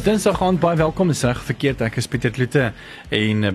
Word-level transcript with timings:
Dis 0.00 0.08
Dinsdag 0.08 0.38
aand 0.40 0.62
baie 0.62 0.78
welkom 0.80 1.10
is 1.12 1.20
reg 1.28 1.42
verkeerd 1.44 1.82
ek 1.84 1.98
is 2.00 2.06
Pieter 2.08 2.32
Kloete 2.32 2.62
en 3.12 3.42
uh, 3.44 3.50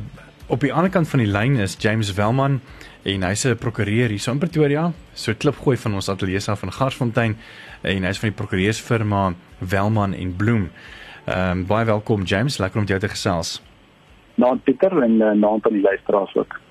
op 0.54 0.62
die 0.62 0.70
ander 0.70 0.92
kant 0.94 1.10
van 1.10 1.24
die 1.24 1.32
lyn 1.34 1.56
is 1.58 1.74
James 1.82 2.12
Welman 2.14 2.60
en 3.02 3.24
hy's 3.26 3.48
'n 3.50 3.58
prokureur 3.58 4.14
hier 4.14 4.30
in 4.30 4.38
Pretoria 4.38 4.84
so 5.16 5.34
klip 5.34 5.58
gooi 5.58 5.76
van 5.76 5.96
ons 5.96 6.08
ateljee 6.08 6.46
af 6.46 6.62
in 6.62 6.72
Garsfontein 6.72 7.36
en 7.82 8.04
hy's 8.04 8.22
van 8.22 8.30
die 8.30 8.38
prokureursfirma 8.38 9.34
Welman 9.58 10.14
en 10.14 10.36
Bloem. 10.36 10.70
Ehm 11.26 11.52
um, 11.52 11.66
baie 11.66 11.86
welkom 11.86 12.24
James, 12.24 12.60
lekker 12.60 12.80
om 12.80 12.86
jou 12.86 13.00
te 13.00 13.10
gesels. 13.10 13.62
Naam 14.36 14.62
Pieter 14.62 15.02
en 15.02 15.22
uh, 15.22 15.32
naam 15.32 15.62
van 15.62 15.74
die 15.74 15.82
luisteraars 15.82 16.36
ook. 16.36 16.62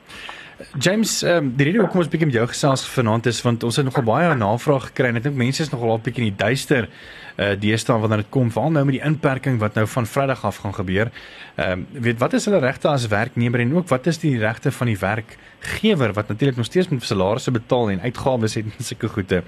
James, 0.79 1.23
ehm 1.23 1.37
um, 1.37 1.51
die 1.57 1.67
rede 1.67 1.81
hoekom 1.83 1.99
ons 2.05 2.09
bietjie 2.11 2.29
met 2.29 2.37
jou 2.37 2.45
gesels 2.47 2.85
vanaand 2.87 3.27
is 3.27 3.41
want 3.43 3.65
ons 3.67 3.77
het 3.81 3.87
nogal 3.87 4.05
baie 4.07 4.35
navraag 4.39 4.85
gekry 4.91 5.11
en 5.11 5.19
ek 5.19 5.25
dink 5.27 5.39
mense 5.39 5.63
is 5.65 5.71
nogal 5.73 5.97
al 5.97 6.03
bietjie 6.03 6.23
in 6.23 6.31
die 6.31 6.43
duister 6.45 6.87
uh 7.35 7.49
deesdae 7.59 7.97
wanneer 7.99 8.23
dit 8.23 8.31
kom 8.31 8.53
veral 8.55 8.71
nou 8.71 8.85
met 8.87 8.95
die 8.95 9.03
inperking 9.03 9.59
wat 9.59 9.75
nou 9.75 9.87
van 9.91 10.07
Vrydag 10.07 10.45
af 10.47 10.61
gaan 10.63 10.77
gebeur. 10.77 11.11
Ehm 11.57 11.83
um, 11.83 12.03
weet 12.07 12.23
wat 12.23 12.37
is 12.39 12.47
hulle 12.47 12.63
regte 12.63 12.89
as 12.89 13.09
werknemer 13.11 13.65
en 13.65 13.75
ook 13.75 13.91
wat 13.91 14.07
is 14.07 14.23
die 14.23 14.37
regte 14.39 14.71
van 14.71 14.93
die 14.93 14.99
werkgewer 14.99 16.15
wat 16.15 16.29
natuurlik 16.29 16.57
nog 16.57 16.71
steeds 16.71 16.89
met 16.89 17.03
salarisse 17.03 17.51
betaal 17.51 17.91
en 17.91 18.01
uitgawes 18.07 18.55
het 18.55 18.71
en 18.79 18.85
sulke 18.85 19.09
goede. 19.09 19.43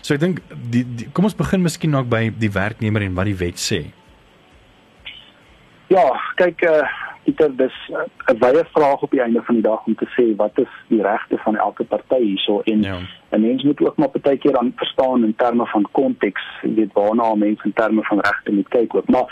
So 0.00 0.14
ek 0.14 0.20
dink 0.20 0.42
die, 0.70 0.86
die 0.86 1.10
kom 1.12 1.26
ons 1.26 1.38
begin 1.38 1.62
miskien 1.62 1.90
nog 1.90 2.06
by 2.06 2.28
die 2.38 2.52
werknemer 2.54 3.02
en 3.02 3.18
wat 3.18 3.26
die 3.26 3.38
wet 3.42 3.58
sê. 3.58 3.82
Ja, 5.90 6.06
kyk 6.38 6.62
uh 6.70 6.86
Pieter, 7.24 7.56
dis 7.56 7.74
'n 8.30 8.38
baie 8.38 8.64
vraag 8.72 9.02
op 9.02 9.10
die 9.10 9.20
einde 9.20 9.42
van 9.42 9.54
die 9.54 9.62
dag 9.62 9.86
om 9.86 9.94
te 9.94 10.06
sê 10.16 10.36
wat 10.36 10.58
is 10.58 10.72
die 10.88 11.02
regte 11.02 11.38
van 11.38 11.56
elke 11.56 11.84
party 11.84 12.20
hierso 12.22 12.60
en 12.60 12.82
ja. 12.82 12.98
'n 13.30 13.40
mens 13.40 13.62
moet 13.62 13.80
ook 13.80 13.96
maar 13.96 14.08
baie 14.22 14.38
keer 14.38 14.52
dan 14.52 14.72
verstaan 14.76 15.24
in 15.24 15.34
terme 15.36 15.66
van 15.66 15.88
konteks, 15.90 16.42
jy 16.62 16.74
weet 16.74 16.92
waarna 16.92 17.34
mense 17.34 17.64
in 17.64 17.72
terme 17.72 18.02
van 18.02 18.20
regte 18.20 18.52
moet 18.52 18.68
kyk 18.68 18.94
ook. 18.94 19.08
Maar 19.08 19.26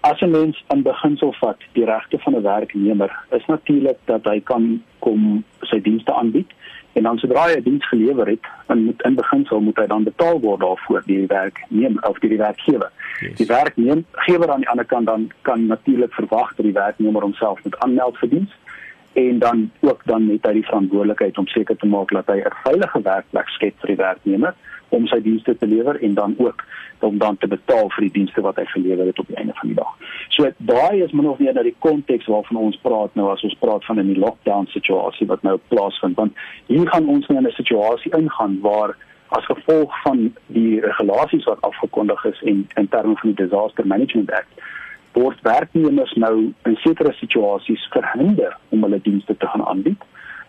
as 0.00 0.20
'n 0.20 0.30
mens 0.30 0.64
in 0.68 0.82
beginsel 0.82 1.32
vat, 1.32 1.56
die 1.72 1.84
regte 1.84 2.18
van 2.18 2.34
'n 2.34 2.42
werknemer 2.42 3.24
is 3.30 3.46
natuurlik 3.46 3.98
dat 4.04 4.24
hy 4.24 4.40
kan 4.40 4.82
kom 4.98 5.44
sy 5.60 5.80
dienste 5.80 6.14
aanbied 6.14 6.52
en 6.98 7.04
dan 7.06 7.18
sodra 7.18 7.46
hy 7.46 7.56
'n 7.56 7.62
diens 7.62 7.88
gelewer 7.88 8.26
het, 8.26 8.44
in 8.68 8.84
moet 8.84 9.02
in 9.02 9.14
beginsel 9.14 9.60
moet 9.60 9.76
hy 9.76 9.86
dan 9.86 10.04
betaal 10.04 10.40
word 10.40 10.60
daarvoor 10.60 11.02
deur 11.06 11.20
die 11.22 11.26
werknemer 11.26 12.08
of 12.08 12.18
deur 12.18 12.30
die 12.30 12.44
werkgewer. 12.46 12.90
Yes. 13.20 13.36
Die 13.36 13.46
werknemer 13.46 14.50
aan 14.50 14.64
die 14.64 14.68
ander 14.68 14.84
kant 14.84 15.06
dan 15.06 15.30
kan 15.42 15.66
natuurlik 15.66 16.12
verwag 16.12 16.54
dat 16.56 16.66
die 16.66 16.74
werknemer 16.74 17.22
homself 17.22 17.62
moet 17.64 17.78
aanmeld 17.78 18.18
vir 18.18 18.28
diens 18.28 18.52
en 19.12 19.38
dan 19.38 19.70
ook 19.80 20.02
dan 20.04 20.26
net 20.26 20.46
hy 20.46 20.52
die 20.52 20.66
verantwoordelikheid 20.66 21.38
om 21.38 21.46
seker 21.46 21.76
te 21.76 21.86
maak 21.86 22.10
dat 22.10 22.26
hy 22.26 22.38
'n 22.40 22.58
veilige 22.64 23.00
werkplek 23.02 23.48
skep 23.48 23.74
vir 23.80 23.88
die 23.88 24.02
werknemer 24.02 24.54
om 24.88 25.06
sy 25.06 25.20
dienste 25.20 25.56
te 25.56 25.66
lewer 25.66 26.00
en 26.02 26.14
dan 26.14 26.34
ook 26.38 26.64
om 27.00 27.18
dan 27.18 27.36
te 27.36 27.46
betaal 27.46 27.90
vir 27.90 28.02
die 28.08 28.12
dienste 28.12 28.40
wat 28.40 28.56
hy 28.56 28.64
gelewer 28.64 29.06
het 29.06 29.18
op 29.18 29.26
die 29.26 29.36
einde 29.36 29.54
van 29.54 29.68
die 29.68 29.76
dag. 29.76 29.92
So 30.28 30.50
daai 30.56 31.02
is 31.02 31.12
min 31.12 31.28
of 31.28 31.38
meer 31.38 31.54
nou 31.54 31.64
die 31.64 31.76
konteks 31.78 32.26
waarvan 32.26 32.56
ons 32.56 32.78
praat 32.82 33.14
nou 33.14 33.30
as 33.32 33.44
ons 33.46 33.58
praat 33.58 33.84
van 33.84 34.00
'n 34.00 34.18
lockdown 34.18 34.66
situasie 34.66 35.26
wat 35.26 35.42
nou 35.42 35.58
plaasvind 35.68 36.16
want 36.16 36.32
hier 36.66 36.88
gaan 36.88 37.08
ons 37.08 37.26
nou 37.26 37.38
in 37.38 37.46
'n 37.46 37.60
situasie 37.60 38.12
ingaan 38.16 38.58
waar 38.60 38.96
as 39.28 39.44
gevolg 39.44 40.02
van 40.02 40.34
die 40.46 40.80
regulasies 40.80 41.44
wat 41.44 41.60
afgekondig 41.60 42.24
is 42.24 42.42
en 42.42 42.66
in 42.74 42.88
terme 42.88 43.14
van 43.16 43.32
die 43.32 43.44
Disaster 43.44 43.86
Management 43.86 44.32
Act 44.32 44.52
word 45.12 45.40
werknemers 45.42 46.12
nou 46.16 46.52
in 46.68 46.76
sekere 46.84 47.12
situasies 47.12 47.88
verhinder 47.92 48.56
om 48.68 48.82
hulle 48.82 49.00
dienste 49.00 49.36
te 49.36 49.46
gaan 49.46 49.64
aanbied 49.64 50.02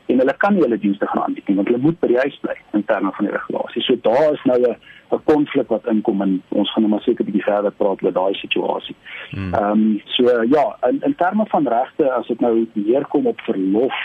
en 0.09 0.17
hulle 0.17 0.33
kan 0.41 0.53
nie 0.53 0.63
hulle 0.66 0.79
dienste 0.81 1.07
gaan 1.07 1.23
aanbied 1.23 1.47
nie 1.47 1.55
want 1.59 1.69
hulle 1.69 1.81
moet 1.83 1.99
by 2.01 2.09
die 2.11 2.21
huis 2.21 2.38
bly 2.43 2.55
in 2.77 2.85
terme 2.89 3.11
van 3.17 3.27
die 3.27 3.33
regulasies. 3.35 3.85
So 3.85 3.97
daar 4.05 4.33
is 4.33 4.45
nou 4.49 4.59
'n 4.59 4.75
'n 5.11 5.23
konflik 5.25 5.67
wat 5.69 5.88
inkom 5.88 6.21
en 6.21 6.41
ons 6.49 6.71
gaan 6.71 6.83
nou 6.83 6.91
maar 6.91 7.05
seker 7.05 7.23
'n 7.23 7.31
bietjie 7.31 7.51
verder 7.51 7.71
praat 7.71 8.03
oor 8.03 8.13
daai 8.13 8.33
situasie. 8.33 8.95
Hmm. 9.29 9.53
Ehm 9.53 9.71
um, 9.71 10.01
so 10.06 10.23
ja, 10.56 10.78
in 10.89 11.01
in 11.01 11.16
terme 11.16 11.45
van 11.45 11.67
regte 11.67 12.11
as 12.11 12.28
dit 12.28 12.39
nou 12.39 12.67
weer 12.73 13.05
kom 13.05 13.28
op 13.28 13.39
verlof 13.41 13.97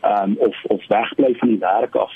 ehm 0.00 0.30
um, 0.30 0.36
of 0.38 0.56
of 0.62 0.86
wegbly 0.88 1.34
van 1.38 1.48
die 1.48 1.58
werk 1.58 1.94
af. 1.94 2.12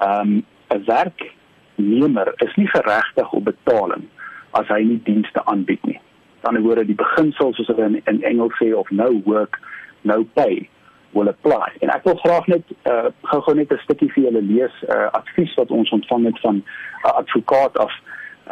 Ehm 0.00 0.20
um, 0.20 0.44
'n 0.68 0.84
werknemer 0.84 2.32
is 2.36 2.54
nie 2.54 2.68
geregtig 2.68 3.32
op 3.32 3.44
betaling 3.44 4.04
as 4.50 4.68
hy 4.68 4.82
nie 4.82 5.00
dienste 5.04 5.44
aanbied 5.44 5.84
nie. 5.84 6.00
Dan 6.44 6.60
word 6.62 6.86
die 6.86 6.98
beginsels 6.98 7.56
soos 7.56 7.70
hulle 7.72 7.90
in, 7.90 8.00
in 8.10 8.22
Engels 8.22 8.56
sê 8.60 8.70
of 8.76 8.90
no 8.90 9.10
work 9.24 9.60
no 10.04 10.22
pay 10.36 10.68
wil 11.14 11.30
apply. 11.30 11.70
En 11.80 11.92
ek 11.94 12.04
wil 12.08 12.18
graag 12.24 12.48
net 12.50 12.72
uh, 12.90 13.10
gou-gou 13.30 13.54
net 13.56 13.72
'n 13.72 13.84
stukkie 13.84 14.10
vir 14.14 14.24
julle 14.28 14.42
lees 14.42 14.74
uh, 14.88 15.08
advies 15.20 15.54
wat 15.60 15.70
ons 15.70 15.90
ontvang 15.96 16.24
het 16.30 16.40
van 16.46 16.56
'n 16.56 16.64
uh, 17.06 17.12
advokaat 17.22 17.78
af 17.78 17.92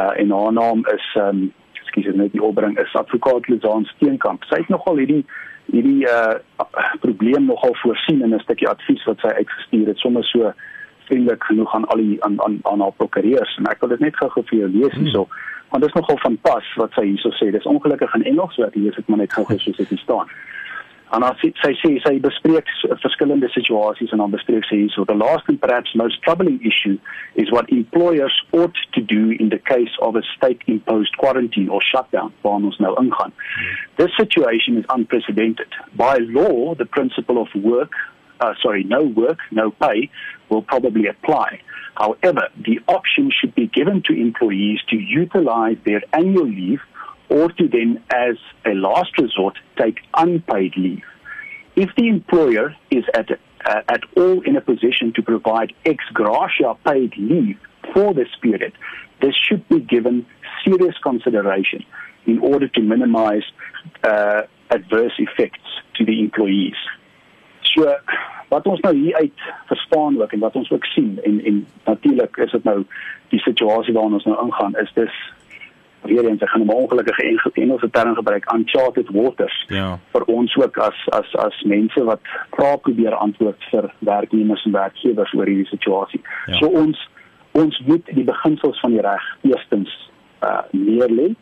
uh, 0.00 0.12
en 0.16 0.30
haar 0.30 0.52
naam 0.52 0.86
is 0.94 1.06
um 1.20 1.52
ekskuus 1.80 2.14
net 2.14 2.32
die 2.32 2.42
opbring 2.42 2.78
is 2.78 2.94
advokaat 2.94 3.48
Lizaan 3.48 3.84
Steenkamp. 3.84 4.44
Sy 4.44 4.62
het 4.62 4.68
nogal 4.68 4.96
hierdie 4.96 5.24
hierdie 5.72 6.06
uh, 6.08 6.36
probleem 7.00 7.44
nogal 7.46 7.74
voorsien 7.82 8.22
in 8.22 8.34
'n 8.34 8.44
stukkie 8.46 8.68
advies 8.68 9.04
wat 9.04 9.18
sy 9.20 9.28
uitgestuur 9.28 9.86
het 9.86 9.98
sommer 9.98 10.24
so 10.24 10.52
vriendelik 11.08 11.44
genoeg 11.44 11.74
aan 11.74 11.84
al 11.94 12.02
die 12.02 12.24
aan 12.24 12.40
aan 12.42 12.58
aan 12.62 12.80
haar 12.80 12.96
prokureurs 12.96 13.56
en 13.56 13.70
ek 13.70 13.80
wil 13.80 13.92
dit 13.94 14.04
net 14.04 14.16
gou-gou 14.16 14.44
vir 14.50 14.58
julle 14.58 14.78
lees 14.78 14.96
hierso. 14.98 15.26
Hmm. 15.28 15.50
Want 15.72 15.84
dit 15.84 15.92
is 15.94 16.00
nogal 16.00 16.18
van 16.24 16.38
pas 16.46 16.72
wat 16.76 16.96
sy 16.98 17.06
hierso 17.10 17.30
sê. 17.38 17.50
Dis 17.50 17.68
ongelukkig 17.68 18.14
in 18.18 18.26
Engels, 18.32 18.54
so 18.54 18.66
ek 18.66 18.76
lees 18.76 18.98
dit 18.98 19.08
maar 19.08 19.22
net 19.24 19.32
gou-gou 19.32 19.58
soos 19.58 19.80
dit 19.80 20.02
staan. 20.04 20.28
En 21.12 21.20
as 21.26 21.42
sy 21.44 21.74
sê 21.76 21.90
sy 22.00 22.14
bespreek 22.24 22.70
verskillende 23.02 23.50
situasies 23.52 24.14
en 24.14 24.22
dan 24.22 24.32
bespreek 24.32 24.64
sy 24.64 24.78
so 24.94 25.04
the 25.04 25.16
last 25.16 25.48
and 25.52 25.60
perhaps 25.60 25.92
most 26.00 26.22
troubling 26.24 26.56
issue 26.64 26.96
is 27.42 27.52
what 27.52 27.68
employers 27.68 28.32
ought 28.56 28.78
to 28.96 29.02
do 29.02 29.36
in 29.36 29.50
the 29.52 29.60
case 29.68 29.92
of 30.00 30.16
a 30.16 30.22
state 30.30 30.64
imposed 30.72 31.18
quarantine 31.20 31.68
or 31.68 31.82
shutdown 31.84 32.32
waar 32.40 32.64
ons 32.70 32.80
nou 32.80 32.94
ingaan. 33.02 33.36
This 34.00 34.16
situation 34.16 34.80
is 34.80 34.88
unprecedented. 34.88 35.68
By 36.00 36.16
law 36.38 36.74
the 36.80 36.88
principle 36.88 37.36
of 37.44 37.52
work 37.60 37.92
uh, 38.42 38.54
sorry 38.62 38.84
no 38.84 39.02
work 39.02 39.38
no 39.50 39.70
pay 39.70 40.10
will 40.48 40.62
probably 40.62 41.06
apply. 41.06 41.60
However, 41.94 42.48
the 42.56 42.80
option 42.88 43.30
should 43.38 43.54
be 43.54 43.66
given 43.66 44.02
to 44.06 44.12
employees 44.12 44.80
to 44.90 44.96
utilize 44.96 45.76
their 45.84 46.02
annual 46.12 46.46
leave 46.46 46.80
or 47.28 47.50
to 47.50 47.68
then, 47.68 48.02
as 48.12 48.36
a 48.66 48.74
last 48.74 49.16
resort, 49.18 49.58
take 49.78 50.00
unpaid 50.14 50.72
leave. 50.76 51.04
If 51.76 51.90
the 51.96 52.08
employer 52.08 52.76
is 52.90 53.04
at, 53.14 53.30
uh, 53.30 53.80
at 53.88 54.02
all 54.16 54.42
in 54.42 54.56
a 54.56 54.60
position 54.60 55.12
to 55.16 55.22
provide 55.22 55.72
ex 55.86 56.04
gratia 56.12 56.76
paid 56.84 57.14
leave 57.16 57.58
for 57.94 58.12
this 58.12 58.28
period, 58.42 58.72
this 59.22 59.34
should 59.48 59.66
be 59.68 59.80
given 59.80 60.26
serious 60.64 60.96
consideration 61.02 61.84
in 62.26 62.38
order 62.38 62.68
to 62.68 62.80
minimize 62.80 63.44
uh, 64.04 64.42
adverse 64.70 65.12
effects 65.18 65.60
to 65.96 66.04
the 66.04 66.20
employees. 66.20 66.76
So, 67.72 67.88
wat 68.52 68.66
ons 68.68 68.80
nou 68.80 68.94
hier 68.96 69.16
uit 69.16 69.44
verstaan 69.66 70.20
ook 70.20 70.32
en 70.32 70.42
wat 70.44 70.56
ons 70.60 70.70
ook 70.70 70.84
sien 70.84 71.18
en 71.24 71.44
en 71.44 71.66
natuurlik 71.84 72.36
is 72.36 72.50
dit 72.50 72.64
nou 72.64 72.82
die 73.28 73.40
situasie 73.40 73.94
waarin 73.94 74.18
ons 74.18 74.24
nou 74.28 74.36
ingaan 74.44 74.76
is 74.82 74.92
dis 74.94 75.20
weer 76.02 76.28
eens 76.28 76.42
ek 76.42 76.48
gaan 76.48 76.64
'n 76.66 76.74
ongelukkige 76.74 77.22
Engelse 77.52 77.90
term 77.90 78.14
gebruik 78.14 78.52
uncharted 78.52 79.08
waters 79.10 79.64
ja. 79.68 79.98
vir 80.12 80.24
ons 80.24 80.56
ook 80.56 80.76
as 80.78 80.98
as 81.08 81.36
as 81.36 81.62
mense 81.62 82.04
wat 82.04 82.20
vra 82.50 82.76
probeer 82.76 83.14
antwoord 83.14 83.64
vir 83.70 83.92
werknemers 83.98 84.64
en 84.64 84.72
werkgewers 84.72 85.32
oor 85.32 85.46
hierdie 85.46 85.66
situasie. 85.66 86.20
Ja. 86.46 86.54
So 86.54 86.66
ons 86.66 87.08
ons 87.52 87.82
moet 87.86 88.06
die 88.06 88.24
beginsels 88.24 88.80
van 88.80 88.90
die 88.90 89.00
reg 89.00 89.24
eerstens 89.40 90.10
uh 90.42 90.62
neerlê 90.70 91.34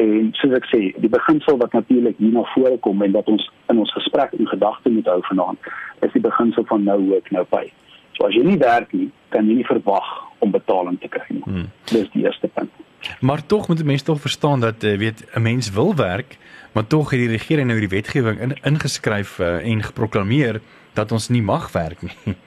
en 0.00 0.30
soos 0.38 0.54
ek 0.56 0.66
sê 0.70 0.80
die 1.02 1.10
beginsel 1.12 1.58
wat 1.60 1.72
natuurlik 1.76 2.18
hier 2.18 2.32
na 2.32 2.44
vore 2.54 2.78
kom 2.84 3.02
en 3.02 3.14
wat 3.16 3.28
ons 3.32 3.44
in 3.72 3.80
ons 3.82 3.92
gesprek 3.92 4.32
in 4.38 4.48
gedagte 4.48 4.90
moet 4.90 5.08
hou 5.10 5.20
vanaand 5.28 5.72
is 6.06 6.12
die 6.14 6.24
beginsel 6.24 6.64
van 6.68 6.84
no 6.84 6.98
work 7.10 7.30
no 7.30 7.44
pay. 7.44 7.72
So 8.16 8.26
as 8.28 8.36
jy 8.36 8.44
nie 8.46 8.58
werk 8.60 8.92
nie, 8.92 9.10
kan 9.34 9.48
jy 9.48 9.60
nie 9.60 9.68
verwag 9.68 10.08
om 10.44 10.52
betaling 10.54 10.98
te 11.00 11.10
kry 11.12 11.26
nie. 11.28 11.44
Hmm. 11.44 11.68
Dis 11.92 12.10
die 12.14 12.24
eerste 12.24 12.48
punt. 12.48 12.70
Maar 13.20 13.42
tog 13.46 13.68
moet 13.68 13.84
mense 13.84 14.04
tog 14.06 14.20
verstaan 14.22 14.60
dat 14.60 14.84
uh, 14.84 14.96
weet 14.98 15.24
'n 15.34 15.42
mens 15.42 15.70
wil 15.70 15.94
werk, 15.96 16.38
maar 16.72 16.86
tog 16.86 17.10
het 17.10 17.20
die 17.20 17.34
regering 17.36 17.68
nou 17.68 17.80
die 17.80 17.88
wetgewing 17.88 18.40
in, 18.40 18.56
ingeskryf 18.62 19.38
uh, 19.38 19.66
en 19.66 19.82
geproklaameer 19.82 20.60
dat 20.94 21.12
ons 21.12 21.28
nie 21.28 21.42
mag 21.42 21.72
werk 21.72 22.02
nie. 22.02 22.16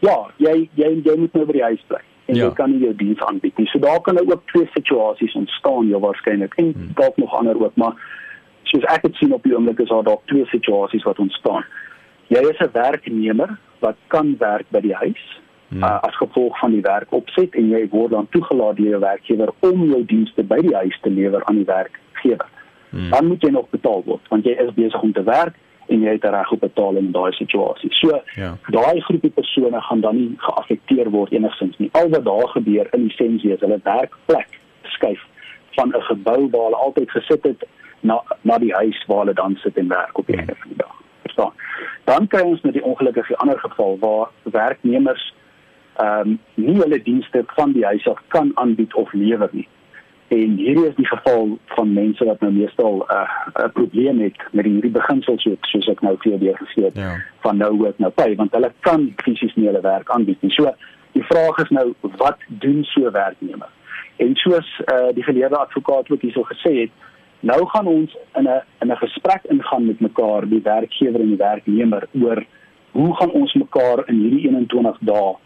Ja, 0.00 0.30
jy 0.36 0.68
jy 0.78 1.02
jy 1.02 1.14
moet 1.18 1.32
nou 1.34 1.42
by 1.46 1.52
die 1.52 1.62
huis 1.62 1.80
bly 1.90 1.98
en 2.28 2.36
ja. 2.36 2.44
jy 2.44 2.54
kan 2.58 2.72
nie 2.72 2.82
jou 2.84 2.92
diens 2.96 3.20
aanbied 3.24 3.56
nie. 3.56 3.66
So 3.72 3.80
daar 3.80 4.00
kan 4.04 4.18
nou 4.18 4.26
ook 4.28 4.44
twee 4.52 4.68
situasies 4.74 5.34
ontstaan, 5.38 5.88
jou 5.88 6.00
waarskynlik 6.04 6.54
en 6.60 6.72
hmm. 6.72 6.90
dalk 7.00 7.16
nog 7.16 7.34
ander 7.34 7.60
ook, 7.62 7.76
maar 7.80 7.96
soos 8.68 8.84
ek 8.92 9.06
dit 9.06 9.16
sien 9.16 9.32
op 9.32 9.46
die 9.48 9.54
oomblik 9.56 9.80
is 9.80 9.88
daar 9.88 10.04
dalk 10.04 10.26
twee 10.28 10.44
situasies 10.52 11.06
wat 11.08 11.18
ontstaan. 11.24 11.64
Jy 12.28 12.42
is 12.50 12.60
'n 12.60 12.72
werknemer 12.72 13.56
wat 13.80 13.96
kan 14.06 14.36
werk 14.38 14.66
by 14.68 14.80
die 14.84 14.94
huis 14.94 15.22
hmm. 15.68 15.82
uh, 15.82 16.00
as 16.04 16.16
gevolg 16.16 16.58
van 16.58 16.76
die 16.76 16.84
werkopset 16.84 17.54
en 17.54 17.70
jy 17.70 17.88
word 17.88 18.12
dan 18.12 18.28
toegelaat 18.28 18.76
deur 18.76 18.90
jou 18.96 19.00
werkgewer 19.00 19.54
om 19.60 19.88
jou 19.88 20.04
dienste 20.04 20.44
by 20.44 20.60
die 20.60 20.74
huis 20.74 20.98
te 21.00 21.10
lewer 21.10 21.44
aan 21.44 21.56
die 21.56 21.68
werkgewer. 21.68 22.48
Hmm. 22.90 23.10
Dan 23.10 23.26
moet 23.26 23.42
jy 23.42 23.50
nog 23.50 23.70
betaal 23.70 24.04
word 24.04 24.28
want 24.28 24.44
jy 24.44 24.52
is 24.52 24.74
besig 24.74 25.02
om 25.02 25.12
te 25.12 25.24
werk 25.24 25.56
en 25.88 26.04
jy 26.04 26.12
het 26.16 26.24
reg 26.24 26.52
op 26.52 26.60
betaling 26.60 27.06
in 27.06 27.12
daai 27.12 27.32
situasie. 27.32 27.90
So 28.00 28.20
ja. 28.36 28.52
daai 28.74 29.00
groepie 29.00 29.30
persone 29.30 29.80
gaan 29.80 30.00
dan 30.00 30.16
nie 30.16 30.34
geaffekteer 30.44 31.10
word 31.10 31.32
enigsins 31.32 31.76
nie. 31.78 31.88
Al 31.92 32.08
wat 32.14 32.24
daar 32.24 32.48
gebeur 32.48 32.88
in 32.92 33.08
essensie 33.08 33.52
is 33.52 33.64
hulle 33.64 33.80
werkplek 33.84 34.60
skuif 34.82 35.24
van 35.78 35.94
'n 35.96 36.02
gebou 36.10 36.48
waar 36.50 36.64
hulle 36.68 36.82
altyd 36.86 37.10
gesit 37.10 37.42
het 37.42 37.66
na 38.00 38.22
na 38.42 38.58
die 38.58 38.74
huis 38.74 39.04
waar 39.06 39.18
hulle 39.18 39.34
dan 39.34 39.56
sit 39.56 39.76
en 39.76 39.88
werk 39.88 40.18
op 40.18 40.26
die 40.26 40.36
einde 40.36 40.54
van 40.58 40.68
die 40.68 40.82
dag. 40.82 40.94
Verstaan? 41.22 41.52
Dan 42.04 42.26
kry 42.26 42.40
ons 42.40 42.60
met 42.60 42.72
die 42.72 42.84
ongelukkige 42.84 43.36
ander 43.36 43.58
geval 43.58 43.98
waar 43.98 44.28
werknemers 44.42 45.34
ehm 45.96 46.28
um, 46.28 46.38
nie 46.54 46.78
hulle 46.78 47.02
dienste 47.02 47.42
van 47.46 47.72
die 47.72 47.84
huis 47.84 48.08
af 48.08 48.20
kan 48.28 48.50
aanbied 48.54 48.94
of 48.94 49.12
lewer 49.12 49.48
nie. 49.52 49.68
En 50.28 50.56
hierdie 50.60 50.86
is 50.86 50.94
die 50.94 51.06
geval 51.06 51.58
van 51.64 51.92
mense 51.92 52.24
wat 52.24 52.40
nou 52.40 52.52
meestal 52.52 52.94
'n 52.98 53.12
uh, 53.12 53.64
'n 53.64 53.72
probleem 53.72 54.20
het 54.20 54.36
met 54.52 54.64
hierdie 54.64 54.90
beginsels 54.90 55.42
so 55.42 55.56
soos 55.60 55.88
ek 55.88 56.00
nou 56.00 56.16
vir 56.18 56.32
julle 56.32 56.56
gesê 56.56 56.84
het 56.84 56.96
ja. 56.96 57.16
van 57.40 57.56
nou 57.56 57.86
ook 57.86 57.98
nou 57.98 58.12
by 58.14 58.34
want 58.36 58.52
hulle 58.52 58.72
kan 58.80 59.12
fisies 59.16 59.54
nie 59.54 59.66
hulle 59.66 59.80
werk 59.80 60.10
aanbied 60.10 60.42
nie. 60.42 60.50
So 60.50 60.74
die 61.12 61.24
vraag 61.24 61.58
is 61.58 61.68
nou 61.68 61.94
wat 62.02 62.38
doen 62.46 62.84
so 62.84 63.10
werknemer? 63.10 63.68
En 64.16 64.34
soos 64.34 64.80
uh, 64.92 65.08
die 65.14 65.22
geleerde 65.22 65.56
advokaat 65.56 66.10
ook 66.10 66.20
hierso 66.20 66.42
gesê 66.42 66.72
het, 66.80 66.90
nou 67.40 67.66
gaan 67.66 67.86
ons 67.86 68.16
in 68.34 68.48
'n 68.48 68.62
in 68.80 68.92
'n 68.92 68.96
gesprek 68.96 69.44
ingaan 69.44 69.86
met 69.86 70.00
mekaar, 70.00 70.48
die 70.48 70.62
werkgewer 70.62 71.20
en 71.20 71.28
die 71.28 71.44
werknemer 71.48 72.08
oor 72.20 72.44
hoe 72.90 73.16
gaan 73.16 73.30
ons 73.30 73.52
mekaar 73.54 74.02
in 74.06 74.18
hierdie 74.20 74.48
21 74.48 74.96
dae 75.00 75.36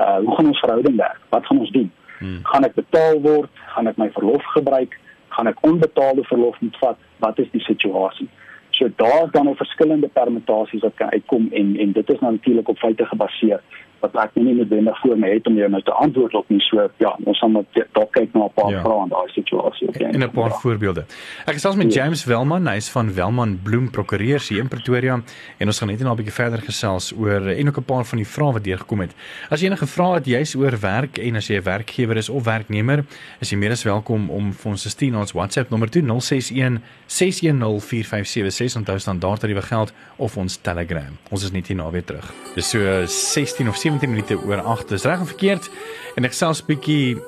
uh 0.00 0.18
hoe 0.24 0.34
gaan 0.36 0.46
ons 0.46 0.60
verhouding 0.60 0.96
werk? 0.96 1.20
Wat 1.28 1.46
gaan 1.46 1.58
ons 1.58 1.70
doen? 1.70 1.90
Hmm. 2.18 2.40
Gaan 2.42 2.66
ek 2.66 2.74
betaal 2.74 3.20
word? 3.22 3.50
Gaan 3.74 3.86
ek 3.90 3.96
my 4.00 4.10
verlof 4.16 4.44
gebruik? 4.54 4.96
Gaan 5.36 5.50
ek 5.50 5.62
onbetaalde 5.66 6.24
verlof 6.26 6.60
moet 6.60 6.76
vat? 6.82 6.98
Wat 7.22 7.38
is 7.38 7.50
die 7.54 7.62
situasie? 7.66 8.28
So 8.78 8.88
daar's 8.96 9.30
dan 9.32 9.48
'n 9.48 9.54
verskillende 9.54 10.08
permutasies 10.08 10.80
wat 10.80 10.94
kan 10.94 11.10
uitkom 11.10 11.48
en 11.52 11.76
en 11.76 11.92
dit 11.92 12.10
is 12.10 12.18
natuurlik 12.18 12.68
op 12.68 12.78
feite 12.78 13.04
gebaseer 13.04 13.60
wat 14.02 14.14
ek 14.22 14.36
nie 14.38 14.54
noodwendig 14.54 14.98
voor 15.02 15.18
my 15.18 15.30
het 15.32 15.46
om 15.50 15.56
jou 15.58 15.68
nou 15.70 15.80
te 15.82 15.94
antwoord 16.04 16.34
op 16.38 16.50
nie 16.52 16.60
so 16.68 16.84
ja 17.02 17.10
ons 17.24 17.38
gaan 17.42 17.56
net 17.56 17.78
dalk 17.96 18.12
kyk 18.14 18.34
na 18.34 18.44
'n 18.46 18.54
paar 18.54 18.70
ja. 18.70 18.82
vrae 18.84 19.02
in 19.04 19.10
daai 19.10 19.28
situasie 19.34 19.88
okay 19.88 20.10
en 20.10 20.22
'n 20.22 20.30
paar 20.30 20.52
ja. 20.54 20.58
voorbeelde 20.62 21.04
ek 21.46 21.54
gesels 21.58 21.76
met 21.76 21.92
ja. 21.92 22.02
James 22.02 22.24
Welman 22.24 22.66
hy's 22.68 22.90
van 22.90 23.14
Welman 23.14 23.58
Bloem 23.62 23.90
Prokureurs 23.90 24.48
hier 24.48 24.60
in 24.60 24.68
Pretoria 24.68 25.20
en 25.58 25.66
ons 25.66 25.78
gaan 25.78 25.88
net 25.88 26.00
nou 26.00 26.12
'n 26.12 26.16
bietjie 26.16 26.34
verder 26.42 26.58
gesels 26.58 27.12
oor 27.18 27.48
en 27.48 27.68
ook 27.68 27.78
'n 27.78 27.84
paar 27.84 28.04
van 28.04 28.18
die 28.18 28.26
vrae 28.26 28.52
wat 28.52 28.64
deurgekom 28.64 29.00
het 29.00 29.14
as 29.50 29.60
jy 29.60 29.66
enige 29.66 29.86
vrae 29.86 30.14
het 30.14 30.26
jy's 30.26 30.54
oor 30.54 30.78
werk 30.80 31.18
en 31.18 31.36
as 31.36 31.48
jy 31.48 31.56
'n 31.56 31.62
werkgewer 31.62 32.16
is 32.16 32.28
of 32.28 32.44
werknemer 32.44 33.04
is 33.40 33.50
jy 33.50 33.58
meer 33.58 33.70
as 33.70 33.82
welkom 33.82 34.30
om 34.30 34.52
vir 34.52 34.70
ons 34.70 34.82
te 34.82 34.90
stuur 34.90 35.10
na 35.10 35.18
ons 35.18 35.32
WhatsApp 35.32 35.70
nommer 35.70 35.88
061 35.90 36.78
610 37.06 37.80
4576 37.80 38.67
onthou 38.76 38.98
standaard 38.98 39.40
tariewe 39.40 39.62
geld 39.62 39.92
of 40.16 40.36
ons 40.36 40.56
Telegram 40.56 41.16
ons 41.30 41.42
is 41.42 41.50
net 41.50 41.66
hier 41.66 41.76
na 41.76 41.90
weer 41.90 42.04
terug 42.04 42.32
dis 42.54 42.68
so 42.68 43.06
16 43.06 43.68
of 43.68 43.76
17 43.76 44.10
minute 44.10 44.36
oor 44.44 44.60
8. 44.60 44.88
Dis 44.88 45.02
reg 45.02 45.20
of 45.20 45.26
verkeerd? 45.26 45.70
En 46.16 46.26
ek 46.26 46.34
selfs 46.36 46.64
bietjie 46.66 47.18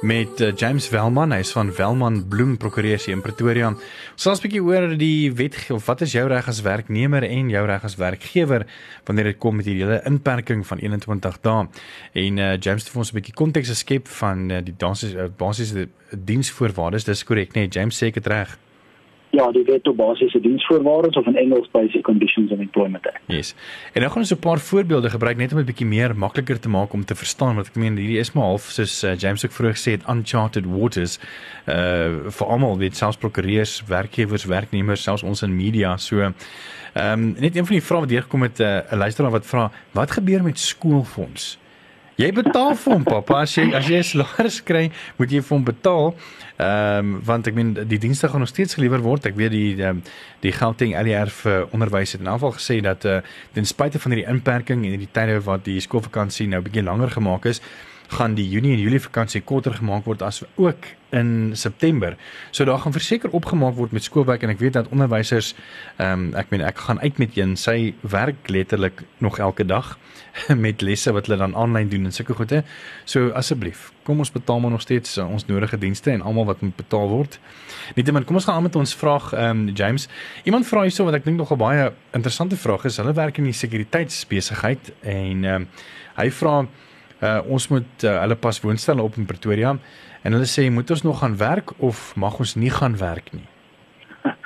met 0.00 0.40
uh, 0.40 0.48
James 0.56 0.86
Welman, 0.88 1.34
hy's 1.36 1.50
van 1.52 1.68
Welman 1.76 2.22
Bloem 2.28 2.54
Prokureurs 2.56 3.04
in 3.12 3.20
Pretoria. 3.20 3.68
Ons 3.68 4.22
sal 4.24 4.38
'n 4.38 4.42
bietjie 4.46 4.62
oor 4.64 4.96
die 4.96 5.32
wet 5.36 5.58
of 5.74 5.84
wat 5.86 6.00
is 6.06 6.14
jou 6.16 6.24
reg 6.28 6.48
as 6.48 6.62
werknemer 6.64 7.26
en 7.26 7.50
jou 7.52 7.64
reg 7.66 7.84
as 7.84 7.98
werkgewer 8.00 8.66
wanneer 9.04 9.32
dit 9.32 9.38
kom 9.38 9.56
met 9.56 9.66
hierdie 9.66 9.84
hele 9.84 10.00
inperking 10.08 10.64
van 10.66 10.78
21 10.78 11.40
dae. 11.40 11.68
En 12.12 12.38
uh, 12.38 12.56
James 12.56 12.82
het 12.84 12.92
vir 12.92 12.98
ons 12.98 13.12
'n 13.12 13.18
bietjie 13.20 13.34
konteks 13.34 13.68
geskep 13.68 14.08
van 14.08 14.50
uh, 14.50 14.64
die 14.64 14.72
basiese 14.72 15.18
uh, 15.18 15.28
basiese 15.28 15.88
diensvoorwaardes. 16.16 17.04
Dis 17.04 17.24
korrek, 17.24 17.52
nee, 17.54 17.68
James 17.68 17.96
sê 17.96 18.10
dit 18.10 18.26
reg 18.26 18.56
ja, 19.30 19.50
die 19.50 19.64
wet 19.64 19.88
op 19.88 19.96
basiese 19.96 20.40
diensvoorwaardes 20.40 21.16
of 21.16 21.26
in 21.26 21.36
Engels 21.36 21.68
basic 21.70 22.02
conditions 22.02 22.50
of 22.50 22.58
employment 22.58 23.06
act. 23.06 23.20
Yes. 23.26 23.54
En 23.92 24.00
nou 24.00 24.12
gaan 24.12 24.22
ons 24.22 24.32
'n 24.34 24.38
paar 24.38 24.58
voorbeelde 24.58 25.10
gebruik 25.10 25.36
net 25.36 25.50
om 25.50 25.56
dit 25.56 25.66
bietjie 25.66 25.86
meer 25.86 26.16
makliker 26.16 26.60
te 26.60 26.68
maak 26.68 26.92
om 26.92 27.04
te 27.04 27.14
verstaan 27.14 27.54
wat 27.54 27.66
ek 27.66 27.74
meen 27.74 27.96
hierdie 27.96 28.18
is 28.18 28.32
maar 28.32 28.44
half 28.44 28.62
soos 28.62 29.04
uh, 29.04 29.16
James 29.16 29.44
ook 29.44 29.52
vroeër 29.52 29.76
gesê 29.76 29.90
het 29.90 30.08
uncharted 30.08 30.64
waters 30.66 31.18
uh 31.66 32.08
vir 32.30 32.46
almal 32.46 32.78
weet 32.78 32.96
selfs 32.96 33.16
prokureurs, 33.16 33.82
werkgewers, 33.86 34.44
werknemers, 34.44 35.02
selfs 35.02 35.22
ons 35.22 35.42
in 35.42 35.56
media. 35.56 35.96
So 35.96 36.20
ehm 36.20 36.34
um, 36.94 37.34
net 37.38 37.56
een 37.56 37.66
van 37.66 37.76
die 37.76 37.84
vrae 37.84 38.00
wat 38.00 38.08
deurgekom 38.08 38.42
het 38.42 38.58
'n 38.58 38.62
uh, 38.62 38.98
luisteraar 38.98 39.30
wat 39.30 39.46
vra 39.46 39.70
wat 39.92 40.10
gebeur 40.10 40.42
met 40.42 40.58
skoolfonds? 40.58 41.59
Jy 42.20 42.34
betaal 42.36 42.74
vir 42.76 42.92
hom 42.92 43.04
pappa 43.06 43.38
as 43.46 43.54
jy 43.56 43.70
as 43.72 43.86
jy 43.88 43.96
'n 43.96 44.04
salaris 44.04 44.58
kry, 44.60 44.90
moet 45.16 45.30
jy 45.32 45.40
vir 45.40 45.54
hom 45.56 45.64
betaal. 45.64 46.10
Ehm 46.60 46.98
um, 46.98 47.20
want 47.24 47.46
ek 47.48 47.54
meen 47.54 47.72
die 47.88 47.98
dienste 47.98 48.28
gaan 48.28 48.44
nog 48.44 48.50
steeds 48.52 48.76
gelewer 48.76 49.00
word. 49.00 49.24
Ek 49.24 49.36
weet 49.36 49.52
die 49.54 49.80
um, 49.88 50.02
die 50.42 50.52
Gauteng 50.52 50.92
ADR 51.00 51.32
vir 51.32 51.72
onderwys 51.72 52.12
het 52.12 52.20
in 52.20 52.28
aanval 52.28 52.52
gesê 52.58 52.82
dat 52.84 53.04
uh, 53.04 53.22
ten 53.54 53.64
spyte 53.64 53.98
van 53.98 54.12
hierdie 54.12 54.28
inperking 54.28 54.84
en 54.84 54.90
hierdie 54.92 55.08
tye 55.12 55.38
wat 55.40 55.64
die 55.64 55.80
skoolvakansie 55.80 56.48
nou 56.48 56.60
bietjie 56.60 56.84
langer 56.84 57.08
gemaak 57.08 57.46
is, 57.46 57.62
gaan 58.10 58.34
die 58.34 58.48
Junie 58.48 58.72
en 58.74 58.80
Julie 58.82 59.00
vakansie 59.00 59.40
korter 59.46 59.74
gemaak 59.74 60.04
word 60.04 60.22
as 60.26 60.42
ook 60.58 60.88
in 61.14 61.50
September. 61.54 62.16
So 62.50 62.64
daar 62.64 62.78
gaan 62.78 62.92
verseker 62.92 63.30
opgemaak 63.30 63.74
word 63.74 63.92
met 63.92 64.02
skoolwerk 64.02 64.42
en 64.42 64.50
ek 64.50 64.58
weet 64.58 64.76
dat 64.78 64.90
onderwysers 64.90 65.52
ehm 65.96 66.12
um, 66.12 66.24
ek 66.38 66.50
meen 66.50 66.64
ek 66.66 66.78
gaan 66.86 67.00
uit 67.00 67.18
met 67.22 67.38
een 67.38 67.56
sy 67.56 67.94
werk 68.00 68.50
letterlik 68.50 69.02
nog 69.18 69.38
elke 69.38 69.66
dag 69.66 69.96
met 70.66 70.82
lesse 70.82 71.12
wat 71.12 71.26
hulle 71.26 71.38
dan 71.38 71.54
aanlyn 71.54 71.88
doen 71.88 72.04
en 72.04 72.12
sulke 72.14 72.34
goede. 72.34 72.62
So 73.04 73.30
asseblief, 73.38 73.90
kom 74.02 74.18
ons 74.18 74.32
betaal 74.34 74.60
maar 74.60 74.74
nog 74.74 74.82
steeds 74.82 75.16
uh, 75.18 75.30
ons 75.30 75.46
nodige 75.46 75.78
dienste 75.78 76.10
en 76.10 76.22
almal 76.22 76.50
wat 76.50 76.60
moet 76.60 76.76
betaal 76.76 77.08
word. 77.08 77.38
Nietemin, 77.94 78.24
kom 78.24 78.38
ons 78.38 78.44
gaan 78.44 78.58
aan 78.58 78.68
met 78.68 78.76
ons 78.76 78.94
vraag 78.94 79.32
ehm 79.32 79.68
um, 79.68 79.74
James. 79.74 80.08
Iemand 80.44 80.66
vra 80.66 80.82
hierso 80.86 81.06
wat 81.06 81.14
ek 81.14 81.24
dink 81.24 81.38
nog 81.38 81.52
'n 81.52 81.58
baie 81.58 81.92
interessante 82.10 82.56
vraag 82.56 82.84
is. 82.84 82.96
Hulle 82.96 83.14
werk 83.14 83.38
in 83.38 83.50
die 83.50 83.58
sekuriteitsbesigheid 83.64 84.92
en 85.00 85.44
ehm 85.44 85.54
um, 85.54 85.68
hy 86.18 86.30
vra 86.30 86.66
uh, 87.22 87.40
ons 87.46 87.68
moet 87.68 88.04
uh, 88.04 88.18
hulle 88.20 88.36
pas 88.36 88.60
woonstelle 88.60 89.02
op 89.02 89.16
in 89.16 89.26
Pretoria 89.26 89.76
en 90.22 90.36
hulle 90.36 90.48
sê 90.48 90.68
moet 90.70 90.90
ons 90.90 91.02
nog 91.02 91.22
gaan 91.22 91.36
werk 91.40 91.72
of 91.78 92.12
mag 92.16 92.38
ons 92.38 92.54
nie 92.54 92.70
gaan 92.70 92.98
werk 92.98 93.32
nie 93.32 93.46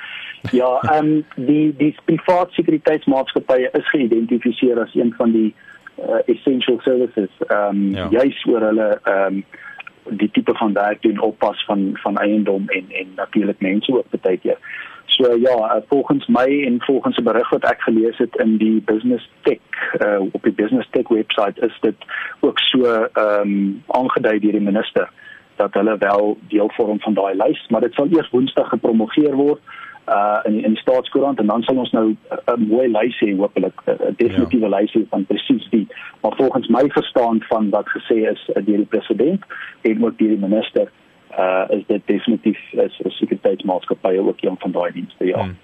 Ja, 0.53 0.77
ehm 0.81 1.05
um, 1.05 1.25
die 1.35 1.73
die 1.77 1.95
private 2.05 2.53
sekuriteitsmaatskappye 2.53 3.71
is 3.73 3.87
geïdentifiseer 3.89 4.81
as 4.83 4.93
een 4.93 5.13
van 5.17 5.31
die 5.31 5.53
uh, 5.97 6.21
essential 6.25 6.79
services 6.83 7.31
ehm 7.47 7.69
um, 7.69 7.95
ja. 7.95 8.07
juis 8.09 8.45
oor 8.45 8.67
hulle 8.69 8.89
ehm 9.03 9.39
um, 9.39 9.45
die 10.09 10.29
tipe 10.31 10.53
van 10.53 10.73
werk 10.73 11.01
doen 11.01 11.19
oppas 11.19 11.65
van 11.65 11.89
van 11.93 12.17
eiendom 12.17 12.69
en 12.69 12.85
en 12.89 13.07
natuurlik 13.15 13.59
mense 13.59 13.93
ook 13.93 14.21
baie 14.21 14.37
keer. 14.37 14.59
So 15.05 15.35
ja, 15.35 15.75
uh, 15.75 15.81
volgens 15.87 16.27
my 16.27 16.63
en 16.65 16.81
volgens 16.81 17.17
'n 17.17 17.23
berig 17.23 17.49
wat 17.49 17.63
ek 17.63 17.81
gelees 17.81 18.17
het 18.17 18.35
in 18.35 18.57
die 18.57 18.81
Business 18.81 19.29
Tech 19.41 19.59
uh, 19.99 20.19
op 20.31 20.43
die 20.43 20.53
Business 20.53 20.87
Tech 20.91 21.07
webwerf 21.07 21.57
is 21.57 21.77
dit 21.81 21.95
ook 22.39 22.59
so 22.59 22.83
ehm 22.83 23.41
um, 23.41 23.83
aangedui 23.87 24.39
deur 24.39 24.51
die 24.51 24.61
minister 24.61 25.09
dat 25.55 25.73
hulle 25.73 25.97
wel 25.97 26.37
deel 26.47 26.69
vorm 26.73 26.99
van 26.99 27.13
daai 27.13 27.35
lys, 27.35 27.67
maar 27.69 27.81
dit 27.81 27.93
sal 27.93 28.07
eers 28.11 28.29
Woensdag 28.29 28.69
gepromoveer 28.69 29.35
word 29.35 29.61
uh 30.09 30.39
in 30.43 30.63
in 30.63 30.73
die 30.73 30.81
staatskoerant 30.81 31.39
en 31.39 31.47
dan 31.47 31.63
sal 31.63 31.77
ons 31.77 31.91
nou 31.91 32.15
'n 32.45 32.67
mooi 32.67 32.87
lys 32.87 33.19
hê 33.19 33.35
hopelik 33.37 33.81
'n 33.85 34.13
definitiewe 34.17 34.69
ja. 34.69 34.79
lys 34.79 34.93
hê 34.93 35.01
van 35.09 35.25
presies 35.25 35.67
die 35.69 35.87
maar 36.21 36.35
volgens 36.35 36.67
my 36.67 36.89
verstaan 36.89 37.41
van 37.41 37.69
wat 37.69 37.89
gesê 37.89 38.17
is 38.33 38.45
deur 38.53 38.77
die 38.83 38.93
president 38.95 39.41
en 39.81 40.05
ook 40.05 40.17
deur 40.17 40.29
die 40.29 40.47
minister 40.47 40.91
uh 41.37 41.65
is 41.69 41.83
dit 41.87 42.01
definitief 42.05 42.59
is 42.71 42.99
'n 43.03 43.09
sekuriteitsmaatskappy 43.09 44.17
ook 44.17 44.41
een 44.41 44.55
van 44.59 44.71
daai 44.71 44.91
dienste 44.91 45.25
ja. 45.25 45.41
Hmm. 45.41 45.57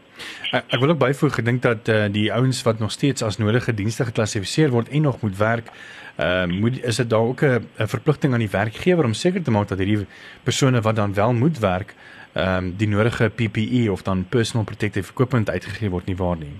Ek, 0.51 0.63
ek 0.67 0.79
wil 0.79 0.89
ook 0.89 0.99
byvoeg 1.01 1.35
gedink 1.35 1.61
dat 1.61 1.87
uh, 1.87 2.05
die 2.11 2.33
ouens 2.33 2.61
wat 2.63 2.79
nog 2.79 2.91
steeds 2.91 3.23
as 3.23 3.37
nodige 3.37 3.73
dienste 3.73 4.05
geklassifiseer 4.05 4.69
word 4.69 4.89
en 4.89 5.01
nog 5.01 5.21
moet 5.21 5.37
werk, 5.37 5.71
uh 6.19 6.45
moet 6.45 6.83
is 6.83 6.95
dit 6.95 7.09
daar 7.09 7.27
ook 7.31 7.41
'n 7.41 7.87
verpligting 7.87 8.33
aan 8.33 8.43
die 8.43 8.51
werkgewer 8.51 9.05
om 9.05 9.13
seker 9.13 9.43
te 9.43 9.51
maak 9.51 9.67
dat 9.67 9.77
hierdie 9.77 10.05
persone 10.43 10.81
wat 10.81 10.95
dan 10.95 11.13
wel 11.13 11.33
moet 11.33 11.59
werk, 11.59 11.95
ehm 12.33 12.57
um, 12.57 12.73
die 12.77 12.87
nodige 12.87 13.29
PPE 13.29 13.91
of 13.91 14.01
dan 14.01 14.25
personal 14.29 14.65
protective 14.65 15.11
equipment 15.11 15.49
uitgegee 15.49 15.89
word 15.89 16.05
nie 16.05 16.15
waar 16.15 16.37
nie. 16.37 16.59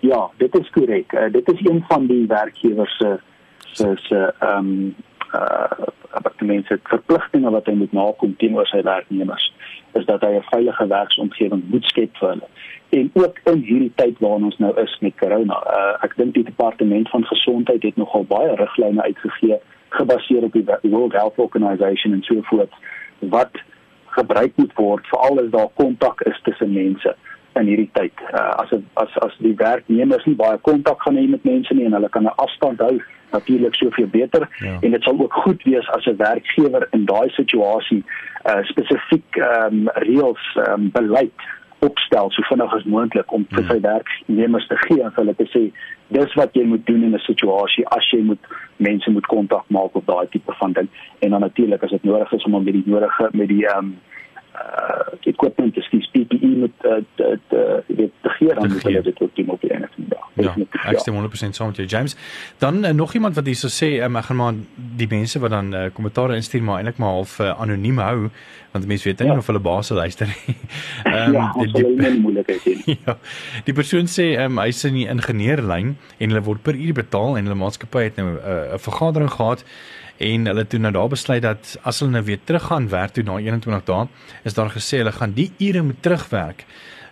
Ja, 0.00 0.30
dit 0.36 0.58
is 0.58 0.70
korrek. 0.70 1.12
Uh, 1.12 1.32
dit 1.32 1.52
is 1.52 1.60
een 1.64 1.84
van 1.88 2.06
die 2.06 2.26
werkgewers 2.26 2.96
se 2.96 3.18
se 3.58 3.92
se 3.94 4.34
ehm 4.38 4.58
um, 4.58 4.94
uh 5.36 5.86
wat 6.24 6.40
mense 6.40 6.78
verpligtinge 6.88 7.50
wat 7.50 7.66
hy 7.68 7.74
moet 7.76 7.92
nakom 7.92 8.36
teenoor 8.40 8.66
sy 8.70 8.80
werknemers 8.82 9.52
is 9.98 10.04
dat 10.08 10.22
hy 10.24 10.32
'n 10.36 10.48
veilige 10.50 10.86
werksomgewing 10.86 11.62
moet 11.70 11.84
skep 11.84 12.16
vir 12.16 12.28
hulle. 12.28 12.48
En 12.98 13.10
ook 13.14 13.40
in 13.52 13.60
hierdie 13.68 13.92
tyd 13.94 14.18
waarin 14.18 14.44
ons 14.44 14.58
nou 14.58 14.72
is 14.80 14.96
met 15.00 15.18
corona. 15.20 15.58
Uh 15.78 16.04
ek 16.06 16.16
dink 16.16 16.34
die 16.34 16.44
departement 16.44 17.08
van 17.08 17.24
gesondheid 17.24 17.82
het 17.82 17.96
nogal 17.96 18.24
baie 18.24 18.56
riglyne 18.56 19.02
uitgegee 19.02 19.60
gebaseer 19.88 20.42
op 20.42 20.52
die 20.52 20.90
World 20.90 21.12
Health 21.12 21.38
Organization 21.38 22.12
en 22.12 22.22
so 22.22 22.40
voort 22.42 22.72
wat 23.18 23.62
gebruik 24.06 24.52
moet 24.56 24.74
word 24.74 25.06
veral 25.06 25.40
as 25.44 25.50
daar 25.50 25.68
kontak 25.74 26.20
is 26.20 26.40
tussen 26.42 26.72
mense 26.72 27.16
in 27.60 27.66
hierdie 27.66 27.90
tyd. 27.92 28.12
Uh, 28.32 28.54
as 28.62 28.72
as 28.94 29.18
as 29.26 29.36
die 29.38 29.54
werknemers 29.56 30.24
nie 30.24 30.38
baie 30.38 30.58
kontak 30.58 31.02
gaan 31.02 31.16
hê 31.16 31.28
met 31.28 31.44
mense 31.44 31.74
nie 31.74 31.86
en 31.86 31.92
hulle 31.98 32.08
kan 32.08 32.24
'n 32.24 32.36
afstand 32.36 32.80
hou, 32.80 33.00
natuurlik 33.30 33.74
soveel 33.74 34.06
beter 34.06 34.48
ja. 34.58 34.78
en 34.80 34.90
dit 34.90 35.02
sal 35.02 35.20
ook 35.20 35.32
goed 35.32 35.62
wees 35.62 35.88
as 35.88 36.04
'n 36.04 36.16
werkgewer 36.16 36.88
in 36.90 37.04
daai 37.04 37.28
situasie 37.30 38.04
uh, 38.44 38.62
spesifiek 38.62 39.36
ehm 39.36 39.74
um, 39.74 39.88
reëls 39.94 40.44
ehm 40.54 40.72
um, 40.72 40.90
beleid 40.90 41.40
opstel 41.78 42.30
so 42.30 42.42
vinnig 42.42 42.74
as 42.74 42.84
moontlik 42.84 43.32
om 43.32 43.46
vir 43.48 43.62
hmm. 43.62 43.70
sy 43.70 43.80
werknemers 43.80 44.66
te 44.66 44.76
gee 44.76 45.02
en 45.02 45.12
hulle 45.14 45.34
te 45.34 45.46
sê 45.54 45.62
dis 46.08 46.34
wat 46.40 46.54
jy 46.56 46.64
moet 46.64 46.86
doen 46.86 47.02
in 47.02 47.14
'n 47.14 47.26
situasie 47.28 47.86
as 47.98 48.10
jy 48.10 48.20
moet 48.30 48.44
mense 48.76 49.10
moet 49.10 49.26
kontak 49.26 49.64
maak 49.68 49.94
of 49.94 50.04
daai 50.04 50.26
tipe 50.30 50.52
van 50.60 50.72
ding 50.72 50.88
en 51.18 51.30
dan 51.30 51.40
natuurlik 51.40 51.82
as 51.82 51.90
dit 51.90 52.04
nodig 52.04 52.32
is 52.32 52.44
om 52.44 52.54
om 52.54 52.64
met 52.64 52.74
die 52.74 52.86
nodige 52.86 53.28
met 53.32 53.48
die 53.48 53.66
ehm 53.66 53.78
um, 53.78 53.96
uh 54.56 55.14
equipment 55.26 55.76
is 55.76 55.88
die 55.90 56.08
PPE 56.12 56.52
met 56.64 56.84
uh 56.84 57.00
dit 57.14 57.56
dit 57.86 58.12
te 58.22 58.28
gee 58.28 58.54
dan 58.54 58.72
moet 58.72 58.82
hulle 58.82 59.02
dit 59.02 59.20
ook 59.20 59.34
doen 59.34 59.48
op 59.50 59.60
die 59.60 59.70
einde 59.70 59.88
van 59.94 60.04
die 60.04 60.14
dag. 60.14 60.26
Ja, 60.34 60.52
ek 60.90 61.00
stem 61.00 61.16
100% 61.16 61.56
saam 61.56 61.72
met 61.72 61.76
jou 61.80 61.88
James. 61.88 62.16
Dan 62.58 62.84
uh, 62.84 62.90
nog 62.90 63.14
iemand 63.14 63.34
wat 63.34 63.46
hierso 63.46 63.68
sê 63.72 63.88
um, 64.04 64.16
ek 64.16 64.28
gaan 64.28 64.36
maar 64.36 64.54
die 64.74 65.08
mense 65.08 65.40
wat 65.40 65.50
dan 65.50 65.72
uh, 65.74 65.86
kommentaare 65.92 66.36
instuur 66.36 66.62
maar 66.62 66.80
eintlik 66.80 67.00
maar 67.02 67.16
half 67.18 67.38
uh, 67.40 67.54
anoniem 67.60 67.98
hou 67.98 68.28
want 68.76 68.86
mense 68.86 69.08
weet 69.08 69.18
nie 69.24 69.28
ja. 69.32 69.38
of 69.38 69.46
hulle 69.46 69.62
baas 69.64 69.88
luister 69.88 70.28
nie. 70.28 70.56
Ehm 71.14 71.34
um, 71.34 71.34
ja, 71.34 71.52
die 71.72 71.84
die 71.96 72.20
moeilikheid 72.20 72.62
hier. 72.62 72.84
Ja. 73.06 73.16
Die 73.64 73.74
persoon 73.74 74.08
sê 74.10 74.28
um, 74.44 74.60
hy's 74.62 74.84
in 74.88 74.96
die 75.00 75.06
ingenieurlyn 75.10 75.96
en 75.96 76.32
hulle 76.32 76.44
word 76.44 76.62
per 76.62 76.76
uur 76.76 76.96
betaal 76.96 77.36
en 77.36 77.48
hulle 77.48 77.58
maatskappy 77.58 78.08
het 78.10 78.20
nou 78.20 78.28
'n 78.34 78.40
uh, 78.40 78.80
vergadering 78.88 79.32
gehad 79.32 79.64
en 80.18 80.46
hulle 80.46 80.66
toe 80.66 80.80
nou 80.80 80.92
daar 80.92 81.08
besluit 81.12 81.42
dat 81.42 81.76
as 81.84 82.00
hulle 82.00 82.14
nou 82.14 82.24
weer 82.24 82.40
teruggaan 82.44 82.88
werk 82.88 83.12
toe 83.16 83.24
na 83.24 83.38
21 83.42 83.84
dae, 83.84 84.06
is 84.44 84.54
daar 84.54 84.70
gesê 84.72 85.02
hulle 85.02 85.12
gaan 85.12 85.34
die 85.36 85.50
ure 85.58 85.82
moet 85.82 86.02
terugwerk. 86.02 86.64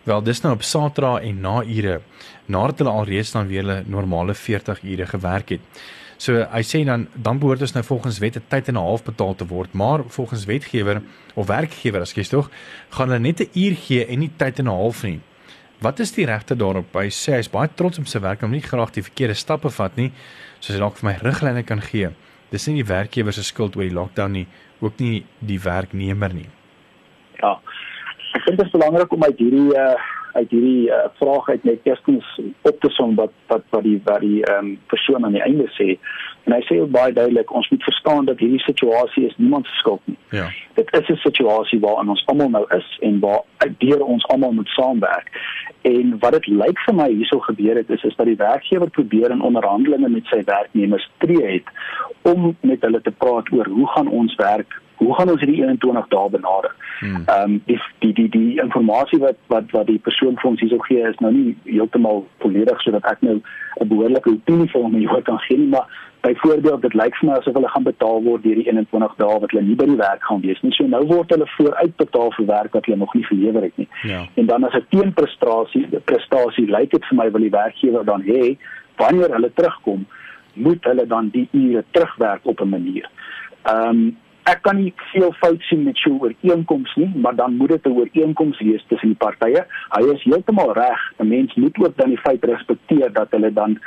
Wel, 0.04 0.22
dis 0.22 0.40
nou 0.44 0.52
op 0.54 0.62
Saterdag 0.62 1.22
en 1.24 1.40
na 1.40 1.62
ure 1.64 2.00
nadat 2.46 2.78
hulle 2.78 2.92
alreeds 2.92 3.32
dan 3.32 3.46
weer 3.48 3.62
hulle 3.64 3.82
normale 3.88 4.34
40 4.34 4.82
ure 4.82 5.06
gewerk 5.06 5.54
het. 5.56 5.84
So 6.20 6.44
hy 6.52 6.62
sê 6.62 6.84
dan 6.84 7.06
dan 7.14 7.38
behoort 7.40 7.64
ons 7.64 7.72
nou 7.74 7.84
volgens 7.84 8.18
wet 8.18 8.36
'n 8.36 8.44
tyd 8.48 8.68
en 8.68 8.74
'n 8.74 8.84
half 8.84 9.02
betaal 9.02 9.34
te 9.34 9.46
word, 9.46 9.72
maar 9.72 10.00
volgens 10.06 10.44
wetgewer 10.44 11.02
of 11.34 11.46
werkgewer 11.46 12.00
as 12.00 12.12
jy 12.12 12.22
tog, 12.22 12.50
gaan 12.90 13.08
hulle 13.08 13.20
net 13.20 13.40
'n 13.40 13.50
uur 13.58 13.74
gee 13.74 14.06
en 14.06 14.18
nie 14.18 14.30
tyd 14.36 14.58
en 14.58 14.64
'n 14.64 14.76
half 14.76 15.02
nie. 15.02 15.20
Wat 15.80 16.00
is 16.00 16.12
die 16.12 16.26
regte 16.26 16.56
daarop? 16.56 16.94
Hy 16.94 17.08
sê 17.08 17.32
hy's 17.32 17.50
baie 17.50 17.68
trots 17.74 17.98
op 17.98 18.06
sy 18.06 18.20
werk 18.20 18.42
om 18.42 18.50
nie 18.50 18.62
graag 18.62 18.92
die 18.92 19.02
verkeerde 19.02 19.34
stappe 19.34 19.70
vat 19.70 19.96
nie, 19.96 20.12
soos 20.60 20.76
hy 20.76 20.80
dalk 20.80 20.96
vir 20.96 21.10
my 21.10 21.18
riglyne 21.30 21.62
kan 21.62 21.80
gee 21.80 22.10
dis 22.54 22.68
nie 22.70 22.78
die 22.80 22.88
werkgewer 22.88 23.34
se 23.34 23.44
skuld 23.46 23.76
oor 23.76 23.86
die 23.86 23.94
lockdown 23.94 24.36
nie, 24.38 24.46
ook 24.80 25.00
nie 25.02 25.24
die 25.42 25.58
werknemer 25.62 26.34
nie. 26.34 26.48
Ja. 27.40 27.56
Ek 28.34 28.46
dink 28.46 28.58
dit 28.58 28.66
is 28.66 28.74
belangrik 28.74 29.12
om 29.14 29.26
uit 29.26 29.40
hierdie 29.42 29.70
uh 29.74 29.94
uit 30.34 30.50
hierdie 30.50 30.88
uh, 30.90 31.06
vraag 31.18 31.48
uit 31.48 31.64
net 31.64 31.78
eerstens 31.82 32.40
op 32.62 32.80
te 32.80 32.90
som 32.90 33.14
wat 33.14 33.32
wat 33.46 33.62
wat 33.70 33.82
die 33.82 34.00
wat 34.04 34.20
die 34.20 34.42
ehm 34.44 34.64
um, 34.64 34.78
persoon 34.92 35.24
aan 35.24 35.36
die 35.36 35.42
einde 35.42 35.68
sê. 35.78 35.96
En 36.44 36.52
hy 36.52 36.60
sê 36.68 36.78
baie 36.96 37.12
duidelik 37.12 37.52
ons 37.54 37.68
moet 37.70 37.82
verstaan 37.82 38.26
dat 38.28 38.38
hierdie 38.42 38.62
situasie 38.66 39.26
is 39.26 39.36
niemand 39.36 39.66
se 39.66 39.76
skuld 39.80 40.00
nie. 40.04 40.18
Ja. 40.30 40.48
Dit 40.74 40.92
is 41.00 41.08
'n 41.08 41.16
situasie 41.16 41.80
waarin 41.80 42.08
ons 42.08 42.26
almal 42.26 42.50
nou 42.50 42.64
is 42.76 42.98
en 43.00 43.20
waar 43.20 43.42
uitdeur 43.56 44.04
ons 44.04 44.26
almal 44.26 44.52
moet 44.52 44.68
saamwerk. 44.68 45.30
En 45.82 46.18
wat 46.18 46.32
dit 46.32 46.46
lyk 46.46 46.78
vir 46.86 46.94
my 46.94 47.08
hierso 47.10 47.38
gebeur 47.40 47.76
het 47.76 47.90
is 47.90 48.02
is 48.02 48.16
dat 48.16 48.26
die 48.26 48.36
werkgewer 48.36 48.90
probeer 48.90 49.30
in 49.30 49.42
onderhandelinge 49.42 50.08
met 50.08 50.26
sy 50.26 50.42
werknemers 50.44 51.10
tree 51.18 51.46
het 51.52 51.68
om 52.22 52.56
met 52.60 52.80
hulle 52.80 53.00
te 53.00 53.10
praat 53.10 53.52
oor 53.52 53.66
hoe 53.66 53.88
gaan 53.88 54.08
ons 54.08 54.34
werk 54.34 54.82
hoe 54.96 55.14
gaan 55.14 55.30
ons 55.30 55.40
hierdie 55.40 55.62
21 55.62 56.08
dae 56.08 56.30
benader? 56.30 56.74
Hmm. 57.00 57.22
Ehm 57.26 57.42
um, 57.42 57.62
die 57.66 57.80
die 57.98 58.12
die 58.12 58.28
die 58.28 58.60
inligting 58.62 59.20
wat 59.20 59.38
wat 59.46 59.70
wat 59.70 59.86
die 59.86 59.98
persoon 59.98 60.38
vir 60.40 60.50
ons 60.50 60.60
hierso 60.60 60.78
gee 60.88 61.02
is 61.08 61.20
nou 61.24 61.32
nie 61.32 61.56
heeltemal 61.64 62.24
volledig 62.44 62.80
sodat 62.82 63.04
ek 63.12 63.20
nou 63.20 63.40
'n 63.80 63.88
behoorlike 63.88 64.30
opinie 64.30 64.68
vir 64.70 64.82
hom 64.82 64.94
hier 64.94 65.22
kan 65.22 65.38
gee 65.38 65.58
nie, 65.58 65.68
maar 65.68 65.86
byvoorbeeld 66.20 66.82
dit 66.82 66.94
lyk 66.94 67.16
vir 67.16 67.28
my 67.28 67.36
asof 67.38 67.54
hulle 67.54 67.68
gaan 67.68 67.86
betaal 67.86 68.22
word 68.22 68.42
deur 68.42 68.60
die 68.60 68.68
21 68.70 69.16
dae 69.20 69.38
wat 69.40 69.50
hulle 69.50 69.64
nie 69.66 69.76
by 69.80 69.86
die 69.90 70.00
werk 70.00 70.22
gaan 70.28 70.40
wees 70.40 70.60
nie. 70.62 70.72
So 70.72 70.86
nou 70.86 71.02
word 71.10 71.30
hulle 71.34 71.48
vooruitbetaal 71.56 72.32
vir 72.36 72.46
werk 72.46 72.72
wat 72.78 72.86
hulle 72.88 73.00
nog 73.02 73.14
nie 73.14 73.24
gelewer 73.28 73.62
het 73.68 73.76
nie. 73.82 73.88
Ja. 74.02 74.22
En 74.40 74.46
dan 74.46 74.64
as 74.64 74.76
'n 74.80 74.86
teenprestasie 74.90 75.86
prestasie 76.04 76.66
lyk 76.76 76.90
dit 76.90 77.04
vir 77.10 77.16
my 77.16 77.30
wil 77.30 77.40
die 77.40 77.56
werkgewer 77.56 78.04
dan 78.04 78.22
hê 78.22 78.56
wanneer 78.96 79.34
hulle 79.36 79.52
terugkom 79.54 80.06
moet 80.54 80.84
hulle 80.84 81.06
dan 81.06 81.28
die 81.28 81.48
ure 81.52 81.84
terugwerk 81.90 82.40
op 82.44 82.60
'n 82.60 82.68
manier. 82.68 83.10
Ehm 83.62 83.88
um, 83.88 84.16
ek 84.50 84.60
kan 84.64 84.76
nie 84.76 84.92
veel 85.12 85.32
fout 85.40 85.62
sien 85.68 85.84
met 85.84 85.96
so 85.96 86.10
'n 86.10 86.20
ooreenkoms 86.20 86.94
nie, 86.94 87.10
maar 87.14 87.34
dan 87.34 87.56
moet 87.56 87.68
dit 87.68 87.86
'n 87.86 87.96
ooreenkoms 87.98 88.58
wees 88.58 88.84
tussen 88.88 89.08
die 89.08 89.22
partye. 89.26 89.66
Hy 89.96 90.02
is 90.14 90.22
heeltemal 90.22 90.72
reg. 90.72 91.00
'n 91.18 91.28
Mens 91.28 91.54
moet 91.54 91.76
ook 91.78 91.96
dan 91.96 92.08
die 92.08 92.18
feit 92.18 92.44
respekteer 92.44 93.12
dat 93.12 93.30
hulle 93.30 93.52
dan 93.52 93.78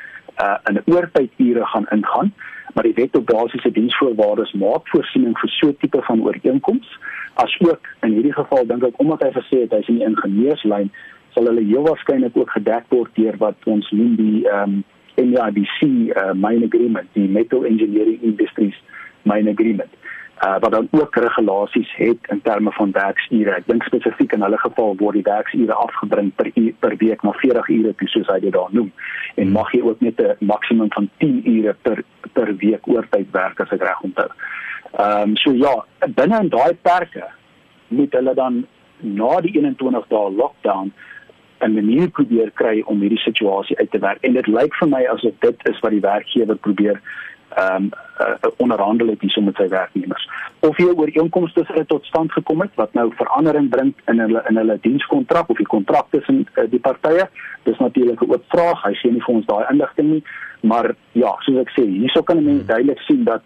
uh, 0.41 0.57
in 0.69 0.81
oortydure 0.85 1.65
gaan 1.65 1.85
ingaan, 1.89 2.33
maar 2.73 2.83
die 2.83 2.93
wet 2.93 3.15
op 3.15 3.25
basiese 3.25 3.71
diensvoorwaardes 3.71 4.53
maak 4.53 4.87
voorsiening 4.87 5.37
vir 5.39 5.49
so 5.49 5.67
'n 5.67 5.77
tipe 5.79 6.01
van 6.01 6.21
ooreenkoms. 6.21 6.99
Asook 7.33 7.81
in 8.01 8.11
hierdie 8.11 8.33
geval 8.33 8.67
dink 8.67 8.83
ek 8.83 8.99
omdat 8.99 9.21
hy 9.21 9.31
gesê 9.31 9.61
het 9.61 9.71
hy's 9.71 9.87
in 9.87 9.97
die 9.97 10.05
ingenieurslyn, 10.05 10.91
sal 11.29 11.45
hulle 11.45 11.63
heel 11.63 11.83
waarskynlik 11.83 12.37
ook 12.37 12.49
gedek 12.49 12.83
word 12.89 13.09
deur 13.13 13.37
wat 13.37 13.55
ons 13.65 13.91
noem 13.91 14.15
die 14.15 14.49
ehm 14.49 14.63
um, 14.63 14.83
MIBC 15.17 15.81
uh, 15.81 16.33
mine 16.33 16.65
agreement, 16.65 17.07
die 17.13 17.27
Metal 17.27 17.65
Engineering 17.65 18.21
Industries 18.21 18.75
mine 19.23 19.49
agreement 19.49 19.89
uh, 20.44 20.60
wat 20.60 20.72
dan 20.72 20.88
ook 20.91 21.15
regulasies 21.15 21.96
het 21.96 22.17
in 22.27 22.41
terme 22.41 22.72
van 22.72 22.91
werksure. 22.91 23.51
Ek 23.51 23.65
dink 23.67 23.84
spesifiek 23.84 24.34
in 24.34 24.46
hulle 24.46 24.60
geval 24.62 24.96
word 25.00 25.17
die 25.20 25.25
werksure 25.25 25.74
afgebring 25.74 26.32
per 26.36 26.51
uur, 26.53 26.74
per 26.79 26.96
week 26.98 27.24
na 27.25 27.34
40 27.41 27.70
ure 27.77 27.96
toe 27.96 28.08
soos 28.08 28.29
hy 28.32 28.39
dit 28.46 28.53
daar 28.53 28.72
noem. 28.72 28.91
En 29.36 29.51
mag 29.56 29.72
jy 29.74 29.82
ook 29.82 30.01
net 30.01 30.22
'n 30.22 30.46
maksimum 30.46 30.91
van 30.94 31.10
10 31.17 31.41
ure 31.56 31.74
per 31.82 32.03
per 32.34 32.56
week 32.56 32.88
oortyd 32.88 33.32
werk 33.32 33.60
as 33.60 33.72
ek 33.72 33.82
reg 33.82 34.01
onthou. 34.01 34.29
Ehm 34.98 35.22
um, 35.22 35.36
so 35.36 35.51
ja, 35.51 35.86
binne 36.08 36.39
in 36.39 36.50
daai 36.50 36.74
perke 36.82 37.27
moet 37.88 38.13
hulle 38.13 38.34
dan 38.34 38.65
na 39.00 39.39
die 39.41 39.51
21 39.51 40.08
dae 40.08 40.32
lockdown 40.32 40.91
'n 41.60 41.74
manier 41.74 42.10
probeer 42.10 42.51
kry 42.51 42.84
om 42.86 43.00
hierdie 43.01 43.24
situasie 43.25 43.77
uit 43.77 43.91
te 43.91 44.00
werk. 44.00 44.22
En 44.22 44.34
dit 44.34 44.48
lyk 44.48 44.75
vir 44.75 44.89
my 44.89 45.06
asof 45.06 45.34
dit 45.39 45.70
is 45.70 45.79
wat 45.79 45.91
die 45.91 46.06
werkgewer 46.06 46.56
probeer 46.56 47.01
ehm 47.55 47.75
um, 47.75 47.89
uh, 48.19 48.49
onderhandel 48.57 49.07
het 49.07 49.21
hierso 49.21 49.41
met 49.41 49.55
sy 49.55 49.67
werknemers. 49.67 50.29
Of 50.59 50.77
hier 50.77 50.95
ooreenkomste 50.97 51.63
sou 51.67 51.85
tot 51.85 52.05
stand 52.05 52.31
gekom 52.31 52.61
het 52.61 52.73
wat 52.75 52.93
nou 52.93 53.11
verandering 53.15 53.69
bring 53.69 53.93
in 54.05 54.19
hulle 54.19 54.43
in 54.49 54.57
hulle 54.57 54.77
dienskontrak 54.81 55.49
of 55.49 55.57
die 55.57 55.69
kontrak 55.69 56.09
tussen 56.09 56.47
uh, 56.55 56.65
die 56.69 56.79
partye. 56.79 57.29
Dis 57.63 57.77
natuurlik 57.77 58.21
'n 58.21 58.31
oop 58.31 58.43
vraag. 58.47 58.83
Hy 58.83 58.93
sê 58.93 59.11
nie 59.11 59.23
vir 59.25 59.35
ons 59.35 59.45
daai 59.45 59.65
inligting 59.71 60.09
nie, 60.09 60.23
maar 60.61 60.95
ja, 61.11 61.35
soos 61.39 61.61
ek 61.61 61.71
sê, 61.77 61.85
hierso 61.85 62.23
kan 62.23 62.37
'n 62.37 62.45
mens 62.45 62.65
duidelik 62.65 62.99
sien 62.99 63.23
dat 63.23 63.41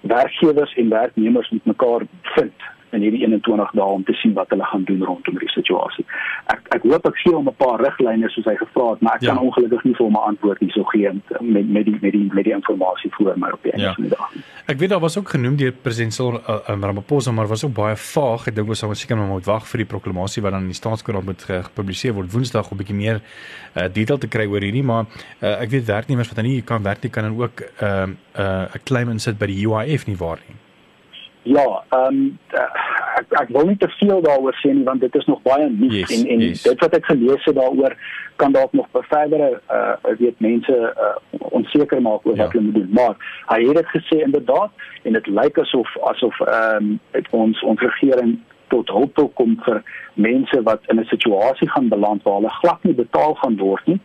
werkgewers 0.00 0.74
en 0.74 0.88
werknemers 0.88 1.50
met 1.50 1.64
mekaar 1.64 2.02
vind 2.22 2.52
in 2.94 3.02
hierdie 3.06 3.24
21 3.26 3.74
dae 3.78 3.90
om 3.98 4.04
te 4.04 4.14
sien 4.20 4.34
wat 4.34 4.50
hulle 4.54 4.64
gaan 4.64 4.84
doen 4.84 5.04
rondom 5.04 5.38
die 5.38 5.52
situasie. 5.54 6.06
Ek 6.52 6.60
ek 6.76 6.82
hoop 6.82 7.06
ek 7.06 7.16
gee 7.22 7.34
hom 7.34 7.48
'n 7.48 7.56
paar 7.56 7.80
riglyne 7.80 8.28
soos 8.30 8.44
hy 8.44 8.56
gevra 8.56 8.90
het, 8.90 9.00
maar 9.00 9.14
ek 9.14 9.22
ja. 9.22 9.34
kan 9.34 9.44
ongelukkig 9.44 9.84
nie 9.84 9.94
vir 9.94 10.06
hom 10.06 10.16
'n 10.16 10.26
antwoord 10.30 10.58
hierso 10.58 10.84
gee 10.92 11.10
met 11.40 11.68
met 11.68 11.84
die 11.84 11.98
met 12.00 12.12
die 12.12 12.28
met 12.32 12.44
die 12.44 12.54
inligting 12.54 13.14
voor 13.16 13.38
my 13.38 13.50
op 13.50 13.62
die 13.62 13.72
einde 13.72 13.86
ja. 13.86 13.94
van 13.94 14.04
die 14.04 14.12
dag. 14.16 14.32
Ek 14.66 14.78
weet 14.78 14.90
daar 14.90 15.00
was 15.00 15.18
ook 15.18 15.28
genoem 15.28 15.56
deur 15.56 15.72
president 15.72 16.14
Cyril 16.14 16.40
uh, 16.40 16.58
Ramaphosa, 16.66 17.32
maar 17.32 17.46
was 17.46 17.64
ook 17.64 17.74
baie 17.74 17.96
vaag. 17.96 18.46
Ek 18.48 18.54
dink 18.54 18.68
ons 18.68 18.78
sal 18.78 18.94
seker 18.94 19.16
maar 19.16 19.26
moet 19.26 19.44
wag 19.44 19.66
vir 19.68 19.84
die 19.84 19.90
proklamasie 19.90 20.42
wat 20.42 20.52
dan 20.52 20.66
in 20.66 20.72
die 20.72 20.80
staatskoerant 20.80 21.24
moet 21.24 21.42
gepubliseer 21.42 22.14
word 22.14 22.32
Woensdag 22.32 22.70
om 22.70 22.76
'n 22.76 22.82
bietjie 22.82 22.96
meer 22.96 23.20
uh, 23.20 23.88
detail 23.92 24.18
te 24.18 24.28
kry 24.28 24.46
oor 24.46 24.60
hierdie, 24.60 24.82
maar 24.82 25.06
uh, 25.40 25.60
ek 25.60 25.70
weet 25.70 25.86
werknemers 25.86 26.28
wat 26.28 26.36
dan 26.36 26.44
nie 26.48 26.62
kan 26.62 26.82
werk 26.82 27.02
nie 27.02 27.10
kan 27.10 27.24
dan 27.24 27.36
ook 27.40 27.60
'n 27.60 27.84
uh, 27.84 28.06
'n 28.06 28.16
uh, 28.40 28.82
claim 28.84 29.10
insit 29.10 29.38
by 29.38 29.46
die 29.46 29.66
UIF 29.66 30.06
nie 30.06 30.16
waar 30.16 30.40
nie. 30.48 30.63
Ja, 31.44 31.84
ehm 31.88 32.06
um, 32.06 32.38
ek 33.18 33.34
ek 33.40 33.50
wil 33.52 33.66
nie 33.68 33.76
te 33.76 33.88
veel 33.98 34.22
daaroor 34.24 34.56
sê 34.62 34.70
nie 34.72 34.84
want 34.84 35.00
dit 35.04 35.14
is 35.14 35.26
nog 35.28 35.42
baie 35.44 35.66
nuut 35.68 35.92
yes, 35.92 36.14
en 36.14 36.24
en 36.34 36.40
yes. 36.40 36.62
dit 36.64 36.80
wat 36.80 36.96
ek 36.96 37.04
gelees 37.10 37.44
het 37.44 37.58
daaroor 37.58 37.96
kan 38.40 38.52
dalk 38.52 38.72
nog 38.72 38.88
verdere 38.92 39.50
uh 39.68 40.14
weet 40.22 40.40
mense 40.40 40.78
uh, 40.78 41.10
onseker 41.52 42.00
maak 42.02 42.24
oor 42.24 42.36
ja. 42.36 42.46
wat 42.46 42.56
hulle 42.56 42.64
moet 42.64 42.80
doen. 42.80 42.90
Maar 42.96 43.28
hy 43.52 43.60
het 43.66 43.76
dit 43.82 43.92
gesê 43.92 44.22
inderdaad 44.24 44.88
en 45.02 45.12
dit 45.12 45.30
lyk 45.40 45.60
asof 45.66 45.92
asof 46.14 46.40
ehm 46.46 46.96
um, 47.12 47.28
ons 47.44 47.62
ons 47.62 47.86
regering 47.90 48.38
tot 48.72 48.88
hulp 48.88 49.16
wil 49.20 49.28
kom 49.38 49.58
vir 49.68 49.82
mense 50.14 50.62
wat 50.70 50.80
in 50.88 51.00
'n 51.00 51.12
situasie 51.12 51.68
gaan 51.70 51.92
beland 51.92 52.22
waar 52.22 52.40
hulle 52.40 52.58
glad 52.62 52.84
nie 52.84 52.96
betaal 53.04 53.34
gaan 53.44 53.56
word 53.60 53.86
nie 53.86 54.00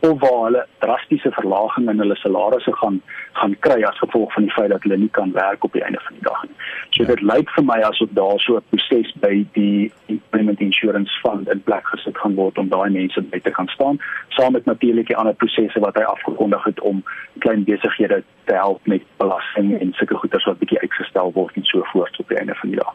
of 0.00 0.20
waar 0.20 0.44
hulle 0.44 0.66
drastiese 0.78 1.30
verlaging 1.30 1.88
in 1.90 1.98
hulle 1.98 2.16
salarisse 2.16 2.72
gaan 2.72 3.02
gaan 3.32 3.56
kry 3.58 3.82
as 3.82 3.98
gevolg 3.98 4.32
van 4.32 4.42
die 4.42 4.52
feit 4.52 4.70
dat 4.70 4.82
hulle 4.82 4.96
nie 4.96 5.10
kan 5.18 5.32
werk 5.32 5.64
op 5.64 5.72
die 5.72 5.84
einde 5.84 6.00
van 6.06 6.14
die 6.14 6.28
dag 6.28 6.42
nie. 6.42 6.56
So 6.90 7.02
ja. 7.02 7.08
dit 7.08 7.20
lyk 7.32 7.52
vir 7.56 7.64
my 7.64 7.78
asof 7.88 8.08
daar 8.18 8.40
so 8.40 8.56
'n 8.56 8.64
proses 8.70 9.12
by 9.24 9.46
die 9.52 9.92
Employment 10.06 10.60
Insurance 10.60 11.20
Fund 11.22 11.48
in 11.48 11.62
plek 11.62 11.86
gesit 11.92 12.18
gaan 12.18 12.34
word 12.34 12.58
om 12.58 12.68
daai 12.68 12.90
mense 12.90 13.20
by 13.22 13.40
te 13.40 13.50
kan 13.50 13.68
staan, 13.68 14.00
saam 14.28 14.52
met 14.52 14.64
natuurlik 14.64 15.06
die 15.06 15.16
ander 15.16 15.34
prosesse 15.34 15.80
wat 15.80 15.94
hy 15.94 16.02
afgekondig 16.02 16.64
het 16.64 16.80
om 16.80 17.04
klein 17.38 17.64
besighede 17.64 18.22
te 18.44 18.54
help 18.54 18.86
met 18.86 19.02
belasting 19.16 19.80
en 19.80 19.92
sulke 19.92 20.14
goederes 20.14 20.44
wat 20.44 20.58
bietjie 20.58 20.80
uitgestel 20.80 21.32
word 21.32 21.56
en 21.56 21.64
so 21.64 21.82
voort 21.92 22.18
op 22.18 22.28
die 22.28 22.38
einde 22.38 22.54
van 22.54 22.68
die 22.68 22.78
dag. 22.78 22.94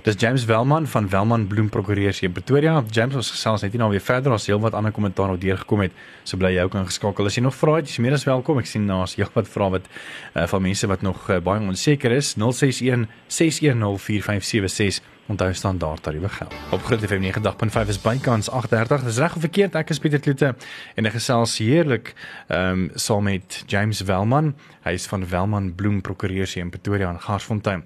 Dis 0.00 0.16
James 0.16 0.44
Welman 0.48 0.86
van 0.88 1.08
Welman 1.12 1.46
Bloem 1.46 1.68
Prokureurs 1.68 2.22
in 2.24 2.32
Pretoria. 2.32 2.78
James 2.90 3.18
ons 3.20 3.30
gesels 3.34 3.60
net 3.60 3.74
nie 3.74 3.80
nou 3.82 3.90
weer 3.92 4.00
verder 4.00 4.32
as 4.32 4.46
heel 4.48 4.60
wat 4.62 4.72
ander 4.72 4.94
kommentaar 4.96 5.28
nou 5.28 5.36
deurgekom 5.36 5.82
het. 5.84 5.98
So 6.24 6.40
bly 6.40 6.54
jy 6.54 6.64
ook 6.64 6.78
ingeskakel. 6.80 7.28
As 7.28 7.36
jy 7.36 7.44
nog 7.44 7.58
vra 7.58 7.74
het, 7.76 7.90
jy's 7.90 8.00
meer 8.00 8.16
as 8.16 8.24
welkom. 8.24 8.62
Ek 8.62 8.70
sien 8.70 8.86
daar's 8.88 9.18
nou 9.18 9.26
heelwat 9.26 9.50
vrae 9.52 9.74
wat 9.76 9.90
uh, 9.90 10.46
van 10.48 10.64
mense 10.64 10.88
wat 10.88 11.04
nog 11.04 11.28
uh, 11.28 11.36
baie 11.44 11.60
onseker 11.60 12.16
is. 12.16 12.32
061 12.40 13.04
610 13.28 14.00
4576 14.06 15.04
Onthou 15.30 15.52
standaard 15.54 16.02
tariewe 16.02 16.28
geld. 16.28 16.54
Op 16.70 16.82
Groot 16.82 17.04
FM 17.06 17.22
90.5 17.22 17.88
is 17.88 18.00
bykans 18.00 18.50
8:30. 18.50 19.04
Dis 19.04 19.18
reg 19.18 19.34
of 19.34 19.40
verkeerd? 19.40 19.74
Ek 19.78 19.90
is 19.94 19.98
Pieter 20.02 20.18
Kloete 20.20 20.56
en 20.94 21.06
ek 21.06 21.14
gesels 21.14 21.58
heerlik 21.62 22.14
ehm 22.48 22.70
um, 22.70 22.90
saam 22.94 23.28
met 23.28 23.62
James 23.66 24.00
Welman. 24.00 24.56
Hy 24.82 24.96
is 24.98 25.06
van 25.06 25.28
Welman 25.28 25.74
Bloem 25.74 26.00
Prokureurs 26.00 26.54
hier 26.54 26.64
in 26.64 26.70
Pretoria 26.70 27.12
en 27.12 27.20
Garsfontein. 27.20 27.84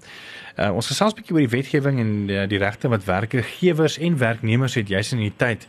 Uh, 0.57 0.71
ons 0.73 0.87
gesels 0.87 1.13
'n 1.13 1.21
bietjie 1.21 1.35
oor 1.35 1.45
die 1.45 1.53
wetgewing 1.53 1.99
en 1.99 2.11
uh, 2.29 2.47
die 2.49 2.57
regte 2.57 2.89
wat 2.89 3.05
werkgewers 3.05 3.97
en 3.97 4.17
werknemers 4.17 4.73
het 4.73 4.87
juis 4.87 5.11
in 5.11 5.21
die 5.21 5.33
tyd 5.37 5.67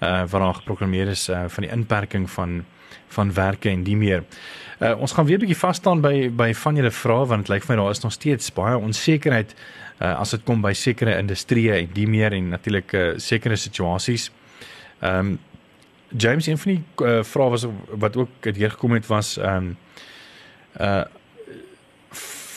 uh 0.00 0.24
wat 0.30 0.40
daar 0.40 0.54
geprogrammeer 0.54 1.08
is 1.08 1.28
uh, 1.28 1.44
van 1.48 1.62
die 1.62 1.72
inperking 1.72 2.30
van 2.30 2.64
van 3.08 3.34
werke 3.34 3.68
en 3.68 3.82
die 3.82 3.96
meer. 3.96 4.24
Uh, 4.78 4.94
ons 5.00 5.12
gaan 5.12 5.26
weer 5.26 5.36
'n 5.36 5.40
bietjie 5.40 5.60
vas 5.60 5.76
staan 5.76 6.00
by 6.00 6.30
by 6.30 6.54
van 6.54 6.76
julle 6.76 6.90
vrae 6.90 7.26
want 7.26 7.46
dit 7.46 7.54
lyk 7.54 7.64
vir 7.64 7.76
my 7.76 7.82
daar 7.82 7.90
is 7.90 8.00
nog 8.00 8.12
steeds 8.12 8.52
baie 8.52 8.78
onsekerheid 8.78 9.54
uh, 10.00 10.14
as 10.20 10.30
dit 10.30 10.44
kom 10.44 10.62
by 10.62 10.72
sekere 10.72 11.18
industrieë 11.18 11.82
en 11.82 11.92
die 11.94 12.06
meer 12.10 12.32
en 12.36 12.48
natuurlik 12.54 12.94
uh, 12.94 13.06
sekere 13.16 13.56
situasies. 13.56 14.30
Ehm 15.00 15.34
um, 15.34 15.38
James 16.16 16.46
een 16.46 16.58
van 16.58 16.70
die 16.72 16.82
uh, 17.04 17.22
vrae 17.22 17.50
was 17.52 17.66
wat 18.00 18.16
ook 18.16 18.28
het 18.40 18.56
hier 18.56 18.70
gekom 18.70 18.94
het 18.96 19.06
was 19.06 19.36
ehm 19.36 19.56
um, 19.56 19.76
uh 20.80 21.04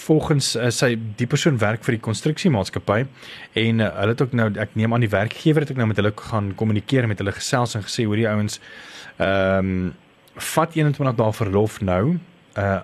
volgens 0.01 0.55
uh, 0.55 0.69
sy 0.73 0.95
die 1.15 1.27
persoon 1.29 1.59
werk 1.61 1.83
vir 1.85 1.95
die 1.95 2.03
konstruksiemaatskappy 2.03 3.03
en 3.61 3.83
uh, 3.83 3.89
hulle 3.99 4.15
het 4.15 4.23
ook 4.25 4.33
nou 4.37 4.47
ek 4.59 4.73
neem 4.79 4.93
aan 4.93 5.03
die 5.05 5.11
werkgewer 5.11 5.61
het 5.61 5.71
ook 5.71 5.77
nou 5.77 5.87
met 5.91 5.99
hulle 6.01 6.13
gaan 6.17 6.49
kommunikeer 6.57 7.07
met 7.07 7.21
hulle 7.21 7.35
gesels 7.35 7.75
en 7.77 7.85
gesê 7.85 8.07
hoor 8.09 8.19
die 8.19 8.29
ouens 8.29 8.59
ehm 9.17 9.73
um, 9.73 9.91
vat 10.31 10.75
21 10.75 11.15
dae 11.19 11.33
verlof 11.35 11.81
nou 11.85 12.17
uh 12.57 12.79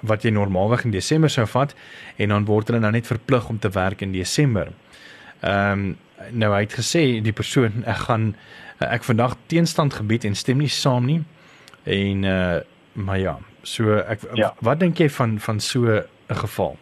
wat 0.00 0.22
jy 0.24 0.30
normaalweg 0.30 0.84
in 0.84 0.94
Desember 0.94 1.30
sou 1.30 1.46
vat 1.46 1.74
en 2.16 2.28
dan 2.28 2.44
word 2.44 2.68
hulle 2.68 2.80
nou 2.80 2.92
net 2.92 3.06
verplig 3.06 3.48
om 3.48 3.58
te 3.58 3.70
werk 3.74 4.02
in 4.02 4.12
Desember. 4.12 4.72
Ehm 5.40 5.72
um, 5.72 5.98
nou 6.36 6.50
hy 6.52 6.60
het 6.66 6.74
gesê 6.76 7.22
die 7.24 7.32
persoon 7.32 7.80
ek 7.88 8.02
gaan 8.04 8.34
ek 8.84 9.06
vandag 9.08 9.38
teenstand 9.48 9.94
gebied 9.96 10.26
en 10.28 10.34
stem 10.36 10.58
nie 10.60 10.68
saam 10.68 11.06
nie. 11.06 11.22
En 11.84 12.24
uh 12.24 12.60
maar 12.92 13.18
ja, 13.18 13.38
so 13.62 13.96
ek 13.96 14.20
ja. 14.34 14.50
wat 14.60 14.80
dink 14.80 14.98
jy 14.98 15.08
van 15.08 15.38
van 15.38 15.60
so 15.60 15.86
'n 15.86 16.36
geval? 16.42 16.76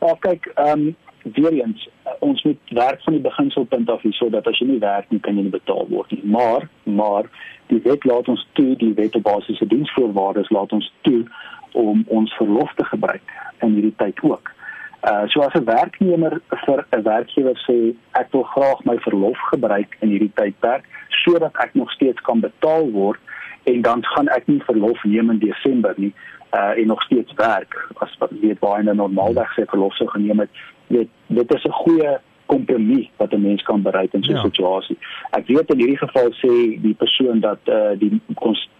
Ja, 0.00 0.14
kyk, 0.18 0.46
ehm 0.56 0.80
um, 0.80 0.96
weer 1.22 1.52
eens 1.52 1.88
ons 2.18 2.42
moet 2.42 2.58
werk 2.68 3.02
van 3.02 3.12
die 3.12 3.22
beginselpunt 3.22 3.90
af 3.90 4.02
hier 4.02 4.12
sodat 4.12 4.46
as 4.46 4.58
jy 4.58 4.66
nie 4.66 4.78
werk 4.78 5.10
nie 5.10 5.20
kan 5.20 5.36
jy 5.36 5.42
nie 5.42 5.54
betaal 5.54 5.86
word 5.88 6.10
nie. 6.10 6.22
Maar 6.24 6.68
maar 6.84 7.28
die 7.66 7.80
wet 7.84 8.04
laat 8.04 8.28
ons 8.28 8.46
toe, 8.52 8.76
die 8.76 8.94
wet 8.94 9.14
op 9.14 9.22
basiese 9.22 9.66
diensvoorwaardes 9.66 10.50
laat 10.50 10.72
ons 10.72 10.92
toe 11.00 11.24
om 11.72 12.04
ons 12.06 12.34
verlof 12.36 12.74
te 12.74 12.84
gebruik 12.84 13.22
in 13.60 13.74
hierdie 13.76 13.96
tyd 13.96 14.20
ook. 14.22 14.50
Uh 15.02 15.26
so 15.26 15.40
as 15.40 15.54
'n 15.54 15.64
werknemer 15.64 16.40
vir 16.64 16.86
'n 16.90 17.02
werkgewer 17.02 17.58
sê 17.66 17.94
ek 18.12 18.32
wil 18.32 18.42
graag 18.42 18.84
my 18.84 18.98
verlof 18.98 19.38
gebruik 19.50 19.96
in 20.00 20.08
hierdie 20.08 20.34
tydperk 20.34 20.84
sodat 21.24 21.56
ek 21.64 21.74
nog 21.74 21.90
steeds 21.92 22.20
kan 22.20 22.40
betaal 22.40 22.90
word 22.90 23.20
en 23.64 23.82
dan 23.82 24.04
gaan 24.04 24.28
ek 24.28 24.46
nie 24.46 24.62
verlof 24.62 25.04
neem 25.04 25.30
in 25.30 25.38
Desember 25.38 25.94
nie 25.96 26.12
uh 26.54 26.78
en 26.78 26.86
nog 26.86 27.02
steeds 27.02 27.32
werk 27.32 27.74
as 27.98 28.16
wat 28.18 28.30
weet 28.30 28.60
waar 28.60 28.80
in 28.80 28.90
'n 28.90 28.96
normaalweg 28.96 29.50
sê 29.56 29.66
verlof 29.66 29.94
sou 29.94 30.08
geneem 30.08 30.38
het 30.38 30.50
weet 30.86 31.08
dit 31.26 31.54
is 31.54 31.64
'n 31.64 31.80
goeie 31.82 32.18
kompromie 32.46 33.10
wat 33.16 33.32
'n 33.32 33.40
mens 33.42 33.62
kan 33.62 33.82
bereik 33.82 34.12
in 34.12 34.22
so 34.22 34.32
'n 34.32 34.34
ja. 34.34 34.42
situasie. 34.42 34.98
Ek 35.30 35.46
weet 35.46 35.70
in 35.72 35.78
hierdie 35.78 35.98
geval 35.98 36.32
sê 36.32 36.80
die 36.82 36.94
persoon 36.94 37.40
dat 37.40 37.58
eh 37.64 37.74
uh, 37.74 37.98
die 37.98 38.20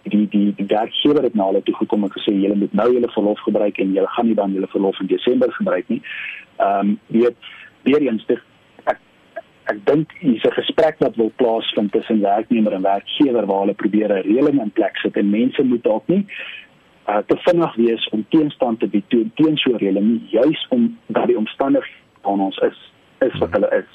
die 0.03 0.27
die 0.29 0.53
die 0.55 0.65
werkgewer 0.65 1.23
het 1.23 1.33
na 1.33 1.45
hulle 1.45 1.63
toe 1.63 1.75
gekom 1.75 2.03
en 2.03 2.11
gesê 2.11 2.33
julle 2.33 2.55
moet 2.55 2.73
nou 2.73 2.93
julle 2.93 3.09
verlof 3.09 3.39
gebruik 3.39 3.77
en 3.77 3.93
julle 3.93 4.07
gaan 4.07 4.25
nie 4.25 4.35
dan 4.35 4.53
julle 4.53 4.67
verlof 4.67 4.99
in 4.99 5.07
Desember 5.07 5.51
gebruik 5.51 5.87
nie. 5.87 6.01
Ehm 6.57 6.79
um, 6.79 6.99
weet 7.07 7.35
weer 7.83 8.01
eens 8.01 8.25
dit 8.25 8.39
ek 8.83 8.99
ek 9.63 9.85
dink 9.85 10.11
hier's 10.19 10.43
'n 10.43 10.59
gesprek 10.61 10.95
wat 10.99 11.15
wil 11.15 11.31
plaasvind 11.35 11.91
tussen 11.91 12.21
werknemer 12.21 12.73
en 12.73 12.81
werkgewer 12.81 13.45
waar 13.45 13.59
hulle 13.59 13.73
probeer 13.73 14.09
'n 14.11 14.27
reëling 14.29 14.61
in 14.61 14.71
plek 14.71 14.97
sit 14.97 15.17
en 15.17 15.29
mense 15.29 15.63
moet 15.63 15.83
dalk 15.83 16.07
nie 16.07 16.25
uh, 17.07 17.17
te 17.27 17.37
vinnig 17.37 17.75
wees 17.75 18.09
om 18.09 18.25
teenstand 18.29 18.79
te 18.79 18.87
bied 18.87 19.09
teen 19.09 19.57
so 19.57 19.71
'n 19.71 19.77
reëling 19.77 20.07
nie 20.07 20.27
juis 20.29 20.67
om 20.69 20.97
dat 21.07 21.27
die 21.27 21.37
omstandighede 21.37 22.01
van 22.21 22.39
ons 22.39 22.57
is 22.57 22.92
is 23.27 23.39
wat 23.39 23.55
hulle 23.57 23.71
is. 23.81 23.89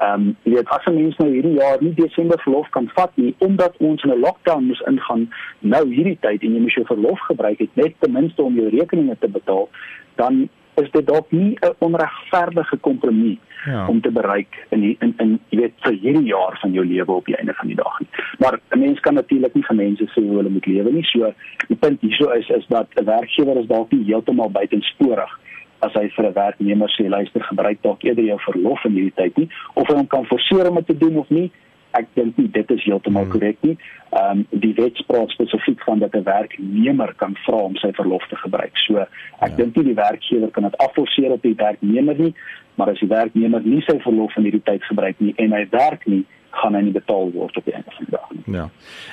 Ehm 0.00 0.14
um, 0.14 0.36
jy 0.42 0.54
weet 0.54 0.68
as 0.68 0.86
'n 0.86 0.94
mens 0.94 1.16
nou 1.16 1.28
hierdie 1.30 1.58
jaar 1.58 1.78
nie 1.80 1.94
Desember 1.94 2.40
verlof 2.40 2.68
kan 2.70 2.88
vat 2.94 3.12
nie 3.14 3.34
omdat 3.38 3.76
ons 3.76 4.02
in 4.02 4.10
'n 4.10 4.24
lockdown 4.24 4.64
moes 4.64 4.82
ingaan 4.92 5.28
nou 5.60 5.84
hierdie 5.94 6.18
tyd 6.20 6.42
en 6.42 6.54
jy 6.54 6.60
moes 6.60 6.74
jou 6.74 6.86
verlof 6.86 7.20
gebruik 7.20 7.58
het 7.58 7.76
net 7.76 7.94
ten 7.98 8.12
minste 8.12 8.42
om 8.42 8.54
jou 8.54 8.68
rekeninge 8.68 9.16
te 9.18 9.28
betaal, 9.28 9.68
dan 10.16 10.48
is 10.74 10.90
dit 10.90 11.06
dalk 11.06 11.30
nie 11.30 11.56
'n 11.60 11.74
onregverdige 11.78 12.76
kompromie 12.76 13.38
ja. 13.64 13.88
om 13.88 14.00
te 14.00 14.10
bereik 14.10 14.66
in 14.68 14.80
die, 14.80 14.96
in 15.00 15.14
in 15.18 15.40
jy 15.48 15.58
weet 15.58 15.74
vir 15.84 15.92
hierdie 15.92 16.28
jaar 16.28 16.58
van 16.60 16.72
jou 16.72 16.84
lewe 16.86 17.12
op 17.12 17.26
die 17.26 17.36
einde 17.36 17.54
van 17.54 17.66
die 17.66 17.76
dag 17.76 18.00
nie. 18.00 18.08
Maar 18.38 18.60
'n 18.70 18.78
mens 18.78 19.00
kan 19.00 19.14
natuurlik 19.14 19.54
nie 19.54 19.64
vir 19.64 19.76
mense 19.76 20.04
sê 20.04 20.22
hoe 20.22 20.36
hulle 20.36 20.48
moet 20.48 20.66
lewe 20.66 20.92
nie. 20.92 21.04
So 21.04 21.32
die 21.68 21.76
punt 21.76 22.00
hierso 22.00 22.30
is 22.30 22.48
is 22.48 22.66
dat 22.66 22.88
'n 22.94 23.04
werkgewer 23.04 23.56
is 23.56 23.66
dalk 23.66 23.92
nie 23.92 24.04
heeltemal 24.04 24.50
buitensporig 24.50 25.38
as 25.82 25.92
hy 25.98 26.08
vir 26.16 26.26
'n 26.28 26.38
werknemer 26.38 26.90
sê 26.96 27.08
luister 27.08 27.42
gebruik 27.42 27.82
dalk 27.82 28.04
eerder 28.04 28.24
jou 28.24 28.38
verlof 28.46 28.84
in 28.84 28.96
hierdie 28.98 29.18
tyd 29.18 29.36
nie 29.36 29.48
of 29.74 29.88
hy 29.88 29.94
hom 29.94 30.06
kan 30.06 30.24
forceer 30.24 30.70
om 30.70 30.80
dit 30.80 30.86
te 30.86 30.98
doen 30.98 31.16
of 31.18 31.30
nie 31.30 31.50
ek 31.98 32.08
dink 32.16 32.38
nie 32.40 32.48
dit 32.52 32.70
is 32.74 32.84
heeltemal 32.86 33.26
hmm. 33.26 33.32
korrek 33.34 33.58
nie. 33.66 33.76
Ehm 34.12 34.42
um, 34.42 34.60
die 34.64 34.72
wet 34.78 34.98
spraak 35.00 35.32
spesifiek 35.34 35.82
van 35.86 36.02
dat 36.04 36.14
'n 36.16 36.24
werknemer 36.28 37.14
kan 37.22 37.36
vra 37.44 37.60
om 37.68 37.76
sy 37.76 37.92
verlof 37.92 38.26
te 38.28 38.36
gebruik. 38.36 38.76
So 38.86 38.98
ek 38.98 39.52
ja. 39.52 39.56
dink 39.56 39.76
nie 39.76 39.84
die 39.92 40.00
werkgewer 40.00 40.50
kan 40.50 40.68
dit 40.68 40.78
afforceer 40.86 41.32
op 41.32 41.42
die 41.42 41.56
werknemer 41.56 42.18
nie, 42.18 42.34
maar 42.74 42.90
as 42.90 43.00
die 43.00 43.08
werknemer 43.08 43.60
nie 43.64 43.82
sy 43.88 43.98
verlof 44.00 44.36
in 44.36 44.48
hierdie 44.48 44.64
tyd 44.64 44.84
gebruik 44.84 45.20
nie 45.20 45.34
en 45.36 45.52
hy 45.52 45.66
werk 45.70 46.06
nie, 46.06 46.24
gaan 46.52 46.76
hy 46.76 46.82
nie 46.86 46.94
betaal 46.94 47.32
word 47.34 47.56
op 47.56 47.64
die 47.68 47.74
einde 47.74 47.94
van 47.96 48.06
die 48.06 48.14
dag 48.14 48.30
nie. 48.30 48.56
Ja. 48.56 48.68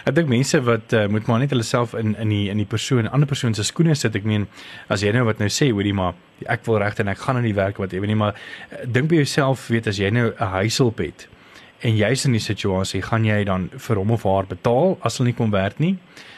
Ek 0.10 0.15
dink 0.17 0.32
mense 0.32 0.62
wat 0.67 0.93
uh, 0.93 1.06
moet 1.12 1.28
maar 1.28 1.39
net 1.43 1.54
hulle 1.56 1.65
self 1.67 1.95
in 1.97 2.15
in 2.19 2.34
die 2.34 2.45
in 2.52 2.62
die 2.62 2.67
persoon, 2.69 3.08
ander 3.08 3.30
persoon 3.30 3.56
se 3.58 3.65
skoene 3.67 3.95
sit. 3.95 4.15
Ek 4.15 4.28
meen 4.28 4.47
as 4.88 5.04
jy 5.06 5.13
nou 5.15 5.25
wat 5.30 5.39
nou 5.39 5.49
sê, 5.54 5.71
hoorie 5.71 5.95
maar 5.95 6.17
ek 6.47 6.65
wil 6.67 6.80
regte 6.84 7.04
en 7.04 7.12
ek 7.12 7.23
gaan 7.25 7.41
in 7.41 7.47
die 7.49 7.58
werk 7.58 7.80
wat 7.82 7.93
ewe 7.95 8.08
nie, 8.08 8.19
maar 8.19 8.36
uh, 8.36 8.86
dink 8.86 9.12
by 9.12 9.21
jouself, 9.23 9.67
weet 9.73 9.88
as 9.91 9.99
jy 9.99 10.12
nou 10.13 10.30
'n 10.32 10.54
huishulp 10.60 11.04
het 11.04 11.28
en 11.82 11.95
jy's 11.95 12.25
in 12.28 12.36
die 12.36 12.43
situasie, 12.43 13.02
gaan 13.02 13.23
jy 13.25 13.43
dan 13.47 13.69
vir 13.71 13.95
hom 13.95 14.12
of 14.12 14.23
haar 14.28 14.47
betaal 14.47 14.97
as 15.02 15.17
hulle 15.17 15.32
nie 15.32 15.38
kom 15.38 15.52
werk 15.52 15.80
nie? 15.80 15.95
uh 15.95 16.30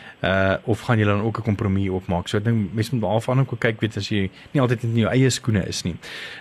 of 0.66 0.82
gaan 0.86 1.00
jy 1.00 1.06
dan 1.06 1.22
ook 1.22 1.38
'n 1.38 1.44
kompromie 1.44 1.92
opmaak? 1.92 2.28
So 2.28 2.38
ek 2.38 2.44
dink 2.44 2.74
mense 2.74 2.96
moet 2.96 3.10
afhang 3.10 3.40
ook 3.40 3.60
kyk 3.60 3.80
weet 3.82 3.98
as 3.98 4.10
jy 4.10 4.30
nie 4.52 4.62
altyd 4.62 4.84
in 4.84 4.96
jou 4.96 5.10
eie 5.10 5.30
skoene 5.30 5.68
is 5.68 5.84
nie. 5.84 5.96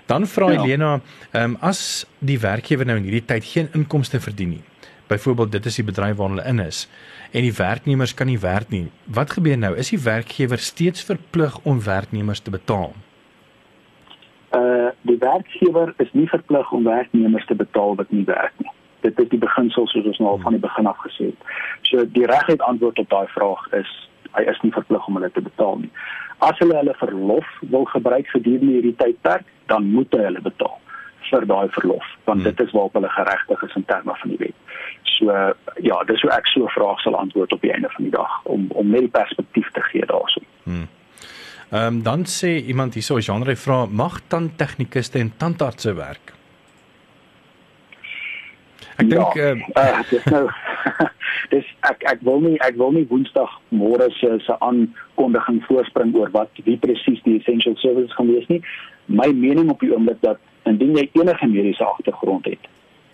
Dan 0.07 0.27
vra 0.27 0.51
ja. 0.51 0.61
Helena, 0.61 1.01
ehm 1.33 1.45
um, 1.45 1.57
as 1.61 2.07
die 2.19 2.38
werkgewer 2.38 2.87
nou 2.87 2.97
in 2.97 3.05
hierdie 3.05 3.25
tyd 3.25 3.45
geen 3.45 3.69
inkomste 3.73 4.21
verdien 4.21 4.49
nie. 4.49 4.62
Byvoorbeeld 5.07 5.53
dit 5.53 5.66
is 5.66 5.77
die 5.77 5.85
bedryf 5.85 6.16
waar 6.16 6.29
hulle 6.29 6.45
in 6.45 6.61
is 6.61 6.88
en 7.33 7.43
die 7.43 7.55
werknemers 7.55 8.14
kan 8.14 8.27
nie 8.27 8.38
werk 8.38 8.69
nie. 8.69 8.90
Wat 9.05 9.31
gebeur 9.31 9.59
nou? 9.59 9.77
Is 9.77 9.90
die 9.90 10.03
werkgewer 10.03 10.59
steeds 10.59 11.03
verplig 11.03 11.59
om 11.62 11.83
werknemers 11.83 12.40
te 12.40 12.51
betaal? 12.51 12.93
Uh 14.53 14.90
die 15.03 15.19
werkgewer 15.19 15.95
is 15.97 16.09
nie 16.12 16.29
verplig 16.29 16.73
om 16.73 16.85
werknemers 16.85 17.47
te 17.47 17.55
betaal 17.55 17.97
wat 17.97 18.11
nie 18.11 18.25
werk 18.25 18.53
nie 18.59 18.71
dit 19.00 19.18
is 19.18 19.28
die 19.28 19.42
beginsel 19.42 19.86
soos 19.86 20.06
ons 20.12 20.18
nou 20.18 20.34
al 20.34 20.42
van 20.44 20.56
die 20.56 20.62
begin 20.62 20.86
af 20.86 20.98
gesê 21.04 21.30
het. 21.32 21.50
So 21.90 22.04
die 22.18 22.26
reguit 22.26 22.62
antwoord 22.62 22.98
op 22.98 23.10
daai 23.10 23.28
vraag 23.36 23.66
is 23.80 23.90
hy 24.36 24.44
is 24.50 24.60
nie 24.62 24.72
verplig 24.72 25.06
om 25.06 25.18
hulle 25.18 25.30
te 25.34 25.42
betaal 25.42 25.82
nie. 25.84 25.90
As 26.46 26.58
hulle 26.62 26.76
hulle 26.78 26.94
verlof 27.00 27.48
wil 27.72 27.84
gebruik 27.90 28.28
gedurende 28.32 28.76
hierdie 28.78 28.96
tydperk, 29.00 29.48
dan 29.72 29.90
moet 29.94 30.14
hy 30.16 30.22
hulle 30.28 30.44
betaal 30.44 30.78
vir 31.30 31.46
daai 31.46 31.68
verlof, 31.74 32.06
want 32.26 32.40
hmm. 32.40 32.48
dit 32.48 32.62
is 32.64 32.72
waarop 32.74 32.96
hulle 32.98 33.10
geregtig 33.14 33.62
is 33.66 33.74
in 33.78 33.84
terme 33.90 34.14
van 34.22 34.32
die 34.32 34.38
wet. 34.40 34.56
So 35.16 35.34
ja, 35.84 35.98
dis 36.08 36.24
hoe 36.24 36.32
ek 36.34 36.48
so 36.50 36.64
'n 36.64 36.74
vraag 36.74 37.00
sal 37.04 37.18
antwoord 37.18 37.52
op 37.52 37.60
die 37.60 37.72
einde 37.72 37.90
van 37.96 38.04
die 38.08 38.14
dag 38.14 38.40
om 38.44 38.66
om 38.70 38.90
net 38.90 39.06
die 39.06 39.14
perspektief 39.20 39.70
te 39.76 39.82
gee 39.90 40.06
daarso. 40.06 40.42
Hmm. 40.64 40.88
Ehm 41.70 41.86
um, 41.86 42.02
dan 42.02 42.24
sê 42.26 42.50
iemand 42.66 42.94
hierso, 42.94 43.18
Jean-Ray 43.18 43.56
vra, 43.56 43.86
mag 43.86 44.20
tandtegnikuste 44.26 45.18
en 45.18 45.32
tandartse 45.36 45.94
werk? 45.94 46.32
Ek 49.00 49.08
dink 49.10 49.34
ja, 49.38 49.54
uh, 49.80 50.02
dis 50.10 50.24
nou 50.32 50.44
dis 51.54 51.66
ek 51.88 52.04
ek 52.12 52.22
wil 52.26 52.42
nie 52.44 52.56
ek 52.66 52.76
wil 52.80 52.92
nie 52.96 53.06
Woensdag 53.10 53.52
môre 53.74 54.10
se 54.18 54.32
se 54.46 54.56
aankondiging 54.66 55.60
voorspring 55.68 56.14
oor 56.18 56.32
wat 56.36 56.62
wie 56.66 56.78
presies 56.80 57.22
die 57.26 57.38
essential 57.40 57.76
services 57.82 58.14
gaan 58.18 58.32
wees 58.32 58.48
nie. 58.52 58.60
My 59.06 59.30
mening 59.34 59.70
op 59.72 59.80
die 59.84 59.92
oomblik 59.94 60.20
dat 60.26 60.40
indien 60.68 60.96
jy 60.98 61.08
enige 61.18 61.48
mediese 61.48 61.84
agtergrond 61.84 62.46
het, 62.46 62.68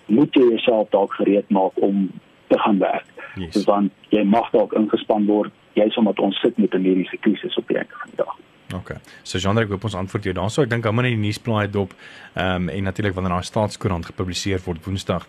moet 0.06 0.34
jy 0.34 0.48
jouself 0.50 0.90
dalk 0.94 1.14
gereed 1.20 1.48
maak 1.54 1.78
om 1.82 2.08
te 2.50 2.58
gaan 2.58 2.82
werk. 2.82 3.06
Yes. 3.36 3.64
Want 3.68 3.92
jy 4.14 4.24
mag 4.26 4.50
dalk 4.54 4.74
ingespan 4.78 5.26
word 5.30 5.54
jy's 5.76 5.96
omdat 6.00 6.20
ons 6.20 6.40
sit 6.40 6.58
met 6.58 6.74
'n 6.74 6.82
mediese 6.82 7.16
krisis 7.20 7.56
op 7.56 7.68
die 7.68 7.78
einde 7.78 7.94
van 8.00 8.10
die 8.10 8.24
dag. 8.24 8.36
OK. 8.74 8.96
So 9.22 9.38
Jean, 9.38 9.58
ek 9.60 9.70
hoop 9.70 9.84
ons 9.86 9.94
antwoord 9.94 10.24
jou 10.26 10.32
daaroor. 10.34 10.64
Ek 10.66 10.70
dink 10.72 10.86
hom 10.88 11.02
in 11.04 11.06
die 11.12 11.20
nuusblaai 11.28 11.68
dop 11.70 11.92
ehm 12.34 12.66
um, 12.66 12.70
en 12.72 12.88
natuurlik 12.88 13.14
wanneer 13.14 13.36
daar 13.36 13.46
staatskoerant 13.46 14.08
gepubliseer 14.10 14.60
word 14.64 14.82
Woensdag. 14.84 15.26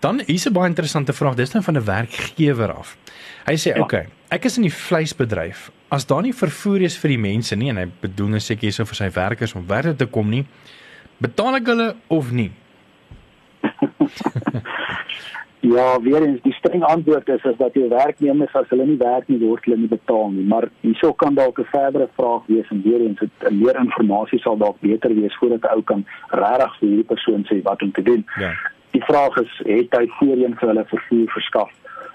Dan 0.00 0.22
hier's 0.26 0.46
'n 0.48 0.52
baie 0.52 0.68
interessante 0.68 1.12
vraag. 1.12 1.34
Dis 1.36 1.52
nou 1.52 1.62
van 1.62 1.76
'n 1.76 1.84
werkgewer 1.84 2.72
af. 2.72 2.96
Hy 3.46 3.56
sê, 3.56 3.76
ja. 3.76 3.80
"Oké, 3.80 4.08
ek 4.30 4.44
is 4.44 4.56
in 4.56 4.62
die 4.62 4.72
vleisbedryf. 4.72 5.70
As 5.88 6.06
daar 6.06 6.22
nie 6.22 6.32
vervoer 6.32 6.82
is 6.82 6.96
vir 6.96 7.08
die 7.08 7.18
mense 7.18 7.56
nie 7.56 7.68
en 7.68 7.76
hy 7.76 7.86
bedoel 8.00 8.28
net 8.28 8.42
seker 8.42 8.62
hierso 8.62 8.84
vir 8.84 8.94
sy 8.94 9.10
werkers 9.10 9.54
om 9.54 9.66
werk 9.66 9.98
te 9.98 10.06
kom 10.06 10.30
nie, 10.30 10.46
betaal 11.18 11.56
ek 11.56 11.66
hulle 11.66 11.96
of 12.08 12.30
nie?" 12.30 12.52
Ja, 15.60 16.00
weer 16.00 16.22
eens 16.22 16.42
die 16.42 16.52
streng 16.52 16.82
antwoord 16.82 17.28
is 17.28 17.42
is 17.44 17.56
dat 17.56 17.74
jou 17.74 17.88
werknemers 17.88 18.52
as 18.52 18.68
hulle 18.68 18.86
nie 18.86 18.96
werk 18.96 19.28
nie 19.28 19.38
word 19.42 19.64
hulle 19.64 19.76
nie 19.76 19.90
betaal 19.92 20.30
nie, 20.32 20.44
maar 20.48 20.68
hierso 20.80 21.12
kan 21.12 21.34
dalk 21.34 21.58
'n 21.60 21.68
verdere 21.72 22.08
vraag 22.16 22.46
wees 22.46 22.68
en 22.70 22.82
weer 22.82 23.00
eens 23.00 23.20
het 23.20 23.50
meer 23.50 23.76
inligting 23.76 24.40
sal 24.40 24.56
dalk 24.56 24.80
beter 24.80 25.14
wees 25.14 25.36
voordat 25.36 25.62
'n 25.62 25.74
ou 25.74 25.82
kan 25.82 26.06
regtig 26.28 26.78
vir 26.78 26.88
hierdie 26.88 27.10
persoon 27.12 27.44
sê 27.44 27.62
wat 27.62 27.82
om 27.82 27.92
te 27.92 28.02
doen. 28.02 28.24
Ja. 28.38 28.52
Die 28.90 29.04
vraag 29.04 29.36
is 29.36 29.60
het 29.64 29.96
hy 29.98 30.06
voorheen 30.08 30.56
vir 30.58 30.68
hulle 30.68 30.84
vervoer 30.84 31.30
verskaf? 31.30 31.70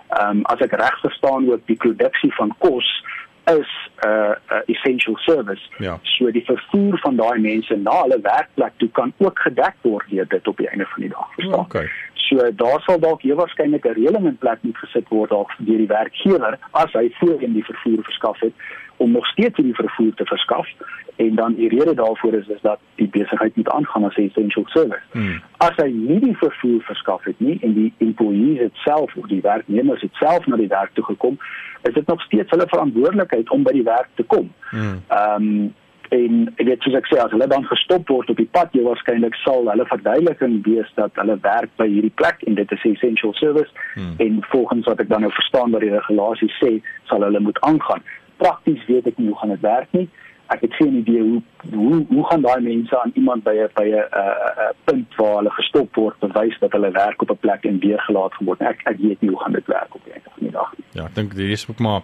Ehm 0.09 0.29
um, 0.29 0.41
as 0.45 0.59
ek 0.59 0.71
reg 0.71 0.99
verstaan 0.99 1.51
ook 1.51 1.61
die 1.65 1.77
produksie 1.77 2.33
van 2.33 2.55
kos 2.57 3.03
is 3.45 3.69
'n 4.01 4.07
uh, 4.07 4.35
uh, 4.51 4.61
essential 4.65 5.17
service. 5.17 5.61
Ja. 5.77 5.99
So 6.01 6.31
die 6.31 6.45
vervoer 6.45 6.97
van 6.99 7.15
daai 7.15 7.39
mense 7.39 7.75
na 7.75 8.01
hulle 8.01 8.19
werkplek 8.21 8.73
toe 8.77 8.89
kan 8.89 9.13
ook 9.17 9.39
gedek 9.39 9.75
word 9.81 10.09
deur 10.09 10.27
dit 10.27 10.47
op 10.47 10.57
die 10.57 10.69
einde 10.69 10.85
van 10.85 11.01
die 11.01 11.09
dag. 11.09 11.33
Verstaan? 11.33 11.59
Okay. 11.59 11.89
So 12.25 12.51
daar 12.55 12.81
sal 12.81 12.99
dalk 12.99 13.21
heel 13.21 13.35
waarskynlik 13.35 13.85
'n 13.85 13.97
reëling 13.99 14.25
in 14.25 14.37
plek 14.37 14.59
moet 14.61 14.77
gesit 14.77 15.07
word 15.09 15.29
dalk 15.29 15.51
deur 15.57 15.77
die 15.77 15.93
werkgewer 15.97 16.57
as 16.71 16.91
hy 16.93 17.09
voorheen 17.19 17.53
die 17.53 17.65
vervoer 17.65 18.03
verskaf 18.03 18.39
het 18.39 18.53
om 18.97 19.11
nog 19.11 19.25
steeds 19.27 19.55
die 19.55 19.75
vervoer 19.75 20.13
te 20.13 20.25
verskaf 20.25 20.67
en 21.15 21.35
dan 21.35 21.53
die 21.53 21.69
rede 21.69 21.93
daarvoor 21.93 22.33
is 22.33 22.47
is 22.47 22.61
dat 22.61 22.79
die 22.95 23.07
besigheid 23.07 23.55
moet 23.55 23.69
aangaan 23.69 24.03
as 24.03 24.15
'n 24.15 24.21
essential 24.21 24.65
service. 24.67 25.05
Hmm. 25.11 25.41
As 25.57 25.75
hy 25.75 25.89
nie 25.89 26.19
die 26.19 26.37
vervoer 26.37 26.81
verskaf 26.81 27.23
het 27.23 27.39
nie 27.39 27.57
en 27.61 27.73
die 27.73 27.93
employees 27.97 28.71
self 28.73 29.15
of 29.15 29.27
die 29.27 29.41
werknemers 29.41 30.05
self 30.11 30.45
na 30.45 30.55
die 30.55 30.67
werk 30.67 30.93
toe 30.93 31.03
gekom, 31.03 31.37
is 31.81 31.93
dit 31.93 32.07
nog 32.07 32.21
steeds 32.21 32.49
hulle 32.49 32.67
verantwoordelikheid 32.67 33.49
om 33.49 33.63
by 33.63 33.71
die 33.71 33.83
werk 33.83 34.09
te 34.15 34.23
kom. 34.23 34.53
Hmm. 34.69 35.01
Ehm 35.07 35.43
um, 35.43 35.73
en 36.09 36.53
ek 36.57 36.65
weet 36.67 36.81
soos 36.81 36.97
ek 36.99 37.07
sê 37.11 37.19
as 37.21 37.31
hulle 37.31 37.47
dan 37.47 37.65
gestop 37.69 38.09
word 38.09 38.29
op 38.29 38.37
die 38.37 38.49
pad 38.57 38.75
jy 38.77 38.83
waarskynlik 38.87 39.37
sal 39.43 39.69
hulle 39.71 39.87
verduideliking 39.91 40.59
wees 40.67 40.91
dat 40.99 41.15
hulle 41.21 41.37
werk 41.41 41.71
by 41.77 41.87
hierdie 41.87 42.13
plek 42.21 42.43
en 42.47 42.59
dit 42.59 42.71
is 42.77 42.85
essential 42.91 43.33
service 43.33 43.71
hmm. 43.95 44.15
en 44.17 44.43
volgens 44.51 44.85
wat 44.85 44.99
ek 44.99 45.09
dan 45.09 45.25
nou 45.25 45.31
verstaan 45.31 45.71
wat 45.71 45.81
die 45.81 45.95
regulasies 45.95 46.59
sê 46.61 46.77
sal 47.09 47.25
hulle 47.27 47.39
moet 47.47 47.59
aangaan 47.69 48.05
prakties 48.37 48.85
weet 48.91 49.07
ek 49.07 49.17
nie 49.17 49.31
hoe 49.31 49.39
gaan 49.41 49.55
dit 49.55 49.65
werk 49.65 49.91
nie 49.97 50.07
ek 50.53 50.61
het 50.61 50.73
geen 50.73 50.95
idee 50.95 51.21
hoe 51.21 51.41
hoe 51.73 52.05
hoe 52.09 52.25
gaan 52.25 52.41
daai 52.41 52.61
mense 52.61 53.01
aan 53.01 53.11
iemand 53.13 53.43
by 53.43 53.55
'n 53.55 53.69
by 53.73 53.87
'n 53.89 54.05
uh, 54.21 54.69
punt 54.83 55.15
waar 55.15 55.35
hulle 55.35 55.49
gestop 55.49 55.95
word 55.95 56.19
bewys 56.19 56.59
dat 56.59 56.71
hulle 56.71 56.91
werk 56.91 57.21
op 57.21 57.31
'n 57.31 57.43
plek 57.45 57.63
en 57.65 57.79
weer 57.79 57.99
gelaat 57.99 58.33
word. 58.39 58.61
Ek 58.61 58.81
ek 58.83 58.97
weet 58.97 59.21
nie 59.21 59.29
hoe 59.29 59.39
gaan 59.39 59.51
dit 59.51 59.65
werk 59.65 59.95
op 59.95 60.01
die 60.03 60.13
einde 60.13 60.29
van 60.29 60.43
die 60.43 60.51
dag 60.51 60.73
nie. 60.77 60.84
Ja, 60.95 61.09
ek 61.09 61.15
dink 61.17 61.33
dit 61.35 61.51
is 61.51 61.65
ook 61.67 61.81
maar 61.83 62.03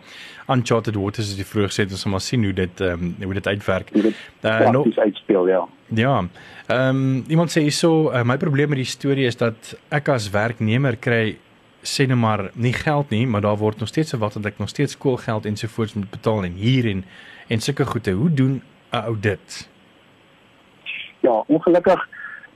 uncharted 0.51 0.97
waters 0.99 1.29
as 1.31 1.37
jy 1.39 1.45
vroeg 1.47 1.69
gesê 1.71 1.85
het 1.85 1.93
ons 1.95 2.03
moet 2.05 2.17
maar 2.17 2.25
sien 2.25 2.43
hoe 2.43 2.55
dit 2.55 2.81
ehm 2.83 3.05
um, 3.07 3.13
hoe 3.23 3.37
dit 3.37 3.47
uitwerk. 3.47 3.93
Uh, 3.95 4.57
nou 4.75 4.83
dis 4.89 4.99
uitspeel 4.99 5.47
ja. 5.47 5.61
Ja. 5.95 6.17
Ehm 6.67 6.89
um, 6.89 7.23
iemand 7.27 7.53
sê 7.53 7.63
hierso 7.63 8.11
uh, 8.11 8.25
my 8.27 8.37
probleem 8.37 8.69
met 8.73 8.81
die 8.81 8.89
storie 8.89 9.29
is 9.29 9.39
dat 9.39 9.75
ek 9.89 10.11
as 10.11 10.29
werknemer 10.35 10.99
kry 10.99 11.37
sê 11.87 12.05
net 12.07 12.19
maar 12.19 12.49
nie 12.53 12.73
geld 12.73 13.09
nie, 13.09 13.23
maar 13.27 13.41
daar 13.41 13.57
word 13.57 13.79
nog 13.79 13.89
steeds 13.89 14.11
verwag 14.13 14.35
dat 14.37 14.51
ek 14.51 14.59
nog 14.59 14.69
steeds 14.69 14.93
skoolgeld 14.99 15.45
ensovoorts 15.45 15.95
moet 15.95 16.11
betaal 16.11 16.43
en 16.43 16.59
hier 16.59 16.89
en 16.91 17.05
en 17.47 17.59
sulke 17.59 17.85
goede. 17.85 18.11
Hoe 18.11 18.33
doen 18.33 18.61
'n 18.91 19.05
ou 19.07 19.15
dit? 19.19 19.69
Ja, 21.19 21.43
ongelukkig 21.47 22.07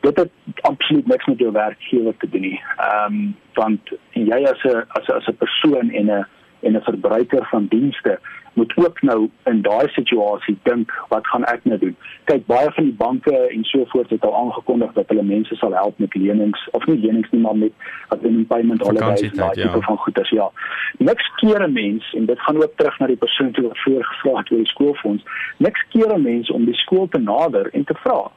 dit 0.06 0.22
het 0.22 0.62
absoluut 0.62 1.08
niks 1.08 1.26
met 1.26 1.40
jou 1.40 1.52
werkgewer 1.52 2.18
te 2.18 2.30
doen 2.30 2.42
nie. 2.42 2.62
Ehm 2.78 3.14
um, 3.14 3.36
want 3.54 3.94
jy 4.12 4.40
as 4.54 4.64
'n 4.64 4.84
as 4.98 5.08
'n 5.08 5.18
as 5.20 5.28
'n 5.28 5.38
persoon 5.44 5.90
en 5.92 6.10
'n 6.12 6.26
en 6.66 6.76
'n 6.76 6.82
verbruiker 6.82 7.48
van 7.52 7.66
dienste 7.70 8.20
moet 8.54 8.74
ook 8.76 9.02
nou 9.02 9.30
in 9.44 9.62
daai 9.62 9.88
situasie 9.88 10.58
dink 10.64 10.92
wat 11.08 11.28
gaan 11.28 11.44
ek 11.44 11.64
nou 11.64 11.78
doen 11.80 11.96
kyk 12.24 12.46
baie 12.46 12.72
van 12.72 12.84
die 12.84 12.98
banke 12.98 13.36
en 13.56 13.64
so 13.64 13.86
voort 13.86 14.10
het 14.10 14.26
al 14.26 14.36
aangekondig 14.36 14.94
dat 14.94 15.10
hulle 15.12 15.24
mense 15.24 15.56
sal 15.56 15.74
help 15.74 16.00
met 16.00 16.16
lenings 16.16 16.68
of 16.72 16.86
nie 16.86 17.00
lenings 17.00 17.32
nie 17.32 17.42
maar 17.42 17.58
met 17.58 17.74
wat 18.10 18.24
in 18.24 18.46
payment 18.48 18.82
holidays 18.82 19.34
daai 19.34 19.54
tipe 19.54 19.80
ja. 19.80 19.86
van 19.88 19.98
goederes 19.98 20.30
ja 20.30 20.52
niks 20.98 21.32
keer 21.36 21.68
'n 21.68 21.74
mens 21.74 22.14
en 22.14 22.26
dit 22.26 22.40
gaan 22.40 22.64
ook 22.64 22.76
terug 22.76 23.00
na 23.00 23.08
die 23.08 23.22
persoon 23.26 23.52
toe 23.52 23.68
wat 23.68 23.84
voor 23.84 24.04
gevra 24.04 24.38
het 24.38 24.52
oor 24.52 24.64
die 24.64 24.74
skoolfonds 24.74 25.24
niks 25.58 25.86
keer 25.90 26.16
'n 26.16 26.22
mens 26.22 26.52
om 26.52 26.66
die 26.66 26.80
skool 26.84 27.08
te 27.08 27.20
nader 27.20 27.70
en 27.74 27.84
te 27.84 27.96
vra 28.04 28.32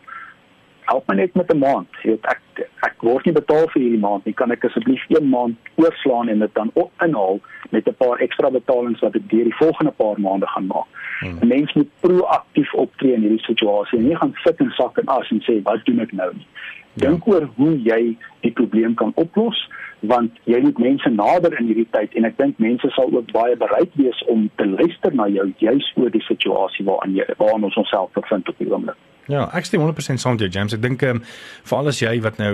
help 0.91 1.09
my 1.09 1.15
net 1.15 1.35
met 1.35 1.53
'n 1.53 1.59
maand. 1.59 1.89
Jy 2.03 2.11
weet 2.11 2.31
ek 2.33 2.41
ek 2.87 3.03
word 3.07 3.27
nie 3.27 3.35
betaal 3.37 3.69
vir 3.73 3.83
hierdie 3.83 4.03
maand 4.03 4.25
nie. 4.25 4.35
Kan 4.35 4.53
ek 4.55 4.65
asseblief 4.69 5.05
een 5.09 5.29
maand 5.29 5.71
oorslaan 5.83 6.29
en 6.33 6.45
dit 6.45 6.55
dan 6.55 6.71
op 6.75 7.05
inhaal 7.05 7.41
met 7.71 7.89
'n 7.89 7.95
paar 7.99 8.19
ekstra 8.19 8.51
betalings 8.51 9.01
wat 9.01 9.15
ek 9.15 9.29
deur 9.31 9.45
die 9.45 9.61
volgende 9.61 9.93
paar 9.93 10.21
maande 10.21 10.47
gaan 10.47 10.67
maak. 10.67 10.89
Hmm. 11.21 11.39
'n 11.41 11.49
Mens 11.49 11.73
moet 11.73 11.91
proaktief 12.01 12.75
optree 12.75 13.15
in 13.15 13.21
hierdie 13.21 13.45
situasie 13.51 13.99
en 13.99 14.09
nie 14.09 14.17
gaan 14.17 14.35
sit 14.45 14.61
en 14.61 14.71
sak 14.71 14.99
en 14.99 15.07
as 15.07 15.31
en 15.31 15.43
sê 15.43 15.63
wat 15.63 15.85
doen 15.85 16.01
ek 16.01 16.13
nou 16.13 16.33
nie. 16.35 16.47
Ja. 16.95 17.09
Dink 17.09 17.27
oor 17.27 17.49
hoe 17.57 17.83
jy 17.83 18.17
die 18.41 18.53
probleem 18.53 18.95
kan 18.95 19.13
oplos 19.15 19.69
want 20.01 20.31
jy 20.45 20.61
moet 20.63 20.79
mense 20.79 21.11
nader 21.11 21.59
in 21.59 21.67
hierdie 21.67 21.89
tyd 21.91 22.15
en 22.15 22.25
ek 22.29 22.37
dink 22.39 22.59
mense 22.63 22.91
sal 22.95 23.11
ook 23.11 23.33
baie 23.35 23.57
bereid 23.59 23.91
wees 23.99 24.23
om 24.31 24.47
te 24.57 24.67
luister 24.67 25.15
na 25.15 25.27
jou 25.27 25.53
juis 25.59 25.93
oor 25.99 26.11
die 26.15 26.23
situasie 26.31 26.87
waarin 26.87 27.17
jy 27.19 27.27
waarin 27.43 27.67
ons 27.67 27.79
onsself 27.83 28.13
bevind 28.19 28.49
op 28.49 28.59
die 28.63 28.71
oomblik. 28.71 28.99
Ja, 29.29 29.45
ek 29.53 29.67
stem 29.69 29.83
100% 29.85 30.23
saam 30.23 30.39
met 30.39 30.47
jou 30.47 30.49
James. 30.49 30.73
Ek 30.73 30.81
dink 30.81 31.03
ehm 31.05 31.21
um, 31.21 31.25
veral 31.69 31.91
as 31.91 31.99
jy 32.01 32.15
wat 32.25 32.39
nou 32.41 32.48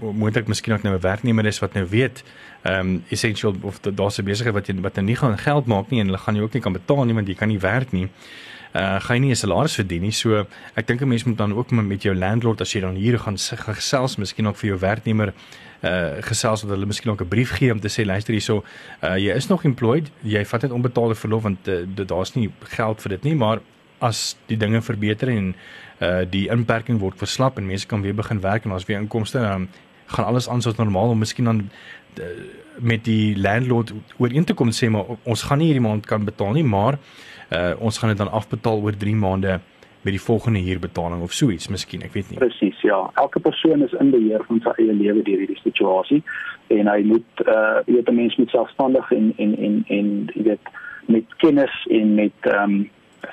moontlik 0.00 0.46
miskien 0.46 0.74
ook 0.74 0.82
nou 0.82 0.94
'n 0.94 1.00
werknemer 1.00 1.46
is 1.46 1.58
wat 1.58 1.72
nou 1.72 1.86
weet 1.88 2.24
ehm 2.62 2.80
um, 2.80 3.04
essential 3.08 3.54
of 3.62 3.80
daar's 3.80 4.18
'n 4.18 4.24
besigheid 4.24 4.54
wat 4.54 4.66
jy 4.66 4.80
wat 4.80 4.94
nou 4.94 5.06
nie 5.06 5.16
gaan 5.16 5.38
geld 5.38 5.66
maak 5.66 5.90
nie 5.90 6.00
en 6.00 6.06
hulle 6.06 6.18
gaan 6.18 6.34
jou 6.34 6.44
ook 6.44 6.52
nie 6.52 6.62
kan 6.62 6.72
betaal 6.72 7.04
nie 7.04 7.14
want 7.14 7.28
jy 7.28 7.34
kan 7.34 7.48
nie 7.48 7.60
werk 7.60 7.92
nie. 7.92 8.08
Uh 8.74 9.00
gaan 9.00 9.16
jy 9.16 9.20
nie 9.20 9.30
'n 9.30 9.36
salaris 9.36 9.74
verdien 9.74 10.02
nie. 10.02 10.12
So 10.12 10.46
ek 10.74 10.86
dink 10.86 11.00
'n 11.00 11.08
mens 11.08 11.24
moet 11.24 11.38
dan 11.38 11.54
ook 11.54 11.70
met 11.70 12.02
jou 12.02 12.14
landlord 12.14 12.60
as 12.60 12.72
jy 12.72 12.80
dan 12.80 12.94
hier 12.94 13.18
gaan 13.18 13.38
gesels, 13.38 14.16
miskien 14.16 14.46
ook 14.46 14.56
vir 14.56 14.68
jou 14.68 14.78
werknemer 14.78 15.32
uh 15.82 16.20
gesels 16.20 16.60
dat 16.60 16.70
hulle 16.70 16.86
miskien 16.86 17.12
ook 17.12 17.20
'n 17.20 17.28
brief 17.28 17.50
gee 17.50 17.72
om 17.72 17.80
te 17.80 17.88
sê 17.88 18.04
luister 18.04 18.32
hierso, 18.32 18.64
uh 19.02 19.16
jy 19.16 19.34
is 19.34 19.46
nog 19.46 19.64
employed, 19.64 20.10
jy 20.22 20.44
vat 20.44 20.62
net 20.62 20.72
onbetaalde 20.72 21.14
verlof 21.14 21.42
want 21.42 21.68
uh, 21.68 21.86
daar's 22.06 22.34
nie 22.34 22.50
geld 22.62 23.02
vir 23.02 23.10
dit 23.10 23.22
nie, 23.22 23.34
maar 23.34 23.60
as 23.98 24.36
die 24.46 24.56
dinge 24.56 24.82
verbeter 24.82 25.28
en 25.28 25.54
uh 26.00 26.22
die 26.30 26.48
inperking 26.48 27.00
word 27.00 27.18
verslap 27.18 27.58
en 27.58 27.66
mense 27.66 27.86
kan 27.86 28.02
weer 28.02 28.14
begin 28.14 28.40
werk 28.40 28.64
en 28.64 28.72
ons 28.72 28.86
weer 28.86 29.00
inkomste. 29.00 29.38
Dan 29.38 29.68
gaan 30.06 30.24
alles 30.24 30.48
aan 30.48 30.62
soos 30.62 30.76
normaal 30.76 31.08
om 31.08 31.18
miskien 31.18 31.44
dan 31.44 31.70
uh, 32.20 32.24
met 32.80 33.04
die 33.04 33.38
landlord 33.38 33.92
ooreen 34.16 34.44
te 34.44 34.54
kom 34.54 34.70
sê 34.70 34.88
maar 34.90 35.04
ons 35.22 35.42
gaan 35.42 35.58
nie 35.58 35.72
hierdie 35.72 35.84
maand 35.84 36.06
kan 36.06 36.24
betaal 36.24 36.54
nie 36.56 36.64
maar 36.64 36.98
uh 37.52 37.72
ons 37.80 37.98
gaan 37.98 38.12
dit 38.12 38.18
dan 38.18 38.30
afbetaal 38.30 38.80
oor 38.84 38.96
3 38.96 39.14
maande 39.16 39.60
met 40.02 40.14
die 40.14 40.22
volgende 40.22 40.60
huurbetaling 40.60 41.22
of 41.22 41.32
so 41.32 41.50
iets 41.50 41.68
miskien 41.68 42.02
ek 42.06 42.12
weet 42.14 42.30
nie. 42.30 42.38
Presies 42.38 42.80
ja. 42.86 42.98
Elke 43.14 43.40
persoon 43.40 43.82
is 43.82 43.94
in 44.00 44.12
beheer 44.14 44.44
van 44.46 44.60
sy 44.64 44.74
eie 44.82 44.94
lewe 44.94 45.24
deur 45.26 45.42
hierdie 45.42 45.60
situasie 45.62 46.20
en 46.74 46.90
hy 46.92 47.00
moet 47.12 47.42
uh 47.46 47.80
jy 47.86 47.96
weet 47.96 48.12
'n 48.12 48.20
mens 48.20 48.36
moet 48.36 48.54
selfstandig 48.54 49.10
en 49.18 49.32
en 49.36 49.56
en 49.56 49.82
en 49.98 50.12
jy 50.34 50.44
weet 50.52 50.70
met 51.06 51.34
kennis 51.42 51.74
en 51.90 52.14
met 52.14 52.52
ehm 52.52 52.62
um, 52.62 52.78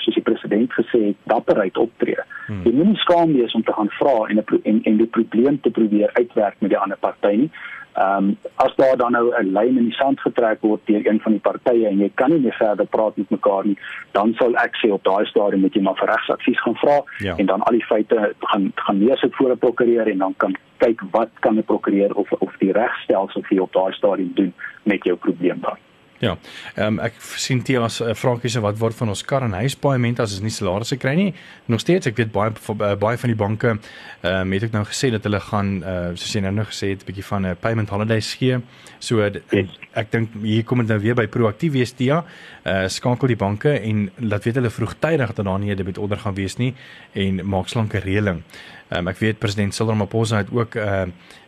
soos 0.03 0.17
die 0.17 0.23
president 0.23 0.73
gesê 0.73 1.01
het, 1.07 1.17
dapperheid 1.23 1.77
optree. 1.77 2.23
Hmm. 2.47 2.63
Jy 2.63 2.73
moenie 2.73 2.97
skaam 3.03 3.33
wees 3.33 3.53
om 3.53 3.63
te 3.63 3.73
gaan 3.73 3.89
vra 3.99 4.17
en 4.29 4.37
'n 4.37 4.59
en 4.63 4.83
en 4.83 4.97
die 4.97 5.11
probleem 5.17 5.61
te 5.61 5.69
probeer 5.69 6.09
uitwerk 6.13 6.55
met 6.59 6.69
die 6.69 6.79
ander 6.79 6.97
party 6.97 7.35
nie. 7.35 7.51
Ehm 7.95 8.17
um, 8.17 8.37
as 8.55 8.75
daar 8.75 8.97
dan 8.97 9.11
nou 9.11 9.35
'n 9.35 9.51
lyn 9.51 9.77
in 9.77 9.83
die 9.83 9.99
sand 10.01 10.19
getrek 10.19 10.61
word 10.61 10.81
deur 10.85 11.07
een 11.07 11.19
van 11.19 11.31
die 11.31 11.41
partye 11.41 11.87
en 11.87 11.97
jy 11.97 12.11
kan 12.13 12.29
nie 12.29 12.39
meer 12.39 12.55
verder 12.59 12.85
praat 12.85 13.17
met 13.17 13.29
mekaar 13.29 13.65
nie, 13.65 13.77
dan 14.11 14.33
sal 14.33 14.55
ek 14.55 14.75
sê 14.75 14.91
op 14.91 15.03
daai 15.03 15.25
stadium 15.25 15.61
moet 15.61 15.73
jy 15.73 15.81
maar 15.81 15.95
vir 15.95 16.07
regsadvies 16.07 16.61
gaan 16.61 16.75
vra 16.75 17.03
ja. 17.17 17.35
en 17.37 17.45
dan 17.45 17.61
al 17.61 17.71
die 17.71 17.85
feite 17.85 18.33
gaan 18.39 18.71
gaan 18.75 18.97
neersit 18.97 19.35
voor 19.35 19.51
'n 19.51 19.57
prokureur 19.57 20.07
en 20.07 20.17
dan 20.17 20.33
kan 20.37 20.55
kyk 20.77 21.01
wat 21.11 21.29
kan 21.39 21.57
'n 21.57 21.63
prokureur 21.63 22.13
of 22.13 22.31
of 22.31 22.53
die 22.57 22.71
regstelsel 22.71 23.41
vir 23.41 23.55
jou 23.55 23.65
op 23.65 23.73
daai 23.73 23.93
stadium 23.93 24.31
doen 24.33 24.53
met 24.83 25.03
jou 25.03 25.15
probleem 25.15 25.59
dan. 25.61 25.77
Ja. 26.25 26.37
Ehm 26.75 26.97
um, 26.97 26.99
ek 27.05 27.19
sien 27.37 27.61
Tia 27.61 27.83
as 27.85 27.99
'n 28.01 28.09
uh, 28.09 28.15
vraaggie 28.17 28.49
se 28.49 28.61
wat 28.61 28.77
word 28.81 28.95
van 28.95 29.09
ons 29.13 29.21
kar 29.25 29.43
en 29.43 29.53
huispaaiement 29.53 30.19
as 30.19 30.33
ons 30.33 30.41
nie 30.41 30.53
salarisse 30.53 30.97
kry 30.97 31.13
nie. 31.15 31.33
Nog 31.65 31.79
steeds, 31.79 32.07
ek 32.07 32.17
weet 32.17 32.31
baie 32.31 32.51
uh, 32.51 32.95
baie 32.95 33.17
van 33.17 33.29
die 33.29 33.37
banke 33.37 33.67
ehm 33.69 34.41
um, 34.41 34.51
het 34.51 34.63
ek 34.63 34.71
nou 34.71 34.83
gesê 34.85 35.11
dat 35.11 35.23
hulle 35.23 35.39
gaan 35.39 35.83
uh, 35.83 36.09
soos 36.15 36.33
jy 36.33 36.41
nou 36.41 36.53
nog 36.53 36.71
gesê 36.73 36.89
het 36.93 37.03
'n 37.03 37.05
bietjie 37.05 37.27
van 37.29 37.45
'n 37.45 37.55
payment 37.59 37.89
holidays 37.89 38.33
gee. 38.33 38.59
So 38.99 39.21
uh, 39.21 39.29
yes. 39.51 39.69
ek 39.93 40.11
dink 40.11 40.29
hier 40.41 40.63
kom 40.63 40.79
dit 40.79 40.87
nou 40.87 40.99
weer 40.99 41.15
by 41.15 41.27
proaktief 41.27 41.71
wees 41.71 41.91
Tia. 41.91 42.23
Uh 42.65 42.87
skakel 42.87 43.27
die 43.27 43.37
banke 43.37 43.79
en 43.79 44.09
laat 44.17 44.43
weet 44.43 44.55
hulle 44.55 44.69
vroegtydig 44.69 45.33
dat 45.33 45.45
daar 45.45 45.59
nie 45.59 45.71
'n 45.71 45.77
debit 45.77 45.97
order 45.97 46.17
gaan 46.17 46.33
wees 46.33 46.57
nie 46.57 46.73
en 47.13 47.45
maak 47.45 47.67
slanke 47.67 47.99
reëling. 47.99 48.41
Um, 48.89 49.07
ek 49.07 49.17
weet 49.17 49.39
president 49.39 49.73
Cyril 49.73 49.91
Ramaphosa 49.93 50.37
het 50.37 50.51
ook 50.53 50.75
uh, 50.75 51.05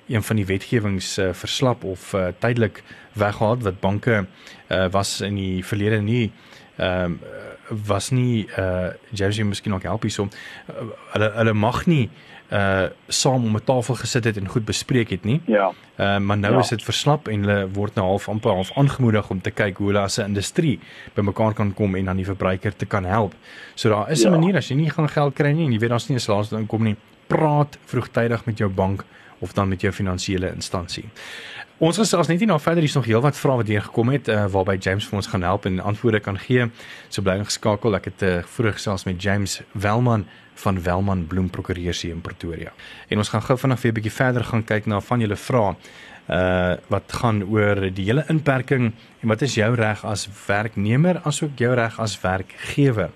een 0.08 0.24
van 0.24 0.36
die 0.36 0.46
wetgewings 0.46 1.18
uh, 1.18 1.34
verslap 1.34 1.84
of 1.84 2.14
uh, 2.14 2.28
tydelik 2.40 2.84
weggehaal 3.14 3.60
wat 3.62 3.80
banke 3.80 4.26
uh, 4.26 4.88
was 4.92 5.22
in 5.22 5.36
die 5.36 5.66
verlede 5.66 6.02
nie 6.02 6.32
ehm 6.78 7.04
um, 7.04 7.20
was 7.86 8.10
nie 8.10 8.48
uh 8.60 8.88
Jersey 9.12 9.44
miskien 9.44 9.74
ook 9.74 9.84
help 9.84 10.02
hierso 10.02 10.24
uh, 10.24 10.86
hulle 11.12 11.32
hulle 11.36 11.54
mag 11.54 11.86
nie 11.86 12.10
uh 12.52 12.86
saam 13.08 13.44
om 13.44 13.56
'n 13.56 13.64
tafel 13.64 13.96
gesit 13.96 14.24
het 14.24 14.38
en 14.38 14.48
goed 14.48 14.66
bespreek 14.66 15.10
het 15.10 15.24
nie. 15.24 15.42
Ja. 15.46 15.74
Ehm 15.96 16.08
uh, 16.08 16.18
maar 16.18 16.38
nou 16.38 16.54
ja. 16.54 16.60
is 16.60 16.70
dit 16.70 16.84
verslap 16.84 17.28
en 17.28 17.44
hulle 17.44 17.68
word 17.74 17.96
nou 17.96 18.08
half 18.08 18.30
amper 18.30 18.52
half 18.52 18.72
aangemoedig 18.78 19.30
om 19.30 19.42
te 19.42 19.52
kyk 19.52 19.78
hoe 19.78 19.88
hulle 19.88 20.00
as 20.00 20.18
'n 20.18 20.26
industrie 20.26 20.80
bymekaar 21.14 21.54
kan 21.54 21.74
kom 21.74 21.96
en 21.96 22.06
dan 22.06 22.16
die 22.16 22.26
verbruiker 22.26 22.76
te 22.76 22.86
kan 22.86 23.06
help. 23.06 23.34
So 23.76 23.90
daar 23.90 24.12
is 24.12 24.24
'n 24.24 24.32
ja. 24.32 24.38
manier 24.38 24.56
as 24.56 24.68
jy 24.68 24.76
nie 24.76 24.90
gaan 24.90 25.10
geld 25.10 25.34
kry 25.34 25.52
nie 25.52 25.66
en 25.66 25.72
jy 25.72 25.80
weet 25.80 25.90
daar's 25.90 26.08
nie 26.08 26.18
'n 26.18 26.20
salaris 26.20 26.52
inkom 26.52 26.84
nie, 26.84 26.96
praat 27.28 27.78
vroegtydig 27.86 28.46
met 28.46 28.58
jou 28.58 28.70
bank 28.70 29.04
of 29.40 29.54
dan 29.54 29.70
met 29.70 29.82
jou 29.82 29.94
finansiële 29.94 30.54
instansie. 30.54 31.06
Ons 31.78 32.00
gesels 32.02 32.26
net 32.26 32.40
nie 32.42 32.48
nou 32.50 32.58
verder, 32.58 32.82
hier's 32.82 32.96
nog 32.98 33.06
heelwat 33.06 33.38
vrae 33.38 33.60
wat 33.60 33.68
hier 33.70 33.84
gekom 33.86 34.10
het 34.10 34.32
uh, 34.34 34.48
waarby 34.50 34.80
James 34.82 35.06
vir 35.06 35.20
ons 35.20 35.28
gaan 35.30 35.44
help 35.46 35.68
en 35.70 35.78
antwoorde 35.80 36.24
kan 36.26 36.40
gee. 36.42 36.66
So 37.14 37.22
bly 37.22 37.36
ingeskakel. 37.38 37.94
Ek 37.94 38.10
het 38.10 38.26
uh, 38.26 38.32
vroeër 38.56 38.80
gesels 38.80 39.06
met 39.06 39.22
James 39.22 39.60
Welman 39.78 40.26
van 40.58 40.82
Welman 40.82 41.28
Bloem 41.30 41.52
Prokureurs 41.54 42.02
hier 42.02 42.16
in 42.16 42.24
Pretoria. 42.26 42.74
En 43.14 43.22
ons 43.22 43.30
gaan 43.30 43.46
gou 43.46 43.60
vanaand 43.62 43.82
weer 43.82 43.92
'n 43.92 44.00
bietjie 44.00 44.16
verder 44.16 44.44
gaan 44.44 44.64
kyk 44.64 44.86
na 44.86 45.02
van 45.02 45.22
julle 45.22 45.38
vrae 45.38 45.76
uh 46.28 46.76
wat 46.88 47.14
gaan 47.14 47.44
oor 47.44 47.80
die 47.94 48.04
hele 48.04 48.26
inperking 48.28 48.92
en 49.22 49.28
wat 49.28 49.42
is 49.42 49.54
jou 49.56 49.76
reg 49.76 50.04
as 50.06 50.28
werknemer 50.48 51.22
asook 51.24 51.56
jou 51.56 51.74
reg 51.76 52.00
as 52.00 52.22
werkgewer. 52.22 53.10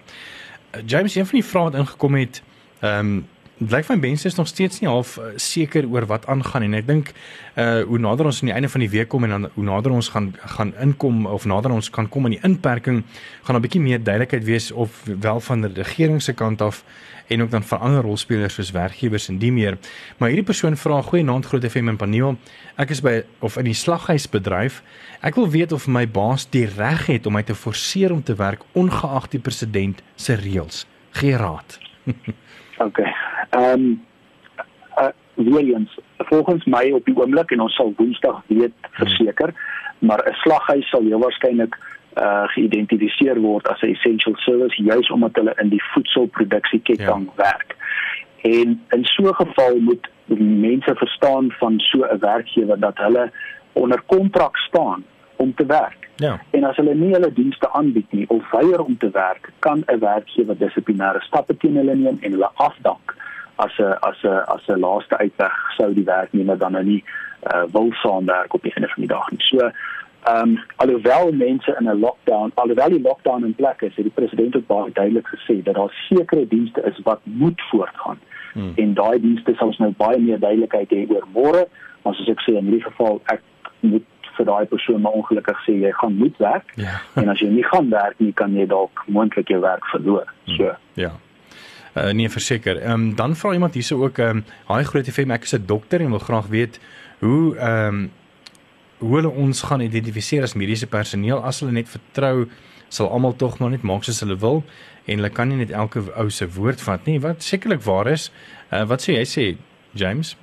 James, 0.85 1.15
een 1.15 1.25
van 1.25 1.39
die 1.39 1.49
vrae 1.49 1.63
wat 1.63 1.75
ingekom 1.75 2.15
het, 2.15 2.43
ehm 2.79 2.99
um, 2.99 3.27
blyk 3.61 3.89
my 3.89 3.95
mense 3.95 4.25
is 4.27 4.35
nog 4.35 4.47
steeds 4.47 4.79
nie 4.81 4.89
half 4.89 5.17
uh, 5.17 5.31
seker 5.35 5.85
oor 5.89 6.07
wat 6.09 6.25
aangaan 6.31 6.65
en 6.65 6.73
ek 6.79 6.87
dink 6.87 7.13
uh 7.61 7.83
hoe 7.85 7.99
nader 7.99 8.25
ons 8.25 8.41
aan 8.41 8.49
die 8.49 8.55
einde 8.55 8.69
van 8.73 8.81
die 8.81 8.89
week 8.89 9.09
kom 9.11 9.27
en 9.27 9.35
dan 9.35 9.49
hoe 9.53 9.65
nader 9.67 9.93
ons 9.93 10.09
gaan 10.09 10.31
gaan 10.55 10.73
inkom 10.81 11.25
of 11.29 11.45
nader 11.45 11.71
ons 11.71 11.89
kan 11.89 12.09
kom 12.09 12.25
aan 12.25 12.37
die 12.37 12.43
inperking 12.47 13.03
gaan 13.43 13.55
'n 13.55 13.61
bietjie 13.61 13.81
meer 13.81 14.03
duidelikheid 14.03 14.43
wees 14.43 14.71
of 14.71 15.03
wel 15.05 15.39
van 15.39 15.61
die 15.61 15.83
regering 15.83 16.21
se 16.21 16.33
kant 16.33 16.61
af 16.61 16.83
en 17.31 17.41
ook 17.41 17.51
dan 17.51 17.63
vir 17.63 17.77
ander 17.77 18.03
rolspelers 18.03 18.53
soos 18.53 18.71
werkgewers 18.71 19.29
en 19.31 19.37
die 19.39 19.51
meer. 19.51 19.77
Maar 20.17 20.33
hierdie 20.33 20.45
persoon 20.45 20.75
vra 20.77 21.01
goeie 21.01 21.23
naand 21.23 21.45
groot 21.45 21.65
FM 21.65 21.87
en 21.93 21.97
paneel. 21.97 22.35
Ek 22.75 22.91
is 22.91 23.01
by 23.01 23.21
of 23.39 23.55
in 23.57 23.69
die 23.69 23.77
slaghuisbedryf. 23.77 24.81
Ek 25.23 25.39
wil 25.39 25.47
weet 25.49 25.71
of 25.71 25.87
my 25.87 26.03
baas 26.07 26.47
die 26.51 26.65
reg 26.65 27.07
het 27.07 27.29
om 27.29 27.37
my 27.39 27.43
te 27.47 27.55
forceer 27.55 28.11
om 28.11 28.23
te 28.23 28.35
werk 28.35 28.65
ongeag 28.73 29.31
die 29.31 29.39
president 29.39 30.03
se 30.15 30.35
reëls. 30.35 30.85
Gee 31.11 31.37
raad. 31.39 31.79
OK. 32.85 32.99
Ehm 33.51 33.73
um, 33.73 34.05
uh, 34.97 35.07
Williams, 35.33 35.99
volgens 36.17 36.65
my 36.65 36.91
op 36.91 37.05
die 37.05 37.15
oomblik 37.17 37.51
en 37.51 37.59
ons 37.59 37.75
sal 37.75 37.93
Woensdag 37.97 38.41
weet 38.47 38.73
verseker, 38.91 39.53
maar 39.99 40.21
'n 40.29 40.33
slaghuis 40.33 40.89
sal 40.89 41.03
heel 41.03 41.19
waarskynlik 41.19 41.77
uh 42.17 42.43
geïdentifiseer 42.53 43.39
word 43.39 43.67
as 43.67 43.81
'n 43.81 43.93
essential 43.95 44.35
service 44.35 44.83
juis 44.83 45.09
omdat 45.09 45.35
hulle 45.35 45.53
in 45.57 45.69
die 45.69 45.83
voedselproduksieketting 45.83 47.29
ja. 47.35 47.35
werk. 47.35 47.75
En 48.41 48.81
in 48.89 49.05
so 49.05 49.29
'n 49.29 49.33
geval 49.33 49.75
moet 49.79 50.09
mense 50.39 50.95
verstaan 50.95 51.51
van 51.51 51.79
so 51.79 52.03
'n 52.03 52.19
werkgewer 52.19 52.79
dat 52.79 52.97
hulle 52.97 53.31
onder 53.73 54.01
kontrak 54.05 54.57
staan 54.57 55.03
om 55.35 55.55
te 55.55 55.65
werk. 55.65 56.09
Ja. 56.15 56.41
En 56.49 56.63
as 56.63 56.75
hulle 56.75 56.95
nie 56.95 57.13
hulle 57.13 57.33
dienste 57.33 57.71
aanbied 57.71 58.11
nie 58.11 58.29
of 58.29 58.51
weier 58.51 58.83
om 58.83 58.97
te 58.97 59.09
werk, 59.09 59.49
kan 59.59 59.83
'n 59.85 59.99
werkgewer 59.99 60.57
dissiplinêre 60.57 61.19
stappe 61.19 61.57
teen 61.57 61.75
hulle 61.75 61.95
neem 61.95 62.17
en 62.21 62.31
hulle 62.31 62.51
afdank 62.53 63.15
as 63.55 63.77
'n 63.79 63.97
as 64.01 64.23
'n 64.23 64.43
as 64.47 64.67
'n 64.67 64.79
laaste 64.79 65.17
uitweg 65.17 65.55
sou 65.77 65.93
die 65.93 66.05
werknemer 66.05 66.57
dan 66.57 66.71
nou 66.71 66.83
nie 66.83 67.03
uh, 67.53 67.63
wil 67.71 67.91
saamwerk 67.91 68.53
op 68.53 68.61
die 68.61 68.73
einde 68.73 68.87
van 68.87 69.03
die 69.03 69.13
dag 69.13 69.31
nie. 69.31 69.41
So 69.41 69.71
Ehm 70.21 70.49
um, 70.49 70.59
alhoewel 70.75 71.31
mense 71.31 71.75
in 71.79 71.89
'n 71.89 71.99
lockdown, 71.99 72.51
alhoewel 72.53 72.89
die 72.89 73.01
lockdown 73.01 73.43
in 73.43 73.55
plek 73.55 73.81
is, 73.81 73.95
het 73.95 74.03
die 74.03 74.13
president 74.13 74.55
ook 74.55 74.67
baie 74.67 74.91
duidelik 74.93 75.27
gesê 75.27 75.63
dat 75.63 75.75
daar 75.75 76.05
sekere 76.09 76.47
dienste 76.47 76.81
is 76.81 76.99
wat 77.03 77.19
moet 77.23 77.61
voortgaan. 77.69 78.19
Hmm. 78.53 78.71
En 78.75 78.93
daai 78.93 79.21
dienste 79.21 79.53
sal 79.53 79.67
ons 79.67 79.77
nou 79.77 79.93
baie 79.97 80.19
meer 80.19 80.39
duidelikheid 80.39 80.89
hê 80.89 81.09
oor 81.09 81.25
môre, 81.33 81.67
maar 82.01 82.13
soos 82.13 82.29
ek 82.29 82.41
sê 82.41 82.53
in 82.53 82.65
hierdie 82.69 82.83
geval 82.83 83.21
ek 83.25 83.41
moet 83.79 84.05
vir 84.37 84.45
daai 84.45 84.65
persoon 84.65 85.01
maar 85.01 85.17
ongelukkig 85.17 85.63
sê 85.65 85.73
jy 85.81 85.91
gaan 85.91 86.13
moet 86.17 86.37
werk. 86.37 86.73
Ja. 86.75 87.01
en 87.15 87.29
as 87.29 87.39
jy 87.39 87.49
nie 87.49 87.65
gaan 87.73 87.89
werk 87.89 88.19
nie, 88.19 88.31
kan 88.33 88.53
jy 88.53 88.65
dalk 88.65 89.03
moontlik 89.07 89.47
jou 89.47 89.61
werk 89.61 89.85
verloor. 89.85 90.33
Hmm. 90.45 90.55
So. 90.55 90.75
Ja. 90.93 91.11
Uh, 91.93 92.11
nee 92.15 92.29
verseker. 92.29 92.77
Ehm 92.81 92.91
um, 92.91 93.15
dan 93.15 93.35
vra 93.35 93.53
iemand 93.53 93.73
hierse 93.73 93.95
ook 93.95 94.17
ehm 94.17 94.37
um, 94.37 94.43
haai 94.65 94.83
groot 94.83 95.07
FM 95.09 95.31
ek 95.31 95.43
is 95.43 95.53
'n 95.53 95.65
dokter 95.65 96.01
en 96.01 96.09
wil 96.09 96.19
graag 96.19 96.47
weet 96.47 96.79
hoe 97.19 97.57
ehm 97.57 97.87
um, 97.87 98.11
hoe 98.97 99.15
hulle 99.15 99.29
ons 99.29 99.61
gaan 99.61 99.81
identifiseer 99.81 100.43
as 100.43 100.53
mediese 100.53 100.87
personeel. 100.87 101.43
As 101.43 101.59
hulle 101.59 101.71
net 101.71 101.89
vertrou 101.89 102.47
sal 102.87 103.09
almal 103.09 103.35
tog 103.35 103.59
maar 103.59 103.69
net 103.69 103.81
maak 103.81 104.03
soos 104.03 104.19
hulle 104.19 104.37
wil 104.37 104.63
en 105.05 105.15
hulle 105.15 105.29
kan 105.29 105.47
nie 105.47 105.57
net 105.57 105.71
elke 105.71 106.03
ou 106.15 106.29
se 106.29 106.47
woord 106.47 106.81
vat 106.81 107.05
nie. 107.05 107.19
Wat 107.19 107.43
sekerlik 107.43 107.81
waar 107.81 108.07
is. 108.07 108.31
Uh, 108.71 108.83
wat 108.83 109.01
sê 109.01 109.17
jy 109.17 109.25
sê 109.25 109.57
James? 109.93 110.37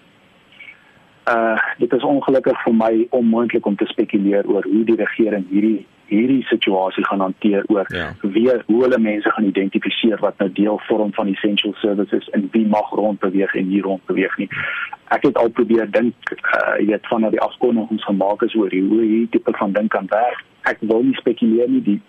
Uh 1.28 1.56
dit 1.78 1.92
is 1.92 2.04
ongelukkig 2.04 2.62
vir 2.64 2.74
my 2.74 3.06
onmoontlik 3.10 3.66
om 3.66 3.76
te 3.76 3.86
spekuleer 3.86 4.48
oor 4.48 4.64
hoe 4.64 4.84
die 4.84 4.96
regering 4.96 5.44
hierdie 5.50 5.86
hierdie 6.08 6.42
situasie 6.48 7.04
gaan 7.04 7.20
hanteer 7.20 7.64
oor 7.68 7.86
ja. 7.94 8.10
wie 8.20 8.48
hoe 8.66 8.82
hulle 8.82 8.98
mense 8.98 9.30
gaan 9.30 9.44
identifiseer 9.44 10.20
wat 10.24 10.38
nou 10.38 10.48
deel 10.52 10.80
vorm 10.88 11.12
van 11.14 11.32
essential 11.32 11.74
services 11.82 12.28
en 12.36 12.48
wie 12.52 12.66
mag 12.66 12.90
rond 12.90 13.20
beweeg 13.20 13.54
en 13.54 13.68
nie 13.68 13.82
rond 13.82 14.04
beweeg 14.10 14.36
nie. 14.36 14.48
Ek 15.14 15.24
het 15.28 15.38
al 15.40 15.52
probeer 15.60 15.90
dink 15.90 16.34
uh 16.34 16.76
jy 16.80 16.86
weet 16.92 17.08
van 17.12 17.28
die 17.30 17.40
afkondigings 17.44 18.04
gemaak 18.04 18.42
is 18.46 18.54
oor 18.54 18.72
hoe 18.72 19.02
hierdie 19.02 19.28
tipe 19.36 19.56
van 19.60 19.72
ding 19.72 19.88
kan 19.88 20.06
werk. 20.12 20.44
Ek 20.68 20.80
wil 20.80 21.02
nie 21.04 21.16
spekuleer 21.20 21.68
nie 21.68 21.82
die 21.82 22.00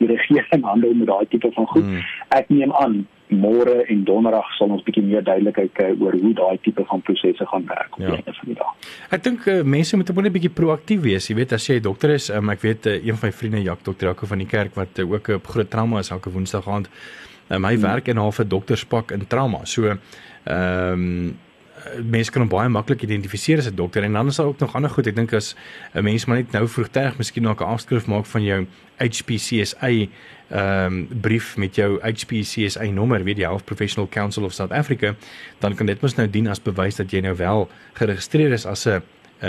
die 0.00 0.10
regering 0.10 0.64
handel 0.64 0.94
met 0.94 1.10
daai 1.10 1.26
tipe 1.28 1.50
van 1.54 1.66
goed. 1.74 1.86
Hmm. 1.86 2.04
Ek 2.28 2.48
neem 2.48 2.72
aan 2.82 3.02
môre 3.30 3.84
en 3.92 4.04
donderdag 4.04 4.46
sal 4.58 4.72
ons 4.74 4.82
bietjie 4.86 5.02
meer 5.04 5.22
duidelikheid 5.26 5.72
kry 5.76 5.90
oor 6.00 6.16
hoe 6.18 6.32
daai 6.34 6.58
tipe 6.64 6.84
van 6.88 7.02
prosesse 7.06 7.46
gaan 7.46 7.66
werk 7.68 7.96
op 7.96 8.02
ja. 8.02 8.06
die 8.06 8.20
einde 8.20 8.36
van 8.38 8.52
die 8.52 8.58
dag. 8.58 8.72
Ek 9.10 9.24
dink 9.24 9.46
uh, 9.46 9.62
mense 9.62 9.96
moet 9.96 10.08
net 10.08 10.26
'n 10.26 10.36
bietjie 10.38 10.54
proaktief 10.54 11.02
wees. 11.02 11.28
Jy 11.30 11.36
weet 11.36 11.52
as 11.52 11.66
jy 11.66 11.78
'n 11.78 11.82
dokter 11.82 12.10
is, 12.10 12.30
um, 12.30 12.50
ek 12.50 12.60
weet 12.60 12.86
uh, 12.86 12.94
een 12.94 13.16
van 13.16 13.28
my 13.28 13.32
vriende 13.32 13.62
Jak 13.62 13.84
dokter 13.84 14.08
Jaco 14.08 14.26
van 14.26 14.38
die 14.38 14.46
kerk 14.46 14.74
wat 14.74 14.98
uh, 14.98 15.10
ook 15.10 15.28
op 15.28 15.46
groot 15.46 15.70
trauma 15.70 15.98
is 15.98 16.10
elke 16.10 16.30
woensdag 16.30 16.68
aand. 16.68 16.88
Um, 17.48 17.64
hy 17.64 17.74
hmm. 17.74 17.82
werk 17.82 18.08
in 18.08 18.16
'n 18.16 18.22
halfe 18.22 18.46
dokterspak 18.46 19.10
in 19.10 19.26
trauma. 19.26 19.64
So 19.64 19.86
ehm 19.86 20.92
um, 20.92 21.38
mense 22.02 22.30
kan 22.30 22.42
hom 22.42 22.50
baie 22.50 22.68
maklik 22.68 23.02
identifiseer 23.02 23.58
as 23.58 23.66
'n 23.66 23.74
dokter 23.74 24.02
en 24.02 24.12
dan 24.12 24.26
is 24.26 24.36
daar 24.36 24.46
ook 24.46 24.58
nog 24.58 24.74
ander 24.74 24.90
goed. 24.90 25.06
Ek 25.06 25.14
dink 25.14 25.32
as 25.32 25.54
'n 25.94 26.04
mens 26.04 26.26
maar 26.26 26.36
net 26.36 26.52
nou 26.52 26.68
vroegtydig 26.68 27.18
miskien 27.18 27.42
nog 27.42 27.60
'n 27.60 27.64
afskrif 27.64 28.06
maak 28.06 28.26
van 28.26 28.42
jou 28.42 28.66
HPCSA 28.98 29.88
ehm 29.88 30.86
um, 30.86 31.08
brief 31.20 31.56
met 31.56 31.74
jou 31.74 32.00
HPCSA 32.02 32.84
nommer, 32.84 33.24
weet 33.24 33.36
jy, 33.36 33.44
Health 33.44 33.64
Professional 33.64 34.08
Council 34.08 34.44
of 34.44 34.52
South 34.52 34.72
Africa, 34.72 35.14
dan 35.58 35.74
kan 35.74 35.86
dit 35.86 36.00
mos 36.00 36.14
nou 36.14 36.30
dien 36.30 36.48
as 36.48 36.62
bewys 36.62 36.96
dat 36.96 37.10
jy 37.10 37.20
nou 37.20 37.36
wel 37.36 37.70
geregistreer 37.92 38.52
is 38.52 38.66
as 38.66 38.86
'n 38.86 39.02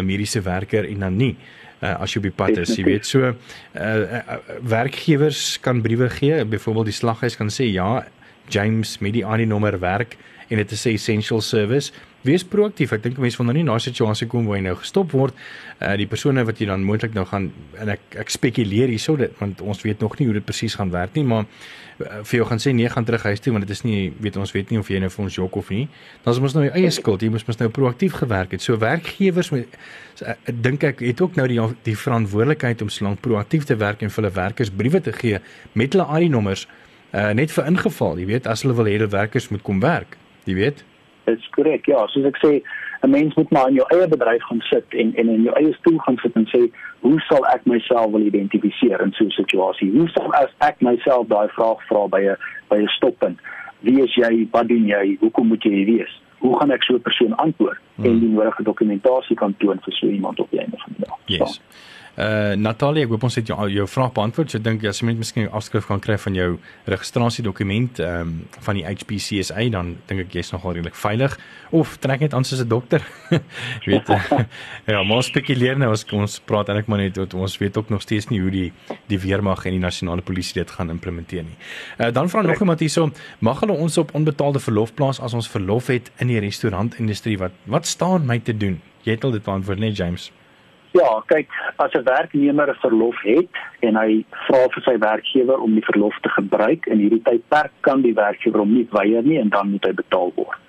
mediese 0.05 0.41
werker 0.41 0.89
en 0.89 0.99
dan 0.99 1.17
nie 1.17 1.37
uh, 1.81 2.01
as 2.01 2.13
jy 2.13 2.21
op 2.21 2.27
die 2.29 2.37
pad 2.37 2.57
is, 2.61 2.75
jy 2.77 2.85
weet. 2.87 3.05
So 3.05 3.31
uh, 3.31 3.35
uh, 3.75 4.37
werkgewers 4.61 5.59
kan 5.63 5.81
briewe 5.81 6.09
gee, 6.09 6.45
byvoorbeeld 6.45 6.91
die 6.91 6.97
slaghuis 6.97 7.37
kan 7.39 7.49
sê 7.49 7.67
ja, 7.71 8.05
James 8.51 8.97
met 8.99 9.15
die 9.17 9.25
ID 9.25 9.47
nommer 9.47 9.79
werk 9.79 10.17
en 10.51 10.57
dit 10.57 10.71
is 10.71 10.85
'n 10.85 10.89
essential 10.89 11.41
service 11.41 11.91
wees 12.21 12.43
proaktief. 12.45 12.91
Ek 12.91 13.03
dink 13.03 13.17
mense 13.17 13.37
wil 13.37 13.45
nou 13.45 13.55
nie 13.55 13.63
na 13.63 13.75
'n 13.75 13.79
situasie 13.79 14.27
kom 14.27 14.45
waar 14.45 14.57
jy 14.57 14.63
nou 14.63 14.75
gestop 14.75 15.11
word. 15.11 15.33
Uh 15.79 15.95
die 15.97 16.07
persone 16.07 16.43
wat 16.45 16.59
jy 16.59 16.65
dan 16.65 16.83
moontlik 16.83 17.13
nou 17.13 17.25
gaan 17.25 17.51
en 17.79 17.89
ek 17.89 17.99
ek 18.15 18.29
spekuleer 18.29 18.87
hierso 18.87 19.15
dit 19.15 19.31
want 19.39 19.61
ons 19.61 19.81
weet 19.81 19.99
nog 19.99 20.19
nie 20.19 20.27
hoe 20.27 20.33
dit 20.33 20.45
presies 20.45 20.75
gaan 20.75 20.91
werk 20.91 21.15
nie, 21.15 21.23
maar 21.23 21.45
uh, 21.99 22.23
vir 22.23 22.37
jou 22.37 22.45
gaan 22.45 22.59
sê 22.59 22.73
nee, 22.73 22.89
gaan 22.89 23.05
terug 23.05 23.23
huis 23.23 23.39
toe 23.39 23.53
want 23.53 23.67
dit 23.67 23.75
is 23.75 23.83
nie 23.83 24.13
weet 24.19 24.37
ons 24.37 24.51
weet 24.51 24.69
nie 24.69 24.79
of 24.79 24.87
jy 24.87 24.99
nou 24.99 25.09
vir 25.09 25.23
ons 25.23 25.35
jok 25.35 25.55
of 25.55 25.69
nie. 25.69 25.87
Dan 26.23 26.33
is 26.33 26.39
mos 26.39 26.53
nou 26.53 26.63
jou 26.63 26.73
eie 26.73 26.91
skuld. 26.91 27.21
Jy 27.21 27.29
moes 27.29 27.47
mos 27.47 27.57
nou 27.57 27.69
proaktief 27.69 28.13
gewerk 28.13 28.51
het. 28.51 28.61
So 28.61 28.77
werkgewers 28.77 29.51
moet 29.51 29.67
so, 30.13 30.25
uh, 30.25 30.33
dink 30.45 30.83
ek 30.83 30.99
het 30.99 31.21
ook 31.21 31.35
nou 31.35 31.47
die 31.47 31.59
die 31.83 31.97
verantwoordelikheid 31.97 32.81
om 32.81 32.89
slank 32.89 33.21
proaktief 33.21 33.63
te 33.63 33.75
werk 33.75 34.01
en 34.01 34.09
vir 34.09 34.23
hulle 34.23 34.35
werkers 34.35 34.69
briewe 34.69 35.01
te 35.01 35.11
gee 35.11 35.39
met 35.73 35.93
hulle 35.93 36.21
ID 36.21 36.29
nommers 36.29 36.67
uh 37.13 37.31
net 37.33 37.51
vir 37.51 37.65
ingeval, 37.67 38.19
jy 38.19 38.25
weet, 38.25 38.47
as 38.47 38.61
hulle 38.61 38.75
wil 38.75 38.85
hê 38.85 38.93
hulle 38.95 39.09
werkers 39.11 39.49
moet 39.49 39.61
kom 39.61 39.79
werk. 39.79 40.20
Jy 40.45 40.55
weet? 40.57 40.83
Dis 41.29 41.49
korrek. 41.55 41.85
Ja, 41.85 42.07
soos 42.07 42.25
ek 42.25 42.37
sê, 42.41 42.61
'n 43.01 43.09
mens 43.09 43.33
moet 43.35 43.51
maar 43.51 43.67
in 43.67 43.75
jou 43.75 43.85
eie 43.89 44.07
bedryf 44.07 44.43
gaan 44.43 44.61
sit 44.61 44.85
en 44.93 45.15
en 45.15 45.29
in 45.29 45.43
jou 45.43 45.55
eie 45.55 45.73
stoel 45.73 45.97
gaan 45.97 46.17
sit 46.17 46.35
en 46.35 46.47
sê, 46.53 46.61
hoe 46.99 47.19
sal 47.19 47.45
ek 47.47 47.65
myself 47.65 48.11
wil 48.11 48.25
identifiseer 48.25 49.01
in 49.01 49.11
so 49.11 49.23
'n 49.25 49.31
situasie? 49.31 49.91
Hoe 49.91 50.09
sal 50.09 50.33
ek 50.59 50.81
myself 50.81 51.27
daai 51.27 51.47
vraag 51.47 51.81
vra 51.87 52.07
by 52.07 52.21
'n 52.21 52.37
by 52.69 52.77
'n 52.81 52.87
stoppunt? 52.87 53.39
Wie 53.79 54.03
is 54.03 54.15
jy? 54.15 54.47
Wat 54.51 54.67
doen 54.67 54.85
jy? 54.85 55.17
Hoekom 55.19 55.47
moet 55.47 55.63
jy 55.63 55.71
hier 55.71 55.85
wees? 55.85 56.21
Hoe 56.37 56.59
gaan 56.59 56.71
ek 56.71 56.83
so 56.83 56.93
'n 56.93 57.01
persoon 57.01 57.35
antwoord 57.35 57.79
hmm. 57.95 58.05
en 58.05 58.19
die 58.19 58.29
nodige 58.29 58.63
dokumentasie 58.63 59.35
kan 59.35 59.55
toon 59.57 59.79
vir 59.81 59.93
so 59.93 60.07
iemand 60.07 60.39
op 60.39 60.51
die 60.51 60.59
einde 60.59 60.77
van 60.77 60.93
die 60.97 61.05
dag? 61.05 61.17
Yes. 61.25 61.53
So. 61.53 61.61
Uh 62.19 62.57
Natalie, 62.59 63.05
ek 63.05 63.11
hoop 63.13 63.23
ons 63.23 63.37
het 63.39 63.47
jou 63.47 63.55
jou 63.71 63.85
vraag 63.87 64.11
beantwoord. 64.11 64.51
So 64.51 64.59
ek 64.59 64.65
dink 64.65 64.83
as 64.83 64.99
jy 64.99 65.07
net 65.07 65.19
miskien 65.21 65.45
'n 65.47 65.55
afskrif 65.55 65.85
kan 65.87 65.99
kry 65.99 66.17
van 66.17 66.35
jou 66.35 66.59
registrasiedokument 66.85 67.99
ehm 67.99 68.21
um, 68.21 68.47
van 68.59 68.75
die 68.75 68.83
HPCSA 68.83 69.69
dan 69.71 69.95
dink 70.07 70.19
ek 70.27 70.33
jy's 70.33 70.51
nogal 70.51 70.73
redelik 70.73 70.95
veilig 70.95 71.37
of 71.71 71.97
trek 71.97 72.19
net 72.19 72.33
aan 72.33 72.43
soos 72.43 72.59
'n 72.59 72.67
dokter. 72.67 73.01
weet 73.87 74.07
ja, 74.91 75.03
maar 75.03 75.23
spekuleer 75.23 75.77
nou 75.77 75.91
as 75.91 76.05
ons 76.11 76.39
praat 76.39 76.67
eintlik 76.67 76.87
maar 76.87 76.99
net 76.99 77.15
dat 77.15 77.33
ons 77.33 77.57
weet 77.57 77.77
ook 77.77 77.89
nog 77.89 78.01
steeds 78.01 78.27
nie 78.27 78.41
hoe 78.41 78.51
die 78.51 78.73
die 79.07 79.19
weermag 79.19 79.65
en 79.65 79.71
die 79.71 79.79
nasionale 79.79 80.21
polisie 80.21 80.53
dit 80.53 80.71
gaan 80.71 80.89
implementeer 80.89 81.43
nie. 81.43 81.57
Uh 81.97 82.11
dan 82.11 82.29
vra 82.29 82.41
nog 82.41 82.59
iemand 82.59 82.79
hierso, 82.79 83.11
mag 83.39 83.59
hulle 83.59 83.73
ons 83.73 83.97
op 83.97 84.13
onbetaalde 84.13 84.59
verlof 84.59 84.93
plaas 84.93 85.19
as 85.19 85.33
ons 85.33 85.47
verlof 85.47 85.87
het 85.87 86.11
in 86.19 86.27
die 86.27 86.39
restaurantindustrie? 86.39 87.37
Wat 87.37 87.51
wat 87.65 87.87
staan 87.87 88.25
my 88.25 88.39
te 88.39 88.57
doen? 88.57 88.81
Jy 89.03 89.11
het 89.11 89.23
al 89.23 89.31
dit 89.31 89.43
beantwoord, 89.43 89.79
nee 89.79 89.91
James. 89.91 90.31
Ja, 90.91 91.23
kyk, 91.25 91.47
as 91.75 91.93
'n 91.93 92.03
werknemer 92.03 92.69
'n 92.69 92.81
verlof 92.83 93.21
het 93.21 93.55
en 93.79 93.95
hy 93.95 94.25
vra 94.47 94.67
vir 94.73 94.83
sy 94.83 94.97
werkgewer 94.97 95.59
om 95.59 95.73
die 95.73 95.85
verlof 95.85 96.19
te 96.21 96.29
gebruik 96.29 96.85
in 96.85 96.99
hierdie 96.99 97.21
tydperk, 97.23 97.71
kan 97.79 98.01
die 98.01 98.13
werkgewer 98.13 98.59
hom 98.59 98.73
nie 98.73 98.87
weier 98.91 99.23
nie 99.23 99.39
en 99.39 99.49
dan 99.49 99.71
moet 99.71 99.85
hy 99.85 99.93
betaal 99.93 100.31
word. 100.35 100.59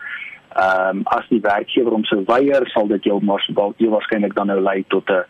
Ehm 0.56 0.96
um, 0.96 1.02
as 1.04 1.26
die 1.28 1.40
werkgewer 1.40 1.92
hom 1.92 2.04
sou 2.04 2.22
weier, 2.26 2.68
sal 2.70 2.86
dit 2.86 3.04
jou 3.04 3.20
waarskynlik 3.24 4.34
dan 4.34 4.46
nou 4.46 4.60
lei 4.60 4.84
tot 4.88 5.10
'n 5.10 5.24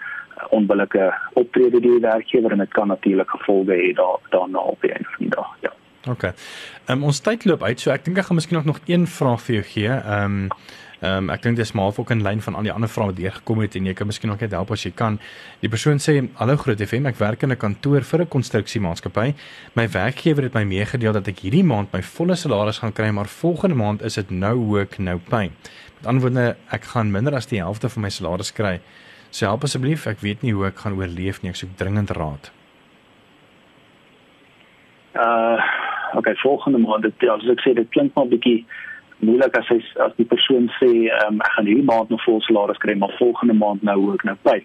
onbillike 0.50 1.14
optrede 1.32 1.80
deur 1.80 2.00
die 2.00 2.08
werkgewer 2.08 2.52
en 2.52 2.58
dit 2.58 2.72
kan 2.72 2.88
natuurlik 2.88 3.30
gevolge 3.30 3.72
hê 3.72 3.92
daar 3.94 4.18
daarna 4.30 4.58
op 4.58 4.80
die 4.80 4.92
einde 4.92 5.08
van 5.08 5.26
die 5.26 5.34
dag. 5.36 5.56
Ja. 5.60 5.72
OK. 6.10 6.22
Ehm 6.22 6.34
um, 6.86 7.04
ons 7.04 7.20
tyd 7.20 7.44
loop 7.44 7.62
uit, 7.62 7.80
so 7.80 7.90
ek 7.90 8.04
dink 8.04 8.18
ek 8.18 8.24
gaan 8.24 8.36
miskien 8.36 8.62
nog 8.64 8.80
een 8.86 9.06
vraag 9.06 9.42
vir 9.42 9.54
jou 9.54 9.64
gee. 9.64 9.88
Ehm 9.88 10.24
um, 10.24 10.48
Ehm 11.02 11.24
um, 11.24 11.30
ek 11.34 11.42
dink 11.42 11.56
dis 11.58 11.72
maar 11.74 11.90
ook 11.98 12.10
in 12.14 12.20
lyn 12.22 12.40
van 12.40 12.54
al 12.54 12.62
die 12.62 12.72
ander 12.72 12.88
vrae 12.88 13.08
wat 13.10 13.18
hier 13.18 13.32
gekom 13.34 13.58
het 13.58 13.74
en 13.74 13.86
jy 13.88 13.92
kan 13.98 14.06
miskien 14.06 14.30
nog 14.30 14.40
net 14.40 14.52
help 14.54 14.70
as 14.70 14.84
jy 14.86 14.92
kan. 14.94 15.16
Die 15.58 15.68
persoon 15.68 15.98
sê: 15.98 16.12
"Hallo 16.38 16.54
Groot 16.56 16.78
FM, 16.78 17.08
ek 17.10 17.18
werk 17.18 17.42
in 17.42 17.50
'n 17.50 17.56
kantoor 17.56 18.02
vir 18.02 18.20
'n 18.22 18.28
konstruksiemaatskappy. 18.28 19.34
My 19.74 19.88
werkgewer 19.88 20.42
het 20.44 20.54
my 20.54 20.62
meegedeel 20.62 21.12
dat 21.12 21.26
ek 21.26 21.40
hierdie 21.40 21.64
maand 21.64 21.92
my 21.92 22.02
volle 22.02 22.36
salaris 22.36 22.78
gaan 22.78 22.92
kry, 22.92 23.10
maar 23.10 23.26
volgende 23.26 23.74
maand 23.74 24.02
is 24.02 24.14
dit 24.14 24.30
no 24.30 24.54
work, 24.54 24.98
no 24.98 25.18
pay. 25.18 25.50
Met 25.98 26.06
ander 26.06 26.22
woorde, 26.22 26.56
ek 26.70 26.84
gaan 26.84 27.10
minder 27.10 27.34
as 27.34 27.46
die 27.46 27.58
helfte 27.58 27.88
van 27.88 28.02
my 28.02 28.08
salaris 28.08 28.52
kry. 28.52 28.80
So 29.30 29.46
help 29.46 29.64
asseblief, 29.64 30.06
ek 30.06 30.20
weet 30.20 30.42
nie 30.42 30.52
hoe 30.52 30.66
ek 30.66 30.76
gaan 30.76 30.94
oorleef 30.94 31.42
nie, 31.42 31.50
ek 31.50 31.56
soek 31.56 31.76
dringend 31.76 32.10
raad." 32.10 32.52
Uh, 35.14 35.58
okay, 36.14 36.34
volgende 36.34 36.78
maand, 36.78 37.02
dit 37.02 37.14
ja, 37.18 37.34
as 37.34 37.48
ek 37.50 37.60
sê 37.60 37.74
dit 37.74 37.90
klink 37.90 38.14
maar 38.14 38.26
bietjie 38.26 38.64
moeilik 39.22 39.56
as 39.58 39.68
hy 39.70 39.78
as 40.04 40.14
die 40.18 40.26
persoon 40.28 40.68
sê 40.78 40.90
um, 41.22 41.40
ek 41.44 41.56
gaan 41.56 41.68
hierdie 41.70 41.86
maand 41.88 42.12
nog 42.12 42.22
vol 42.26 42.40
salaris 42.46 42.80
kry 42.82 42.94
maar 42.98 43.14
volgende 43.18 43.56
maand 43.58 43.84
nou 43.86 43.98
ook 44.10 44.24
nou 44.28 44.36
by. 44.46 44.58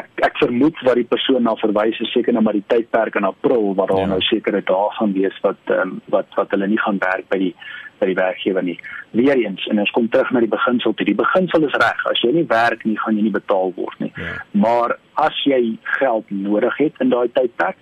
Ek 0.00 0.10
ek 0.26 0.38
vermoed 0.42 0.82
wat 0.86 0.98
die 1.00 1.08
persoon 1.10 1.46
na 1.46 1.56
verwys 1.60 2.00
is 2.04 2.12
seker 2.14 2.36
nou 2.36 2.44
maar 2.46 2.58
die 2.58 2.66
tydperk 2.72 3.18
in 3.20 3.28
April 3.28 3.72
waar 3.78 3.90
daar 3.92 4.04
ja. 4.04 4.10
nou 4.14 4.20
sekere 4.28 4.62
dae 4.70 4.90
gaan 4.98 5.16
wees 5.16 5.40
wat 5.46 5.74
um, 5.78 5.98
wat 6.14 6.38
wat 6.38 6.54
hulle 6.54 6.70
nie 6.70 6.80
gaan 6.86 7.00
werk 7.02 7.28
by 7.32 7.40
die 7.42 7.54
by 8.00 8.10
die 8.10 8.18
werkgewer 8.18 8.64
nie. 8.66 8.76
Weereens 9.14 9.66
en 9.70 9.80
ons 9.82 9.92
kom 9.94 10.08
terug 10.10 10.30
na 10.34 10.42
die 10.42 10.50
beginsel 10.50 10.94
toe. 10.94 11.06
Die 11.06 11.18
beginsel 11.18 11.66
is 11.68 11.76
reg. 11.82 12.00
As 12.10 12.22
jy 12.24 12.32
nie 12.34 12.48
werk 12.50 12.82
nie, 12.84 12.96
gaan 13.00 13.18
jy 13.18 13.28
nie 13.28 13.34
betaal 13.34 13.72
word 13.78 14.02
nie. 14.02 14.10
Ja. 14.18 14.34
Maar 14.64 14.96
as 15.22 15.38
jy 15.46 15.76
geld 15.98 16.30
nodig 16.34 16.76
het 16.82 16.98
in 17.04 17.14
daai 17.14 17.30
tydperk, 17.36 17.78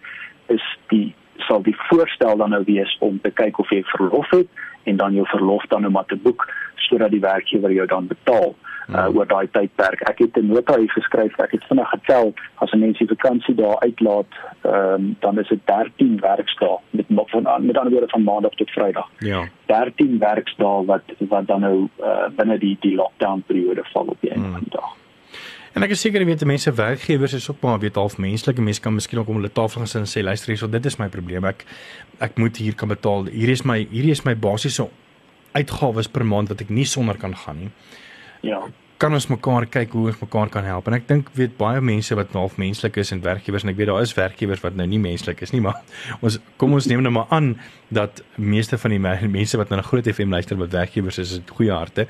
is 0.52 0.64
die 0.92 1.08
sal 1.46 1.62
die 1.62 1.76
voorstel 1.88 2.36
dan 2.36 2.50
nou 2.50 2.62
wees 2.66 2.96
om 3.00 3.20
te 3.20 3.30
kyk 3.30 3.58
of 3.58 3.70
jy 3.70 3.82
verlof 3.94 4.30
het 4.30 4.48
en 4.84 4.96
dan 4.96 5.14
jou 5.14 5.26
verlof 5.26 5.66
dan 5.68 5.80
nou 5.80 5.92
maar 5.92 6.06
te 6.10 6.16
boek 6.16 6.48
sodat 6.76 7.10
die 7.10 7.20
werkgewer 7.20 7.72
jou 7.72 7.86
dan 7.86 8.06
betaal 8.06 8.54
uh, 8.88 9.04
hmm. 9.04 9.16
oor 9.16 9.26
daai 9.26 9.48
tydperk. 9.50 10.00
Ek 10.10 10.18
het 10.18 10.36
'n 10.36 10.46
nota 10.46 10.78
hier 10.78 10.90
geskryf. 10.90 11.38
Ek 11.38 11.50
het 11.50 11.64
vinnig 11.64 11.88
getel 11.88 12.34
as 12.54 12.72
'n 12.72 12.78
mens 12.78 12.98
die 12.98 13.08
vakansie 13.08 13.54
daar 13.54 13.78
uitlaat, 13.78 14.32
um, 14.62 15.16
dan 15.20 15.38
is 15.38 15.48
dit 15.48 15.60
13 15.64 16.20
werksdae 16.20 16.78
met 16.90 17.06
van 17.08 17.66
met 17.66 17.78
ander 17.78 17.92
woorde 17.92 18.08
van 18.08 18.22
maandag 18.22 18.54
tot 18.54 18.70
vrydag. 18.70 19.08
Ja. 19.18 19.48
13 19.66 20.18
werksdae 20.18 20.84
wat 20.84 21.02
wat 21.18 21.46
dan 21.46 21.60
nou 21.60 21.88
uh, 22.00 22.28
binne 22.36 22.58
die 22.58 22.76
die 22.80 22.94
lockdown 22.94 23.42
periode 23.46 23.84
val 23.92 24.06
op 24.06 24.20
die 24.20 24.30
einde 24.30 24.44
hmm. 24.44 24.52
van 24.52 24.62
die 24.62 24.78
dag. 24.80 24.96
En 25.72 25.84
ek 25.86 25.94
is 25.94 26.02
seker 26.04 26.20
jy 26.20 26.28
weet 26.28 26.44
mense 26.48 26.72
werkgewers 26.76 27.32
is 27.38 27.48
ook 27.48 27.62
maar 27.64 27.78
weet 27.80 27.96
half 27.96 28.18
menslike 28.20 28.60
mense 28.60 28.82
kan 28.84 28.92
miskien 28.92 29.22
ook 29.22 29.30
om 29.32 29.38
hulle 29.40 29.52
tafel 29.52 29.80
gaan 29.80 29.88
sit 29.88 30.02
en 30.02 30.10
sê 30.10 30.24
luister 30.24 30.52
hierso 30.52 30.68
dit 30.68 30.88
is 30.90 30.98
my 31.00 31.08
probleem 31.12 31.46
ek 31.48 31.64
ek 32.20 32.36
moet 32.38 32.60
hier 32.60 32.76
kan 32.76 32.92
betaal. 32.92 33.30
Hierdie 33.32 33.56
is 33.56 33.64
my 33.64 33.78
hierdie 33.88 34.12
is 34.12 34.24
my 34.28 34.34
basiese 34.36 34.88
uitgawes 35.56 36.10
per 36.12 36.24
maand 36.28 36.52
wat 36.52 36.60
ek 36.64 36.72
nie 36.72 36.84
sonder 36.88 37.16
kan 37.20 37.34
gaan 37.44 37.64
nie. 37.64 37.70
Ja. 38.44 38.60
Kan 39.02 39.16
ons 39.16 39.24
mekaar 39.26 39.64
kyk 39.66 39.96
hoe 39.96 40.12
ons 40.12 40.18
mekaar 40.20 40.50
kan 40.54 40.62
help? 40.62 40.86
En 40.86 40.94
ek 40.94 41.08
dink 41.08 41.30
weet 41.34 41.56
baie 41.58 41.80
mense 41.82 42.14
wat 42.14 42.36
half 42.38 42.52
menslik 42.62 43.00
is 43.02 43.08
en 43.10 43.22
werkgewers 43.24 43.64
en 43.66 43.72
ek 43.72 43.80
weet 43.80 43.88
daar 43.90 44.04
is 44.04 44.12
werkgewers 44.14 44.62
wat 44.62 44.76
nou 44.78 44.86
nie 44.86 45.00
menslik 45.02 45.42
is 45.42 45.50
nie, 45.50 45.58
maar 45.64 45.80
ons 46.22 46.36
kom 46.60 46.76
ons 46.76 46.86
neem 46.86 47.02
nou 47.02 47.10
maar 47.16 47.32
aan 47.34 47.56
dat 47.90 48.22
meeste 48.38 48.78
van 48.78 48.94
die 48.94 49.00
mense 49.02 49.58
wat 49.58 49.74
na 49.74 49.80
'n 49.80 49.88
groot 49.90 50.06
FM 50.06 50.30
luister 50.30 50.56
wat 50.60 50.70
werkgewers 50.70 51.18
is, 51.18 51.34
het 51.34 51.50
goeie 51.50 51.74
harte. 51.74 52.06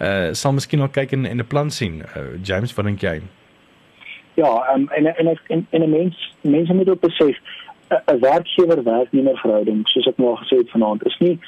Uh 0.00 0.32
sal 0.32 0.56
miskien 0.56 0.80
ook 0.80 0.96
kyk 0.96 1.12
en 1.12 1.28
'n 1.28 1.44
plan 1.44 1.70
sien. 1.70 2.00
Uh, 2.16 2.40
James, 2.42 2.72
wat 2.74 2.88
dink 2.88 3.04
jy? 3.04 3.20
Ja, 4.40 4.72
um, 4.72 4.88
en 4.96 5.12
en 5.12 5.36
en 5.48 5.66
en 5.70 5.82
'n 5.82 5.90
mens 5.90 6.16
mense 6.40 6.72
moet 6.72 6.88
ook 6.88 7.00
besef 7.00 7.36
'n 7.90 8.20
werkgewer 8.20 8.82
werknemer 8.82 9.36
verhouding 9.36 9.88
soos 9.88 10.06
ek 10.06 10.16
nou 10.16 10.30
al 10.30 10.40
gesê 10.40 10.56
het 10.56 10.70
vanaand 10.70 11.04
is 11.06 11.18
nie 11.18 11.38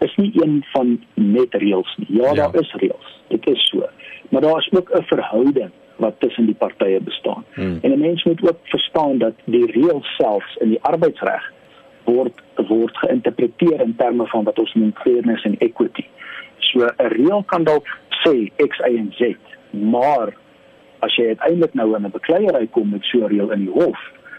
is 0.00 0.16
nie 0.16 0.32
een 0.42 0.64
van 0.72 1.04
net 1.14 1.54
reëls 1.54 1.96
nie. 1.96 2.06
Ja, 2.08 2.32
ja, 2.32 2.34
daar 2.34 2.60
is 2.60 2.74
reëls. 2.74 3.20
Dit 3.28 3.46
is. 3.46 3.69
Maar 4.40 4.50
daar 4.50 4.58
is 4.58 4.72
ook 4.72 4.90
'n 4.90 5.02
verhouding 5.02 5.70
wat 5.96 6.14
tussen 6.18 6.44
die 6.46 6.54
partye 6.54 7.00
bestaan. 7.00 7.44
Hmm. 7.52 7.78
En 7.82 7.90
'n 7.92 8.00
mens 8.00 8.24
moet 8.24 8.48
ook 8.48 8.58
verstaan 8.62 9.18
dat 9.18 9.32
die 9.44 9.70
reëls 9.72 10.14
selfs 10.16 10.56
in 10.56 10.68
die 10.68 10.82
arbeidsreg 10.82 11.52
word 12.04 12.32
word 12.54 12.96
geïnterpreteer 12.96 13.80
in 13.80 13.94
terme 13.96 14.26
van 14.26 14.44
wat 14.44 14.58
ons 14.58 14.74
noem 14.74 14.92
fairness 14.94 15.42
en 15.42 15.58
equity. 15.58 16.04
So 16.58 16.78
'n 16.78 17.06
reël 17.06 17.42
kan 17.42 17.64
dalk 17.64 17.86
sê 18.08 18.50
X, 18.56 18.78
Y 18.78 18.96
en 18.96 19.12
Z, 19.12 19.34
maar 19.70 20.34
as 20.98 21.16
jy 21.16 21.26
uiteindelik 21.26 21.74
nou 21.74 21.96
in 21.96 22.04
'n 22.04 22.10
bekleierery 22.10 22.66
kom 22.66 22.90
met 22.90 23.04
so 23.04 23.18
'n 23.18 23.26
reël 23.26 23.50
in 23.50 23.64
die 23.64 23.84
hof, 23.84 23.98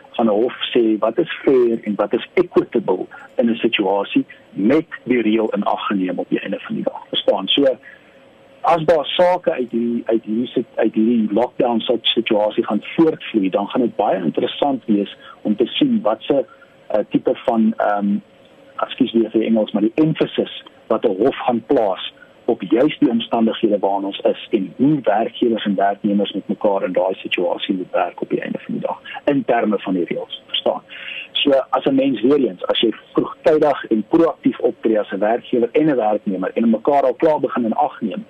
gaan 0.10 0.26
'n 0.26 0.42
hof 0.42 0.56
sê 0.78 0.98
wat 1.00 1.18
is 1.18 1.40
fair 1.44 1.80
en 1.84 1.96
wat 1.96 2.14
is 2.14 2.28
equitable 2.34 3.06
in 3.36 3.50
'n 3.50 3.56
situasie 3.56 4.26
met 4.50 4.86
die 5.04 5.22
reël 5.22 5.50
in 5.50 5.64
ag 5.64 5.86
geneem 5.86 6.20
op 6.20 6.30
die 6.30 6.40
einde 6.40 6.60
van 6.60 6.76
die 6.76 6.84
dag. 6.84 7.08
Verstaan? 7.10 7.48
So 7.48 7.78
as 8.62 8.84
daar 8.86 9.06
sake 9.06 9.52
uit 9.52 9.70
die 9.70 10.04
uit 10.06 10.24
hierdie 10.24 10.66
uit 10.76 10.94
hierdie 10.94 11.34
lockdown 11.34 11.80
soort 11.80 12.06
situasie 12.06 12.66
gaan 12.66 12.84
voortvloei, 12.96 13.50
dan 13.50 13.68
gaan 13.68 13.82
dit 13.82 13.96
baie 13.96 14.24
interessant 14.24 14.86
wees 14.86 15.18
om 15.42 15.56
te 15.56 15.66
sien 15.66 16.02
wat 16.02 16.22
se 16.22 16.46
uh, 16.46 17.04
tipe 17.10 17.36
van 17.46 17.74
ehm 17.78 17.98
um, 17.98 18.22
ekskuus 18.82 19.12
weer 19.14 19.30
vir 19.30 19.44
Engels, 19.46 19.72
maar 19.72 19.86
die 19.86 20.04
emphasis 20.04 20.64
wat 20.88 21.06
'n 21.06 21.18
hof 21.18 21.38
gaan 21.46 21.64
plaas 21.66 22.14
op 22.46 22.62
juist 22.62 23.00
die 23.00 23.10
omstandighede 23.10 23.80
waarin 23.80 24.06
ons 24.06 24.20
is 24.20 24.48
en 24.50 24.74
hoe 24.78 25.00
werkgewers 25.04 25.66
en 25.66 25.76
werknemers 25.76 26.32
met 26.32 26.48
mekaar 26.48 26.84
in 26.84 26.94
daai 26.94 27.14
situasie 27.16 27.76
moet 27.76 27.92
werk 27.92 28.22
op 28.22 28.30
die 28.30 28.42
einde 28.42 28.60
van 28.60 28.74
die 28.74 28.84
dag 28.88 29.00
in 29.26 29.46
terme 29.46 29.80
van 29.80 29.94
die 29.94 30.06
reëls 30.06 30.42
verstaan. 30.48 30.82
So 31.32 31.52
as 31.70 31.86
'n 31.86 31.96
mens 31.96 32.22
weer 32.22 32.44
eens 32.48 32.66
as 32.66 32.80
jy 32.80 32.92
vroegtydig 33.14 33.86
en 33.86 34.06
proaktief 34.08 34.60
optree 34.60 35.00
as 35.00 35.12
'n 35.12 35.20
werkgewer 35.20 35.70
en 35.72 35.90
'n 35.90 35.96
werknemer 35.96 36.52
en 36.54 36.70
mekaar 36.70 37.04
al 37.04 37.14
klaar 37.14 37.40
begin 37.40 37.66
in 37.66 37.74
ag 37.74 38.02
neem, 38.02 38.26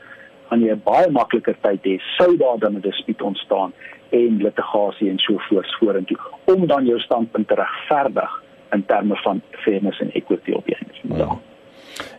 gaan 0.52 0.64
jy 0.68 0.74
'n 0.76 0.84
baie 0.84 1.10
makliker 1.12 1.56
tyd 1.64 1.84
hê 1.88 1.96
sou 2.18 2.38
daar 2.38 2.60
dan 2.60 2.76
'n 2.76 2.82
dispuut 2.82 3.22
ontstaan 3.22 3.72
en 4.10 4.42
litigasie 4.44 5.10
en 5.10 5.20
so 5.20 5.38
voort 5.48 5.76
vorentoe 5.80 6.18
om 6.46 6.68
dan 6.68 6.86
jou 6.86 7.00
standpunt 7.00 7.48
te 7.48 7.56
regverdig 7.56 8.44
in 8.72 8.86
terme 8.86 9.16
van 9.16 9.42
fairness 9.52 10.00
en 10.00 10.12
equity 10.12 10.52
op 10.52 10.66
die 10.66 10.76
einde 10.76 10.94
van 11.02 11.10
die 11.10 11.18
dag. 11.18 11.28
Ja. 11.28 11.51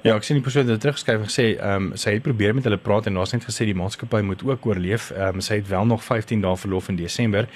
Ja, 0.02 0.16
ek 0.16 0.24
sien 0.26 0.38
die 0.38 0.42
persoon 0.42 0.66
het 0.66 0.80
teruggeskryf 0.82 1.20
en 1.22 1.28
gesê, 1.30 1.44
ehm 1.54 1.84
um, 1.92 1.98
sy 1.98 2.16
het 2.16 2.24
probeer 2.24 2.54
met 2.54 2.64
hulle 2.66 2.78
praat 2.82 3.06
en 3.06 3.14
daar's 3.18 3.32
net 3.34 3.44
gesê 3.46 3.68
die 3.68 3.76
maatskappy 3.78 4.22
moet 4.26 4.42
ook 4.42 4.66
oorleef. 4.66 5.10
Ehm 5.14 5.38
um, 5.38 5.44
sy 5.44 5.60
het 5.60 5.68
wel 5.70 5.86
nog 5.86 6.02
15 6.04 6.42
dae 6.42 6.56
verlof 6.58 6.88
in 6.90 6.98
Desember. 6.98 7.46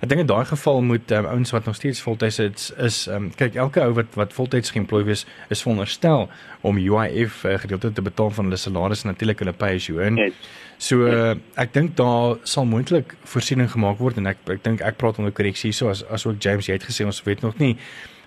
Ek 0.00 0.08
dink 0.08 0.22
in 0.22 0.30
daai 0.30 0.44
geval 0.46 0.82
moet 0.86 1.10
um, 1.10 1.26
ouens 1.32 1.50
wat 1.56 1.66
nog 1.66 1.74
steeds 1.74 2.02
voltyds 2.06 2.38
is 2.38 2.70
is 2.76 3.00
ehm 3.06 3.16
um, 3.16 3.30
kyk 3.34 3.58
elke 3.66 3.82
ou 3.82 3.92
wat 3.98 4.14
wat 4.14 4.32
voltyds 4.38 4.70
geëmploy 4.70 5.02
is 5.10 5.26
is 5.50 5.62
veronderstel 5.66 6.28
om 6.60 6.78
UIF 6.78 7.44
uh, 7.44 7.58
gedeelte 7.58 7.92
te 7.92 8.02
betaal 8.02 8.30
van 8.30 8.44
hulle 8.44 8.56
salaris 8.60 9.02
natuurlik 9.02 9.42
hulle 9.42 9.52
pay 9.52 9.74
as 9.74 9.86
you 9.90 10.02
earn. 10.02 10.32
So 10.78 11.06
uh, 11.08 11.34
ek 11.56 11.72
dink 11.74 11.96
daar 11.96 12.36
sal 12.44 12.68
moontlik 12.68 13.16
voorsiening 13.24 13.70
gemaak 13.72 13.98
word 13.98 14.18
en 14.20 14.30
ek 14.30 14.44
ek 14.46 14.62
dink 14.62 14.84
ek 14.84 14.98
praat 15.00 15.18
onder 15.18 15.32
korreksie 15.32 15.72
so 15.72 15.88
as 15.90 16.04
as 16.06 16.26
ook 16.26 16.38
James 16.38 16.68
jy 16.68 16.78
het 16.78 16.86
gesê 16.86 17.04
ons 17.04 17.22
weet 17.26 17.42
nog 17.42 17.58
nie 17.58 17.76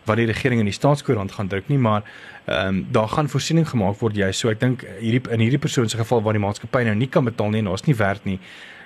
wat 0.10 0.19
die 0.19 0.28
regering 0.30 0.63
in 0.63 0.69
die 0.69 0.76
staatskoerant 0.76 1.36
gaan 1.38 1.52
druk 1.52 1.69
nie, 1.72 1.80
maar 1.80 2.04
ehm 2.45 2.67
um, 2.67 2.80
daar 2.91 3.12
gaan 3.13 3.30
voorsiening 3.30 3.67
gemaak 3.69 4.00
word 4.02 4.17
jy. 4.17 4.32
So 4.34 4.50
ek 4.50 4.62
dink 4.63 4.86
hierdie 5.00 5.22
in 5.36 5.43
hierdie 5.45 5.62
persoon 5.62 5.89
se 5.89 5.98
geval 5.98 6.24
waar 6.26 6.38
die 6.38 6.45
maatskappy 6.45 6.84
nou 6.88 6.95
nie 6.98 7.10
kan 7.10 7.28
betaal 7.28 7.54
nie 7.54 7.62
en 7.63 7.69
daar's 7.72 7.86
nie 7.86 7.98
werk 8.00 8.26
nie, 8.26 8.39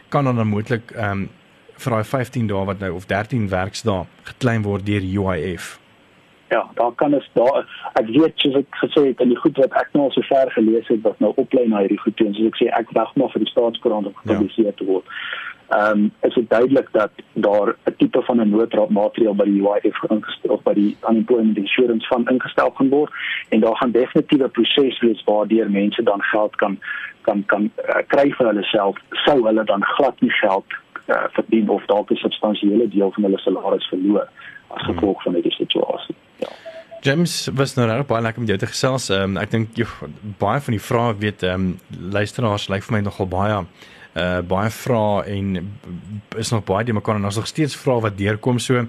kan 0.10 0.28
dan 0.30 0.48
moontlik 0.48 0.92
ehm 0.98 1.24
um, 1.24 1.30
vir 1.84 1.96
daai 1.96 2.04
15 2.06 2.48
dae 2.48 2.66
wat 2.70 2.84
nou 2.84 2.92
of 2.96 3.08
13 3.10 3.48
werksdae 3.50 4.04
geklein 4.28 4.62
word 4.64 4.86
deur 4.86 5.02
UIF. 5.02 5.80
Ja, 6.54 6.70
daar 6.78 6.92
kan 6.96 7.16
is 7.18 7.30
daar 7.34 7.64
ek 8.00 8.08
weet 8.08 8.36
soos 8.44 8.60
ek 8.60 8.78
gesê 8.84 9.06
het 9.08 9.22
in 9.26 9.32
die 9.34 9.40
goed 9.42 9.58
wat 9.58 9.74
ek 9.80 9.90
nou 9.96 10.04
al 10.06 10.14
so 10.14 10.22
ver 10.28 10.52
gelees 10.54 10.88
het 10.92 11.02
wat 11.08 11.20
nou 11.24 11.32
oplei 11.44 11.64
na 11.68 11.82
hierdie 11.82 12.02
goed 12.04 12.16
toe 12.20 12.28
en 12.30 12.36
soos 12.38 12.52
ek 12.52 12.60
sê 12.62 12.68
ek 12.80 12.94
wag 12.98 13.16
maar 13.18 13.32
vir 13.34 13.46
die 13.46 13.52
staatskoerant 13.54 14.12
om 14.12 14.20
gepubliseer 14.20 14.70
ja. 14.70 14.76
te 14.78 14.86
word 14.86 15.10
ehm 15.68 16.00
um, 16.00 16.12
is 16.22 16.34
dit 16.34 16.50
duidelik 16.50 16.88
dat 16.92 17.12
daar 17.34 17.76
'n 17.86 17.96
tipe 17.98 18.22
van 18.22 18.42
'n 18.42 18.50
noodraadmaatreël 18.50 19.36
by 19.36 19.44
die 19.44 19.62
UIF 19.62 20.04
ingestel 20.10 20.54
of 20.54 20.64
by 20.64 20.74
die 20.74 20.98
unemployment 21.10 21.58
insurance 21.58 22.08
fund 22.08 22.30
ingestel 22.30 22.70
gaan 22.70 22.90
word 22.90 23.12
en 23.50 23.60
daar 23.60 23.76
gaan 23.76 23.92
definitiewe 23.92 24.48
proses 24.48 25.00
wees 25.00 25.24
waardeur 25.24 25.70
mense 25.72 26.04
dan 26.04 26.22
geld 26.22 26.56
kan 26.56 26.80
kan 27.22 27.46
kan 27.46 27.72
uh, 27.88 28.02
kry 28.08 28.32
vir 28.38 28.48
hulle 28.48 28.64
self 28.64 28.98
sou 29.26 29.46
hulle 29.46 29.64
dan 29.64 29.84
glad 29.84 30.22
nie 30.22 30.32
geld 30.32 30.66
uh, 31.08 31.24
verdien 31.32 31.70
of 31.70 31.86
dalk 31.86 32.12
'n 32.12 32.16
substansiële 32.16 32.88
deel 32.88 33.12
van 33.12 33.24
hulle 33.24 33.40
salaris 33.40 33.88
verloor 33.88 34.28
as 34.68 34.82
hmm. 34.82 34.94
gevolg 34.94 35.24
van 35.24 35.34
hierdie 35.34 35.52
situasie. 35.52 36.16
Ja. 36.38 36.48
James, 37.02 37.50
was 37.54 37.76
nou 37.76 37.88
reg 37.88 38.06
baie 38.06 38.22
lekker 38.22 38.42
om 38.42 38.48
jou 38.48 38.58
te 38.58 38.68
gesels. 38.68 39.10
Um, 39.10 39.38
ek 39.38 39.52
dink 39.52 39.70
baie 40.40 40.62
van 40.62 40.78
die 40.78 40.86
vrae 40.90 41.18
weet 41.20 41.44
ehm 41.44 41.54
um, 41.54 41.80
luisteraars 42.12 42.70
lyk 42.72 42.84
vir 42.84 42.98
my 42.98 43.02
nogal 43.04 43.28
baie 43.28 43.66
uh 44.14 44.42
baie 44.46 44.70
vrae 44.70 45.24
en 45.36 45.56
is 46.38 46.52
nog 46.54 46.64
baie 46.64 46.86
die 46.86 46.94
mekaar 46.94 47.18
en 47.18 47.26
ons 47.26 47.40
nog 47.40 47.48
steeds 47.50 47.76
vrae 47.76 48.02
wat 48.02 48.18
deurkom 48.18 48.60
so 48.62 48.86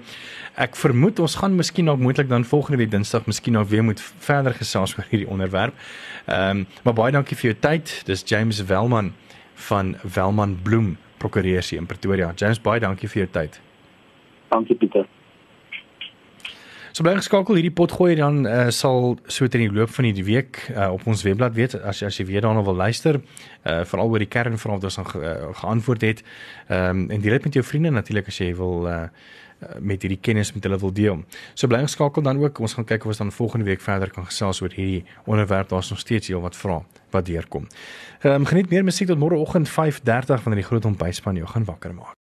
ek 0.61 0.77
vermoed 0.77 1.19
ons 1.19 1.37
gaan 1.41 1.55
miskien 1.57 1.89
dalk 1.89 1.99
moontlik 1.99 2.29
dan 2.29 2.45
volgende 2.45 2.77
week 2.77 2.91
Dinsdag 2.91 3.25
miskien 3.25 3.57
nog 3.57 3.69
weer 3.69 3.83
moet 3.83 4.01
verder 4.01 4.53
gesels 4.53 4.93
oor 4.97 5.07
hierdie 5.09 5.29
onderwerp. 5.29 5.73
Ehm 6.25 6.49
um, 6.49 6.67
maar 6.83 6.93
baie 6.93 7.11
dankie 7.11 7.37
vir 7.37 7.51
jou 7.51 7.59
tyd. 7.59 8.01
Dis 8.05 8.23
James 8.25 8.63
Welman 8.65 9.13
van 9.69 9.95
Welman 10.13 10.59
Bloem 10.61 10.97
Prokureurie 11.17 11.77
in 11.77 11.85
Pretoria. 11.85 12.31
James 12.35 12.61
baie 12.61 12.79
dankie 12.79 13.09
vir 13.09 13.25
jou 13.25 13.31
tyd. 13.31 13.61
Dankie 14.49 14.75
Pieter. 14.75 15.14
So 16.95 17.03
bly 17.03 17.17
geskakel 17.17 17.57
hierdie 17.59 17.73
pot 17.75 17.91
gooi 17.91 18.13
dan 18.15 18.45
uh, 18.47 18.69
sal 18.71 19.17
so 19.27 19.49
teen 19.51 19.65
die 19.65 19.73
loop 19.75 19.91
van 19.91 20.05
die 20.15 20.23
week 20.23 20.61
uh, 20.71 20.93
op 20.95 21.01
ons 21.11 21.25
webblad 21.27 21.51
weet 21.57 21.73
as 21.75 21.99
as 22.07 22.21
jy 22.21 22.23
weer 22.29 22.45
daarna 22.45 22.63
wil 22.63 22.79
luister 22.79 23.19
uh, 23.19 23.81
veral 23.89 24.13
oor 24.13 24.23
die 24.23 24.29
kernvrae 24.31 24.77
wat 24.77 24.87
ons 24.87 24.97
aan 25.01 25.09
ge, 25.09 25.19
uh, 25.19 25.49
geantwoord 25.59 26.07
het. 26.07 26.23
Ehm 26.69 27.03
um, 27.03 27.03
en 27.11 27.25
deel 27.25 27.35
dit 27.35 27.49
met 27.49 27.59
jou 27.59 27.65
vriende 27.67 27.91
natuurlik 27.97 28.31
as 28.31 28.39
jy 28.39 28.49
wil 28.55 28.87
uh, 28.87 29.03
met 29.83 30.07
hierdie 30.07 30.21
kennis 30.23 30.55
met 30.55 30.63
hulle 30.63 30.79
wil 30.79 30.95
deel. 30.95 31.19
So 31.51 31.67
bly 31.67 31.83
geskakel 31.83 32.23
dan 32.23 32.39
ook. 32.39 32.63
Ons 32.63 32.79
gaan 32.79 32.87
kyk 32.87 33.03
of 33.03 33.11
ons 33.11 33.23
dan 33.25 33.35
volgende 33.43 33.67
week 33.67 33.83
verder 33.83 34.15
kan 34.15 34.31
gesels 34.31 34.63
oor 34.63 34.71
hierdie 34.71 35.03
onderwerp. 35.25 35.75
Daar's 35.75 35.91
nog 35.91 35.99
steeds 35.99 36.31
heel 36.31 36.47
wat 36.47 36.55
vrae 36.55 36.85
wat 37.11 37.27
deurkom. 37.27 37.67
Ehm 38.21 38.39
um, 38.39 38.47
geniet 38.47 38.71
meer 38.71 38.87
musiek 38.87 39.11
tot 39.11 39.19
môreoggend 39.19 39.67
5:30 39.67 40.47
wanneer 40.47 40.63
die 40.63 40.71
groot 40.71 40.85
ontbytspan 40.95 41.43
jou 41.43 41.47
gaan 41.57 41.67
wakker 41.67 41.91
maak. 41.93 42.15